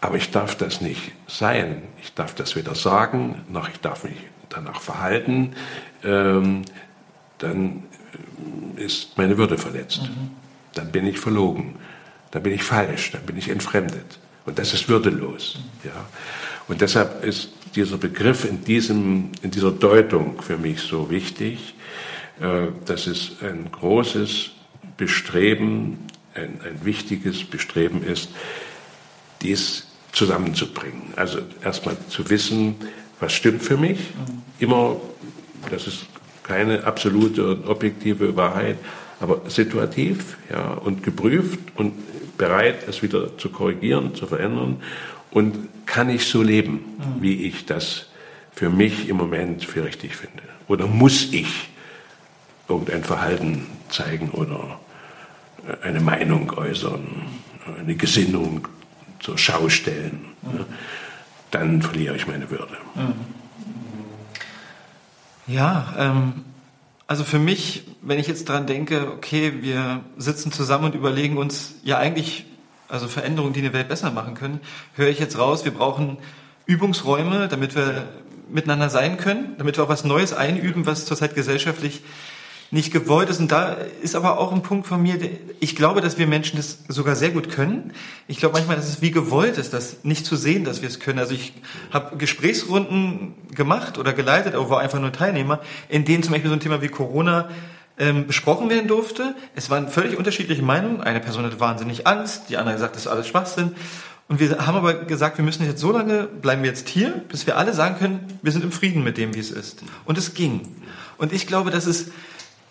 aber 0.00 0.16
ich 0.16 0.30
darf 0.30 0.54
das 0.56 0.80
nicht 0.80 1.12
sein. 1.26 1.82
Ich 2.02 2.14
darf 2.14 2.34
das 2.34 2.54
weder 2.54 2.74
sagen, 2.74 3.42
noch 3.48 3.68
ich 3.68 3.80
darf 3.80 4.04
mich 4.04 4.16
danach 4.48 4.80
verhalten. 4.80 5.54
Ähm, 6.04 6.62
dann 7.38 7.84
ist 8.76 9.16
meine 9.16 9.38
Würde 9.38 9.58
verletzt. 9.58 10.02
Mhm. 10.02 10.30
Dann 10.74 10.92
bin 10.92 11.06
ich 11.06 11.18
verlogen. 11.18 11.76
Dann 12.30 12.42
bin 12.42 12.52
ich 12.52 12.62
falsch. 12.62 13.10
Dann 13.12 13.22
bin 13.22 13.36
ich 13.36 13.48
entfremdet. 13.48 14.18
Und 14.46 14.58
das 14.58 14.72
ist 14.72 14.88
würdelos. 14.88 15.58
Ja. 15.84 16.08
Und 16.68 16.80
deshalb 16.80 17.24
ist 17.24 17.50
dieser 17.74 17.98
Begriff 17.98 18.44
in, 18.44 18.64
diesem, 18.64 19.32
in 19.42 19.50
dieser 19.50 19.70
Deutung 19.70 20.40
für 20.40 20.56
mich 20.56 20.80
so 20.80 21.10
wichtig. 21.10 21.74
Äh, 22.40 22.66
dass 22.84 23.06
es 23.06 23.32
ein 23.40 23.70
großes 23.72 24.50
Bestreben, 24.98 26.06
ein, 26.34 26.60
ein 26.62 26.84
wichtiges 26.84 27.44
Bestreben 27.44 28.02
ist, 28.02 28.28
dies 29.40 29.86
zusammenzubringen. 30.12 31.14
Also 31.16 31.38
erstmal 31.64 31.96
zu 32.10 32.28
wissen, 32.28 32.74
was 33.20 33.32
stimmt 33.32 33.62
für 33.62 33.78
mich. 33.78 33.98
Immer, 34.58 34.96
das 35.70 35.86
ist 35.86 36.06
keine 36.42 36.84
absolute 36.84 37.52
und 37.52 37.66
objektive 37.66 38.36
Wahrheit, 38.36 38.76
aber 39.18 39.48
situativ 39.48 40.36
ja, 40.50 40.72
und 40.72 41.02
geprüft 41.02 41.58
und 41.74 41.94
bereit, 42.36 42.88
es 42.88 43.02
wieder 43.02 43.36
zu 43.38 43.50
korrigieren, 43.50 44.14
zu 44.14 44.26
verändern. 44.26 44.82
Und 45.30 45.68
kann 45.86 46.08
ich 46.10 46.26
so 46.26 46.42
leben, 46.42 46.72
mhm. 46.72 47.22
wie 47.22 47.46
ich 47.46 47.66
das 47.66 48.06
für 48.52 48.70
mich 48.70 49.08
im 49.08 49.16
Moment 49.16 49.64
für 49.64 49.84
richtig 49.84 50.16
finde? 50.16 50.42
Oder 50.68 50.86
muss 50.86 51.32
ich 51.32 51.68
irgendein 52.68 53.04
Verhalten 53.04 53.66
zeigen 53.90 54.30
oder 54.30 54.80
eine 55.82 56.00
Meinung 56.00 56.50
äußern, 56.50 57.06
eine 57.78 57.94
Gesinnung 57.94 58.66
zur 59.20 59.38
Schau 59.38 59.68
stellen? 59.68 60.20
Mhm. 60.42 60.64
Dann 61.50 61.82
verliere 61.82 62.16
ich 62.16 62.26
meine 62.26 62.50
Würde. 62.50 62.76
Mhm. 62.94 63.14
Ja, 65.46 65.94
ähm, 65.96 66.44
also 67.06 67.24
für 67.24 67.38
mich, 67.38 67.84
wenn 68.02 68.18
ich 68.18 68.26
jetzt 68.26 68.48
dran 68.48 68.66
denke, 68.66 69.12
okay, 69.12 69.54
wir 69.60 70.04
sitzen 70.16 70.50
zusammen 70.50 70.86
und 70.86 70.94
überlegen 70.94 71.36
uns 71.36 71.76
ja 71.84 71.98
eigentlich, 71.98 72.46
also 72.88 73.08
Veränderungen, 73.08 73.52
die 73.52 73.60
eine 73.60 73.72
Welt 73.72 73.88
besser 73.88 74.10
machen 74.10 74.34
können, 74.34 74.60
höre 74.94 75.08
ich 75.08 75.18
jetzt 75.18 75.38
raus, 75.38 75.64
wir 75.64 75.72
brauchen 75.72 76.18
Übungsräume, 76.66 77.48
damit 77.48 77.76
wir 77.76 78.08
miteinander 78.48 78.90
sein 78.90 79.16
können, 79.16 79.54
damit 79.58 79.76
wir 79.76 79.84
auch 79.84 79.88
was 79.88 80.04
Neues 80.04 80.32
einüben, 80.32 80.86
was 80.86 81.04
zurzeit 81.04 81.34
gesellschaftlich 81.34 82.02
nicht 82.70 82.92
gewollt 82.92 83.28
ist. 83.28 83.40
Und 83.40 83.52
da 83.52 83.76
ist 84.02 84.14
aber 84.14 84.38
auch 84.38 84.52
ein 84.52 84.62
Punkt 84.62 84.86
von 84.86 85.02
mir, 85.02 85.18
ich 85.60 85.76
glaube, 85.76 86.00
dass 86.00 86.18
wir 86.18 86.26
Menschen 86.26 86.56
das 86.56 86.78
sogar 86.88 87.16
sehr 87.16 87.30
gut 87.30 87.50
können. 87.50 87.92
Ich 88.28 88.38
glaube 88.38 88.54
manchmal, 88.54 88.76
dass 88.76 88.88
es 88.88 89.02
wie 89.02 89.10
gewollt 89.10 89.58
ist, 89.58 89.72
das 89.72 90.04
nicht 90.04 90.26
zu 90.26 90.36
sehen, 90.36 90.64
dass 90.64 90.82
wir 90.82 90.88
es 90.88 91.00
können. 91.00 91.18
Also 91.18 91.34
ich 91.34 91.52
habe 91.92 92.16
Gesprächsrunden 92.16 93.34
gemacht 93.54 93.98
oder 93.98 94.12
geleitet, 94.12 94.54
aber 94.54 94.70
war 94.70 94.80
einfach 94.80 95.00
nur 95.00 95.12
Teilnehmer, 95.12 95.60
in 95.88 96.04
denen 96.04 96.22
zum 96.22 96.32
Beispiel 96.32 96.50
so 96.50 96.56
ein 96.56 96.60
Thema 96.60 96.82
wie 96.82 96.88
Corona 96.88 97.48
ähm, 97.98 98.26
besprochen 98.26 98.68
werden 98.68 98.88
durfte. 98.88 99.34
Es 99.54 99.70
waren 99.70 99.88
völlig 99.88 100.18
unterschiedliche 100.18 100.62
Meinungen. 100.62 101.00
Eine 101.00 101.20
Person 101.20 101.44
hatte 101.44 101.60
wahnsinnig 101.60 102.06
Angst, 102.06 102.44
die 102.48 102.56
andere 102.56 102.78
sagt, 102.78 102.96
das 102.96 103.02
ist 103.02 103.08
alles 103.08 103.28
Schwachsinn. 103.28 103.74
Und 104.28 104.40
wir 104.40 104.66
haben 104.66 104.76
aber 104.76 104.94
gesagt, 104.94 105.38
wir 105.38 105.44
müssen 105.44 105.64
jetzt 105.64 105.80
so 105.80 105.92
lange, 105.92 106.24
bleiben 106.24 106.62
wir 106.62 106.70
jetzt 106.70 106.88
hier, 106.88 107.10
bis 107.28 107.46
wir 107.46 107.56
alle 107.56 107.72
sagen 107.72 107.96
können, 107.96 108.38
wir 108.42 108.50
sind 108.50 108.64
im 108.64 108.72
Frieden 108.72 109.04
mit 109.04 109.18
dem, 109.18 109.34
wie 109.34 109.38
es 109.38 109.52
ist. 109.52 109.82
Und 110.04 110.18
es 110.18 110.34
ging. 110.34 110.62
Und 111.16 111.32
ich 111.32 111.46
glaube, 111.46 111.70
dass 111.70 111.86
es 111.86 112.10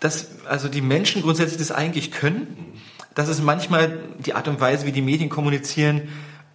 dass 0.00 0.44
also 0.46 0.68
die 0.68 0.82
Menschen 0.82 1.22
grundsätzlich 1.22 1.58
das 1.58 1.72
eigentlich 1.72 2.10
können, 2.10 2.72
dass 3.14 3.28
es 3.28 3.40
manchmal 3.40 3.98
die 4.18 4.34
Art 4.34 4.48
und 4.48 4.60
Weise, 4.60 4.86
wie 4.86 4.92
die 4.92 5.02
Medien 5.02 5.30
kommunizieren, 5.30 6.02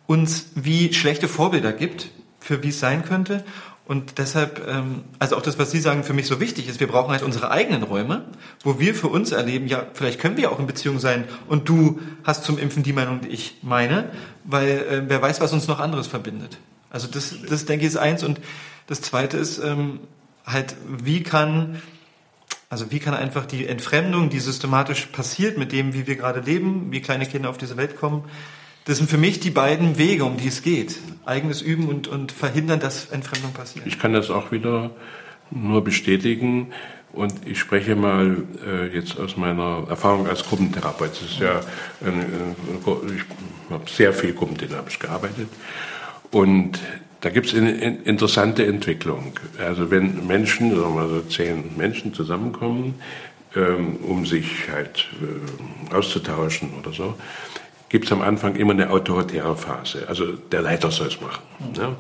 uns 0.06 0.52
wie 0.56 0.94
schlechte 0.94 1.28
Vorbilder 1.28 1.74
gibt, 1.74 2.10
für 2.40 2.64
wie 2.64 2.70
es 2.70 2.80
sein 2.80 3.04
könnte. 3.04 3.44
Und 3.86 4.20
deshalb, 4.20 4.66
ähm, 4.68 5.04
also 5.20 5.36
auch 5.36 5.42
das, 5.42 5.58
was 5.58 5.72
Sie 5.72 5.80
sagen, 5.80 6.04
für 6.04 6.14
mich 6.14 6.28
so 6.28 6.40
wichtig 6.40 6.70
ist, 6.70 6.80
wir 6.80 6.88
brauchen 6.88 7.12
halt 7.12 7.24
unsere 7.24 7.52
eigenen 7.52 7.84
Räume, 7.84 8.26
wo 8.64 8.80
wir 8.80 8.94
für 8.96 9.08
uns 9.08 9.32
erleben, 9.32 9.68
ja, 9.68 9.86
vielleicht 9.94 10.20
können 10.20 10.38
wir 10.38 10.52
auch 10.52 10.60
in 10.60 10.68
Beziehung 10.68 11.00
sein 11.00 11.26
und 11.48 11.68
du 11.68 12.00
hast 12.24 12.44
zum 12.44 12.58
Impfen 12.58 12.84
die 12.84 12.94
Meinung, 12.94 13.22
die 13.22 13.30
ich 13.30 13.58
meine, 13.64 14.12
weil 14.44 14.70
äh, 14.70 15.02
wer 15.08 15.22
weiß, 15.22 15.42
was 15.42 15.52
uns 15.52 15.68
noch 15.68 15.80
anderes 15.80 16.08
verbindet. 16.08 16.58
Also 16.92 17.08
das, 17.08 17.36
das 17.50 17.66
denke 17.66 17.86
ich 17.86 17.92
ist 17.94 17.98
eins. 17.98 18.24
Und 18.24 18.40
das 18.88 19.02
zweite 19.02 19.38
ist 19.38 19.60
ähm, 19.60 20.02
halt, 20.46 20.76
wie 20.88 21.24
kann 21.24 21.82
also 22.72 22.90
wie 22.90 23.00
kann 23.00 23.14
einfach 23.14 23.46
die 23.46 23.68
Entfremdung, 23.68 24.30
die 24.30 24.40
systematisch 24.40 25.08
passiert 25.08 25.58
mit 25.58 25.74
dem, 25.74 25.94
wie 25.94 26.08
wir 26.08 26.16
gerade 26.16 26.40
leben, 26.40 26.88
wie 26.90 27.02
kleine 27.02 27.26
Kinder 27.26 27.50
auf 27.50 27.58
diese 27.58 27.76
Welt 27.76 27.98
kommen, 27.98 28.24
das 28.86 28.98
sind 28.98 29.10
für 29.10 29.18
mich 29.18 29.42
die 29.42 29.50
beiden 29.50 29.98
Wege, 29.98 30.24
um 30.24 30.38
die 30.38 30.48
es 30.48 30.62
geht. 30.62 30.98
Eigenes 31.26 31.62
Üben 31.62 31.90
und, 31.90 32.08
und 32.08 32.32
verhindern, 32.32 32.80
dass 32.80 33.08
Entfremdung 33.12 33.52
passiert. 33.52 33.86
Ich 33.86 34.00
kann 34.00 34.14
das 34.14 34.30
auch 34.32 34.54
wieder 34.54 34.92
nur 35.52 35.84
bestätigen. 35.84 36.72
Und 37.12 37.46
ich 37.46 37.60
spreche 37.60 37.98
mal 37.98 38.46
äh, 38.66 38.88
jetzt 38.88 39.20
aus 39.20 39.36
meiner 39.36 39.86
Erfahrung 39.90 40.28
als 40.28 40.46
Gruppentherapeut. 40.46 41.12
Ist 41.12 41.40
ja, 41.40 41.60
ein, 42.06 42.56
ich 43.14 43.70
habe 43.70 43.90
sehr 43.90 44.14
viel 44.14 44.34
gruppendynamisch 44.34 44.98
gearbeitet. 44.98 45.50
Und 46.32 46.80
da 47.22 47.30
gibt 47.30 47.48
es 47.48 47.56
eine 47.56 47.72
interessante 47.72 48.66
Entwicklung. 48.66 49.34
Also 49.60 49.92
wenn 49.92 50.26
Menschen, 50.26 50.76
sagen 50.76 50.96
wir 50.96 51.08
so 51.08 51.22
zehn 51.22 51.78
Menschen 51.78 52.14
zusammenkommen, 52.14 52.96
ähm, 53.56 53.98
um 53.98 54.26
sich 54.26 54.70
halt 54.72 55.08
äh, 55.22 55.94
auszutauschen 55.94 56.72
oder 56.80 56.92
so, 56.92 57.16
gibt 57.90 58.06
es 58.06 58.12
am 58.12 58.22
Anfang 58.22 58.56
immer 58.56 58.72
eine 58.72 58.90
autoritäre 58.90 59.56
Phase. 59.56 60.08
Also 60.08 60.34
der 60.34 60.62
Leiter 60.62 60.90
soll 60.90 61.08
es 61.08 61.22
machen. 61.22 61.44
Ne? 61.76 61.96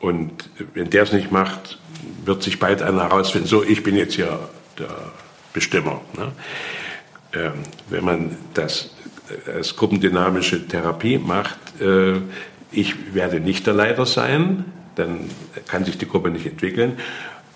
Und 0.00 0.48
wenn 0.72 0.88
der 0.88 1.02
es 1.02 1.12
nicht 1.12 1.32
macht, 1.32 1.78
wird 2.24 2.42
sich 2.42 2.58
bald 2.58 2.82
einer 2.82 3.02
herausfinden, 3.02 3.48
so, 3.48 3.62
ich 3.62 3.82
bin 3.82 3.96
jetzt 3.96 4.14
hier 4.14 4.38
der 4.78 5.12
Bestimmer. 5.52 6.00
Ne? 6.16 6.32
Ähm, 7.34 7.52
wenn 7.90 8.04
man 8.04 8.36
das 8.54 8.90
als 9.52 9.74
gruppendynamische 9.74 10.66
Therapie 10.68 11.18
macht, 11.18 11.58
äh, 11.80 12.20
ich 12.72 13.14
werde 13.14 13.40
nicht 13.40 13.66
der 13.66 13.74
Leiter 13.74 14.06
sein, 14.06 14.64
dann 14.96 15.30
kann 15.66 15.84
sich 15.84 15.98
die 15.98 16.08
Gruppe 16.08 16.30
nicht 16.30 16.46
entwickeln. 16.46 16.98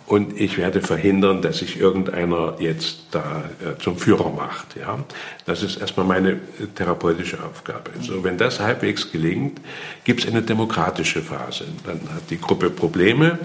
Und 0.06 0.40
ich 0.40 0.58
werde 0.58 0.80
verhindern, 0.80 1.40
dass 1.40 1.58
sich 1.58 1.78
irgendeiner 1.78 2.56
jetzt 2.58 2.98
da 3.12 3.44
äh, 3.64 3.80
zum 3.80 3.96
Führer 3.96 4.30
macht. 4.30 4.74
Ja? 4.74 4.98
Das 5.46 5.62
ist 5.62 5.80
erstmal 5.80 6.04
meine 6.04 6.32
äh, 6.32 6.66
therapeutische 6.74 7.38
Aufgabe. 7.44 7.92
So, 8.00 8.24
wenn 8.24 8.36
das 8.36 8.58
halbwegs 8.58 9.12
gelingt, 9.12 9.60
gibt 10.02 10.24
es 10.24 10.26
eine 10.26 10.42
demokratische 10.42 11.22
Phase. 11.22 11.66
Dann 11.86 12.00
hat 12.12 12.28
die 12.28 12.40
Gruppe 12.40 12.70
Probleme 12.70 13.38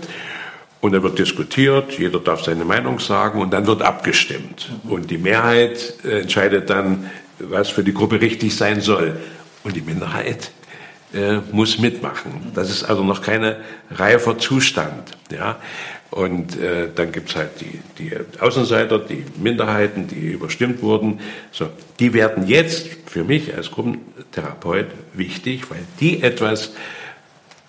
und 0.82 0.94
dann 0.94 1.04
wird 1.04 1.20
diskutiert, 1.20 2.00
jeder 2.00 2.20
darf 2.20 2.44
seine 2.44 2.66
Meinung 2.66 3.00
sagen 3.00 3.42
und 3.42 3.54
dann 3.54 3.68
wird 3.68 3.84
abgestimmt. 3.84 4.72
Und 4.86 5.12
die 5.12 5.20
Mehrheit 5.20 5.94
äh, 6.04 6.22
entscheidet 6.22 6.72
dann, 6.72 7.12
was 7.38 7.70
für 7.70 7.84
die 7.84 7.94
Gruppe 7.94 8.22
richtig 8.22 8.56
sein 8.56 8.82
soll. 8.82 9.18
Und 9.64 9.76
die 9.76 9.82
Minderheit 9.82 10.50
äh, 11.16 11.40
muss 11.52 11.80
mitmachen. 11.80 12.52
Das 12.54 12.70
ist 12.70 12.84
also 12.84 13.04
noch 13.04 13.22
keine 13.22 13.58
reifer 13.92 14.38
Zustand. 14.38 15.12
Ja? 15.32 15.58
Und 16.12 16.58
äh, 16.60 16.90
dann 16.94 17.12
gibt's 17.12 17.36
halt 17.36 17.52
die, 17.60 17.80
die 17.98 18.12
Außenseiter, 18.40 19.00
die 19.00 19.26
Minderheiten, 19.38 20.08
die 20.08 20.32
überstimmt 20.32 20.82
wurden. 20.82 21.20
So, 21.52 21.70
die 22.00 22.14
werden 22.14 22.48
jetzt 22.48 22.88
für 23.06 23.24
mich 23.24 23.56
als 23.56 23.72
Gruppentherapeut 23.72 24.88
wichtig, 25.14 25.70
weil 25.70 25.84
die 26.00 26.22
etwas 26.22 26.72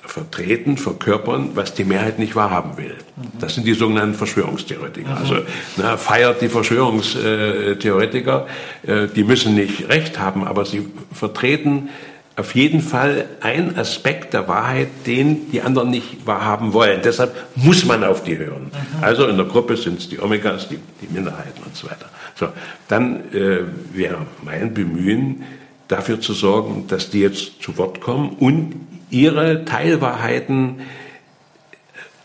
vertreten, 0.05 0.77
verkörpern, 0.77 1.51
was 1.55 1.75
die 1.75 1.85
Mehrheit 1.85 2.19
nicht 2.19 2.37
wahrhaben 2.37 2.77
will. 2.77 2.95
Das 3.41 3.55
sind 3.55 3.67
die 3.67 3.75
sogenannten 3.75 4.15
Verschwörungstheoretiker. 4.15 5.11
Mhm. 5.11 5.17
Also 5.17 5.37
na, 5.77 5.97
feiert 5.97 6.41
die 6.41 6.49
Verschwörungstheoretiker, 6.49 8.47
äh, 8.87 9.09
die 9.09 9.25
müssen 9.25 9.55
nicht 9.55 9.89
recht 9.89 10.19
haben, 10.19 10.47
aber 10.47 10.65
sie 10.65 10.87
vertreten 11.13 11.89
auf 12.37 12.55
jeden 12.55 12.83
Fall 12.83 13.27
ein 13.41 13.79
Aspekt 13.79 14.35
der 14.35 14.47
Wahrheit, 14.47 14.89
den 15.07 15.51
die 15.51 15.63
anderen 15.63 15.91
nicht 15.91 16.27
wahrhaben 16.27 16.75
wollen. 16.75 17.01
Deshalb 17.03 17.35
muss 17.55 17.87
man 17.87 18.05
auf 18.05 18.23
die 18.25 18.37
hören. 18.37 18.65
Mhm. 18.65 19.05
Also 19.05 19.27
in 19.27 19.37
der 19.39 19.47
Gruppe 19.47 19.77
sind 19.77 19.99
es 19.99 20.09
die 20.11 20.21
Omegas, 20.21 20.69
die, 20.69 20.79
die, 21.01 21.13
Minderheiten 21.13 21.63
und 21.65 21.75
so 21.75 21.87
weiter. 21.87 22.11
So, 22.35 22.49
dann 22.89 23.33
äh, 23.33 23.61
wäre 23.95 24.27
mein 24.45 24.75
Bemühen, 24.75 25.45
dafür 25.89 26.21
zu 26.21 26.33
sorgen, 26.33 26.87
dass 26.89 27.11
die 27.11 27.21
jetzt 27.21 27.63
zu 27.63 27.79
Wort 27.79 28.01
kommen 28.01 28.31
und 28.31 28.75
ihre 29.09 29.65
Teilwahrheiten 29.65 30.81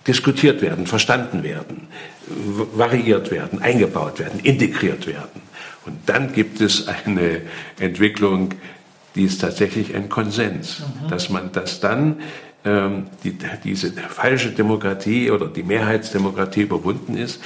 diskutiert 0.08 0.62
werden, 0.62 0.88
verstanden 0.88 1.44
werden, 1.44 1.88
variiert 2.76 3.32
werden, 3.32 3.62
eingebaut 3.62 4.20
werden, 4.20 4.40
integriert 4.40 5.06
werden. 5.06 5.42
Und 5.86 5.98
dann 6.08 6.34
gibt 6.34 6.60
es 6.60 6.88
eine 6.88 7.42
Entwicklung, 7.80 8.56
die 9.16 9.24
ist 9.24 9.42
tatsächlich 9.42 9.96
ein 9.96 10.10
Konsens, 10.10 10.80
mhm. 10.80 11.10
dass 11.10 11.30
man 11.30 11.52
das 11.52 11.80
dann 11.80 12.18
ähm, 12.64 13.08
die, 13.24 13.38
diese 13.64 13.92
falsche 13.92 14.52
Demokratie 14.52 15.32
oder 15.32 15.48
die 15.48 15.64
Mehrheitsdemokratie 15.64 16.62
überwunden 16.62 17.18
ist. 17.18 17.42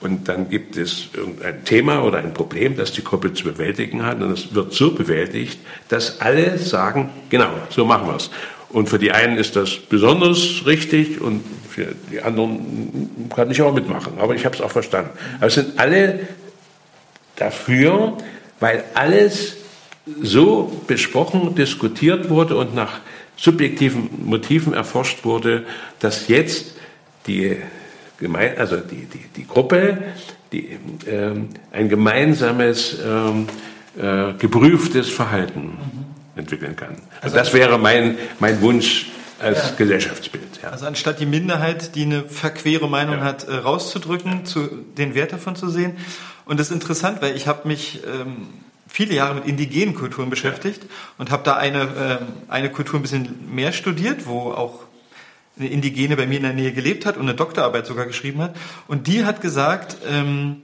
Und 0.00 0.28
dann 0.28 0.48
gibt 0.48 0.76
es 0.76 1.08
irgendein 1.12 1.64
Thema 1.64 2.04
oder 2.04 2.18
ein 2.18 2.32
Problem, 2.32 2.76
das 2.76 2.92
die 2.92 3.02
Gruppe 3.02 3.32
zu 3.32 3.44
bewältigen 3.44 4.04
hat. 4.04 4.22
Und 4.22 4.30
es 4.30 4.54
wird 4.54 4.72
so 4.72 4.92
bewältigt, 4.92 5.58
dass 5.88 6.20
alle 6.20 6.58
sagen, 6.58 7.10
genau, 7.30 7.50
so 7.70 7.84
machen 7.84 8.06
wir 8.06 8.16
es. 8.16 8.30
Und 8.68 8.88
für 8.88 8.98
die 8.98 9.12
einen 9.12 9.38
ist 9.38 9.56
das 9.56 9.76
besonders 9.76 10.66
richtig 10.66 11.20
und 11.20 11.42
für 11.68 11.94
die 12.12 12.20
anderen 12.20 13.30
kann 13.34 13.50
ich 13.50 13.62
auch 13.62 13.72
mitmachen. 13.72 14.14
Aber 14.18 14.34
ich 14.34 14.44
habe 14.44 14.54
es 14.54 14.60
auch 14.60 14.70
verstanden. 14.70 15.10
Aber 15.38 15.46
es 15.46 15.54
sind 15.54 15.78
alle 15.78 16.20
dafür, 17.36 18.18
weil 18.60 18.84
alles 18.94 19.57
so 20.22 20.82
besprochen, 20.86 21.54
diskutiert 21.54 22.30
wurde 22.30 22.56
und 22.56 22.74
nach 22.74 23.00
subjektiven 23.36 24.10
Motiven 24.24 24.72
erforscht 24.72 25.24
wurde, 25.24 25.64
dass 26.00 26.28
jetzt 26.28 26.74
die, 27.26 27.56
Gemein 28.18 28.58
also 28.58 28.76
die, 28.76 29.06
die, 29.06 29.24
die 29.36 29.46
Gruppe 29.46 29.98
die, 30.52 30.78
ähm, 31.06 31.50
ein 31.72 31.88
gemeinsames, 31.88 32.98
ähm, 33.04 33.46
äh, 33.96 34.32
geprüftes 34.38 35.08
Verhalten 35.08 35.60
mhm. 35.60 36.04
entwickeln 36.36 36.74
kann. 36.74 36.96
Also 37.20 37.36
das 37.36 37.52
wäre 37.52 37.78
mein, 37.78 38.16
mein 38.40 38.60
Wunsch 38.60 39.10
als 39.38 39.58
ja. 39.58 39.74
Gesellschaftsbild. 39.76 40.60
Ja. 40.62 40.70
Also 40.70 40.86
anstatt 40.86 41.20
die 41.20 41.26
Minderheit, 41.26 41.94
die 41.94 42.02
eine 42.02 42.24
verquere 42.24 42.88
Meinung 42.88 43.18
ja. 43.18 43.24
hat, 43.24 43.44
äh, 43.44 43.54
rauszudrücken, 43.54 44.44
zu, 44.44 44.68
den 44.96 45.14
Wert 45.14 45.32
davon 45.32 45.54
zu 45.54 45.68
sehen. 45.68 45.96
Und 46.44 46.58
das 46.58 46.68
ist 46.68 46.74
interessant, 46.74 47.22
weil 47.22 47.36
ich 47.36 47.46
habe 47.46 47.68
mich 47.68 48.00
ähm, 48.06 48.48
viele 48.88 49.14
Jahre 49.14 49.36
mit 49.36 49.46
indigenen 49.46 49.94
Kulturen 49.94 50.30
beschäftigt 50.30 50.82
und 51.18 51.30
habe 51.30 51.44
da 51.44 51.56
eine, 51.56 51.82
äh, 52.48 52.50
eine 52.50 52.70
Kultur 52.70 52.98
ein 52.98 53.02
bisschen 53.02 53.54
mehr 53.54 53.72
studiert, 53.72 54.26
wo 54.26 54.52
auch 54.52 54.80
eine 55.58 55.68
Indigene 55.68 56.16
bei 56.16 56.26
mir 56.26 56.36
in 56.36 56.42
der 56.44 56.52
Nähe 56.52 56.72
gelebt 56.72 57.06
hat 57.06 57.16
und 57.16 57.22
eine 57.22 57.34
Doktorarbeit 57.34 57.86
sogar 57.86 58.06
geschrieben 58.06 58.40
hat. 58.40 58.56
Und 58.86 59.06
die 59.06 59.24
hat 59.24 59.40
gesagt, 59.40 59.98
ähm, 60.08 60.62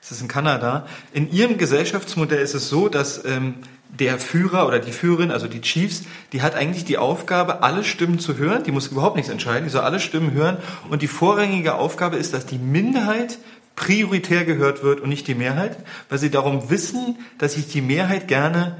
das 0.00 0.12
ist 0.12 0.22
in 0.22 0.28
Kanada, 0.28 0.86
in 1.12 1.30
ihrem 1.32 1.58
Gesellschaftsmodell 1.58 2.40
ist 2.40 2.54
es 2.54 2.68
so, 2.68 2.88
dass 2.88 3.24
ähm, 3.24 3.56
der 3.88 4.18
Führer 4.18 4.66
oder 4.66 4.78
die 4.78 4.92
Führerin, 4.92 5.30
also 5.30 5.46
die 5.48 5.60
Chiefs, 5.60 6.02
die 6.32 6.42
hat 6.42 6.54
eigentlich 6.54 6.84
die 6.84 6.98
Aufgabe, 6.98 7.62
alle 7.62 7.84
Stimmen 7.84 8.18
zu 8.18 8.36
hören. 8.36 8.62
Die 8.64 8.72
muss 8.72 8.88
überhaupt 8.88 9.16
nichts 9.16 9.30
entscheiden, 9.30 9.64
die 9.64 9.70
soll 9.70 9.82
alle 9.82 10.00
Stimmen 10.00 10.32
hören. 10.32 10.58
Und 10.90 11.02
die 11.02 11.08
vorrangige 11.08 11.74
Aufgabe 11.74 12.16
ist, 12.16 12.34
dass 12.34 12.46
die 12.46 12.58
Minderheit 12.58 13.38
prioritär 13.76 14.44
gehört 14.44 14.82
wird 14.82 15.00
und 15.00 15.10
nicht 15.10 15.28
die 15.28 15.34
Mehrheit, 15.34 15.76
weil 16.08 16.18
sie 16.18 16.30
darum 16.30 16.70
wissen, 16.70 17.16
dass 17.38 17.54
sich 17.54 17.68
die 17.68 17.82
Mehrheit 17.82 18.26
gerne 18.26 18.78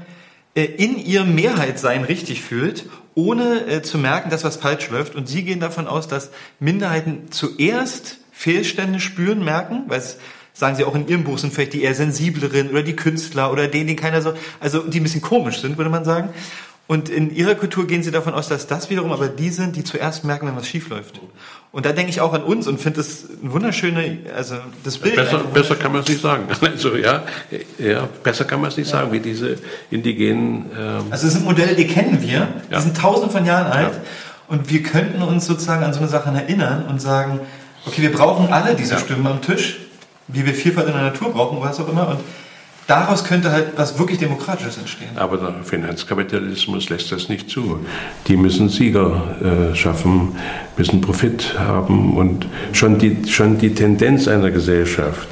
äh, 0.55 0.65
in 0.65 0.97
ihrem 0.97 1.35
Mehrheitsein 1.35 2.03
richtig 2.03 2.41
fühlt, 2.41 2.89
ohne 3.13 3.65
äh, 3.67 3.81
zu 3.83 3.97
merken, 3.97 4.29
dass 4.29 4.43
was 4.43 4.57
falsch 4.57 4.89
läuft. 4.89 5.15
Und 5.15 5.29
sie 5.29 5.43
gehen 5.43 5.59
davon 5.59 5.87
aus, 5.87 6.07
dass 6.07 6.31
Minderheiten 6.59 7.31
zuerst 7.31 8.17
Fehlstände 8.31 8.99
spüren, 8.99 9.43
merken, 9.43 9.83
weil 9.87 9.99
es 9.99 10.17
sagen 10.53 10.75
sie 10.75 10.83
auch 10.85 10.95
in 10.95 11.07
ihrem 11.07 11.23
Buch 11.23 11.37
sind 11.37 11.53
vielleicht 11.53 11.73
die 11.73 11.83
eher 11.83 11.93
sensibleren 11.93 12.71
oder 12.71 12.81
die 12.81 12.95
Künstler 12.95 13.51
oder 13.51 13.67
denen, 13.67 13.87
die 13.87 13.95
keiner 13.95 14.23
so, 14.23 14.33
also 14.59 14.79
die 14.79 14.99
ein 14.99 15.03
bisschen 15.03 15.21
komisch 15.21 15.61
sind, 15.61 15.77
würde 15.77 15.91
man 15.91 16.03
sagen. 16.03 16.29
Und 16.87 17.09
in 17.09 17.35
ihrer 17.35 17.55
Kultur 17.55 17.85
gehen 17.85 18.01
sie 18.01 18.11
davon 18.11 18.33
aus, 18.33 18.47
dass 18.47 18.65
das 18.65 18.89
wiederum 18.89 19.11
aber 19.11 19.27
die 19.27 19.49
sind, 19.49 19.75
die 19.75 19.83
zuerst 19.83 20.23
merken, 20.23 20.47
wenn 20.47 20.55
was 20.55 20.67
schief 20.67 20.87
läuft. 20.87 21.19
Und 21.73 21.85
da 21.85 21.91
denke 21.91 22.09
ich 22.09 22.21
auch 22.21 22.31
an 22.31 22.43
uns 22.43 22.65
und 22.65 22.79
finde 22.79 23.01
das 23.01 23.25
ein 23.43 23.51
wunderschöne, 23.51 24.19
also 24.33 24.55
das 24.85 24.97
Bild. 24.97 25.17
Besser, 25.17 25.39
besser 25.53 25.75
kann 25.75 25.91
man 25.91 26.01
es 26.01 26.07
nicht 26.07 26.21
sagen. 26.21 26.45
Also 26.61 26.95
ja, 26.95 27.23
ja, 27.77 28.07
besser 28.23 28.45
kann 28.45 28.61
man 28.61 28.69
es 28.69 28.77
nicht 28.77 28.89
ja. 28.89 28.99
sagen, 28.99 29.11
wie 29.11 29.19
diese 29.19 29.57
indigenen. 29.91 30.65
Ähm 30.77 31.03
also 31.09 31.27
es 31.27 31.33
sind 31.33 31.43
Modelle, 31.43 31.75
die 31.75 31.87
kennen 31.87 32.21
wir, 32.21 32.47
die 32.69 32.73
ja. 32.73 32.79
sind 32.79 32.95
tausend 32.95 33.33
von 33.33 33.45
Jahren 33.45 33.71
alt 33.71 33.93
ja. 33.93 34.01
und 34.47 34.69
wir 34.69 34.81
könnten 34.81 35.21
uns 35.21 35.45
sozusagen 35.45 35.83
an 35.83 35.93
so 35.93 35.99
eine 35.99 36.07
Sache 36.07 36.29
erinnern 36.29 36.85
und 36.87 37.01
sagen, 37.01 37.41
okay, 37.85 38.01
wir 38.01 38.13
brauchen 38.13 38.51
alle 38.53 38.75
diese 38.75 38.97
Stimmen 38.97 39.27
am 39.27 39.41
Tisch, 39.41 39.79
wie 40.29 40.45
wir 40.45 40.53
Vielfalt 40.53 40.87
in 40.87 40.93
der 40.93 41.03
Natur 41.03 41.31
brauchen, 41.33 41.59
was 41.59 41.79
auch 41.79 41.89
immer. 41.89 42.07
Und 42.07 42.19
daraus 42.87 43.23
könnte 43.23 43.51
halt 43.51 43.73
was 43.75 43.99
wirklich 43.99 44.17
Demokratisches 44.17 44.77
entstehen. 44.77 45.09
Aber 45.15 45.37
der 45.37 45.63
Finanzkapitalismus 45.63 46.89
lässt 46.89 47.11
das 47.11 47.29
nicht 47.29 47.49
zu. 47.49 47.79
Die 48.27 48.37
müssen 48.37 48.69
Sieger 48.69 49.35
äh, 49.41 49.75
schaffen, 49.75 50.35
müssen 50.77 51.01
Profit 51.01 51.59
haben 51.59 52.17
und 52.17 52.47
schon 52.71 52.97
die, 52.97 53.17
schon 53.27 53.57
die 53.57 53.73
Tendenz 53.73 54.27
einer 54.27 54.51
Gesellschaft, 54.51 55.27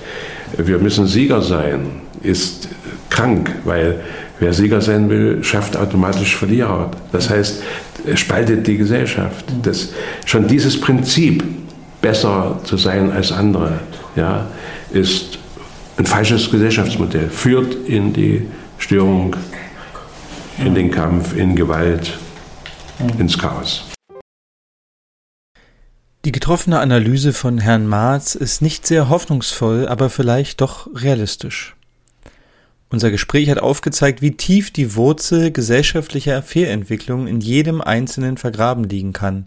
wir 0.58 0.78
müssen 0.78 1.08
Sieger 1.08 1.42
sein, 1.42 2.02
ist 2.22 2.70
krank, 3.10 3.54
weil 3.64 4.02
wer 4.40 4.54
Sieger 4.54 4.82
sein 4.82 5.10
will, 5.10 5.44
schafft 5.44 5.78
automatisch 5.78 6.36
Verlierer. 6.36 6.92
Das 7.12 7.30
heißt, 7.30 7.64
es 8.06 8.20
spaltet 8.20 8.68
die 8.68 8.78
Gesellschaft. 8.78 9.46
Das, 9.64 9.90
schon 10.26 10.48
dieses 10.48 10.80
Prinzip, 10.80 11.44
besser 12.02 12.60
zu 12.64 12.78
sein 12.78 13.12
als 13.12 13.32
andere, 13.32 13.80
ja, 14.16 14.48
ist 14.92 15.40
ein 15.98 16.06
falsches 16.06 16.52
Gesellschaftsmodell, 16.52 17.30
führt 17.30 17.74
in 17.88 18.14
die 18.14 18.48
Störung, 18.78 19.36
in 20.58 20.76
den 20.76 20.92
Kampf, 20.92 21.36
in 21.36 21.56
Gewalt, 21.56 22.18
ins 23.18 23.38
Chaos. 23.38 23.86
Die 26.26 26.32
getroffene 26.32 26.80
Analyse 26.80 27.34
von 27.34 27.60
Herrn 27.60 27.88
Marz 27.88 28.36
ist 28.36 28.62
nicht 28.62 28.88
sehr 28.88 29.10
hoffnungsvoll, 29.10 29.88
aber 29.88 30.10
vielleicht 30.10 30.60
doch 30.60 30.90
realistisch. 30.96 31.76
Unser 32.90 33.12
Gespräch 33.12 33.50
hat 33.50 33.60
aufgezeigt, 33.60 34.22
wie 34.22 34.32
tief 34.32 34.72
die 34.72 34.96
Wurzel 34.96 35.52
gesellschaftlicher 35.52 36.42
Fehlentwicklung 36.42 37.28
in 37.28 37.42
jedem 37.42 37.82
Einzelnen 37.82 38.38
vergraben 38.38 38.86
liegen 38.86 39.14
kann. 39.14 39.46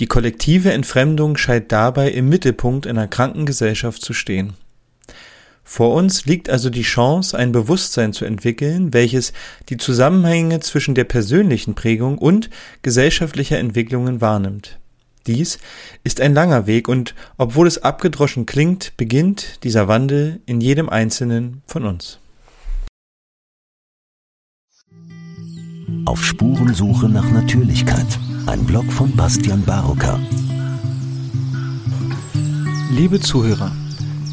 Die 0.00 0.06
kollektive 0.06 0.72
Entfremdung 0.72 1.36
scheint 1.36 1.72
dabei 1.72 2.10
im 2.10 2.28
Mittelpunkt 2.28 2.86
einer 2.86 3.08
kranken 3.08 3.46
Gesellschaft 3.46 4.02
zu 4.02 4.12
stehen. 4.12 4.54
Vor 5.70 5.94
uns 5.94 6.24
liegt 6.24 6.48
also 6.48 6.70
die 6.70 6.80
Chance, 6.80 7.36
ein 7.36 7.52
Bewusstsein 7.52 8.14
zu 8.14 8.24
entwickeln, 8.24 8.94
welches 8.94 9.34
die 9.68 9.76
Zusammenhänge 9.76 10.60
zwischen 10.60 10.94
der 10.94 11.04
persönlichen 11.04 11.74
Prägung 11.74 12.16
und 12.16 12.48
gesellschaftlicher 12.80 13.58
Entwicklungen 13.58 14.22
wahrnimmt. 14.22 14.78
Dies 15.26 15.58
ist 16.04 16.22
ein 16.22 16.32
langer 16.32 16.66
Weg 16.66 16.88
und 16.88 17.14
obwohl 17.36 17.66
es 17.66 17.82
abgedroschen 17.82 18.46
klingt, 18.46 18.96
beginnt 18.96 19.62
dieser 19.62 19.88
Wandel 19.88 20.40
in 20.46 20.62
jedem 20.62 20.88
Einzelnen 20.88 21.60
von 21.66 21.84
uns. 21.84 22.18
Auf 26.06 26.24
Spurensuche 26.24 27.10
nach 27.10 27.30
Natürlichkeit. 27.30 28.06
Ein 28.46 28.64
Blog 28.64 28.90
von 28.90 29.14
Bastian 29.14 29.62
Barocker. 29.66 30.18
Liebe 32.90 33.20
Zuhörer, 33.20 33.70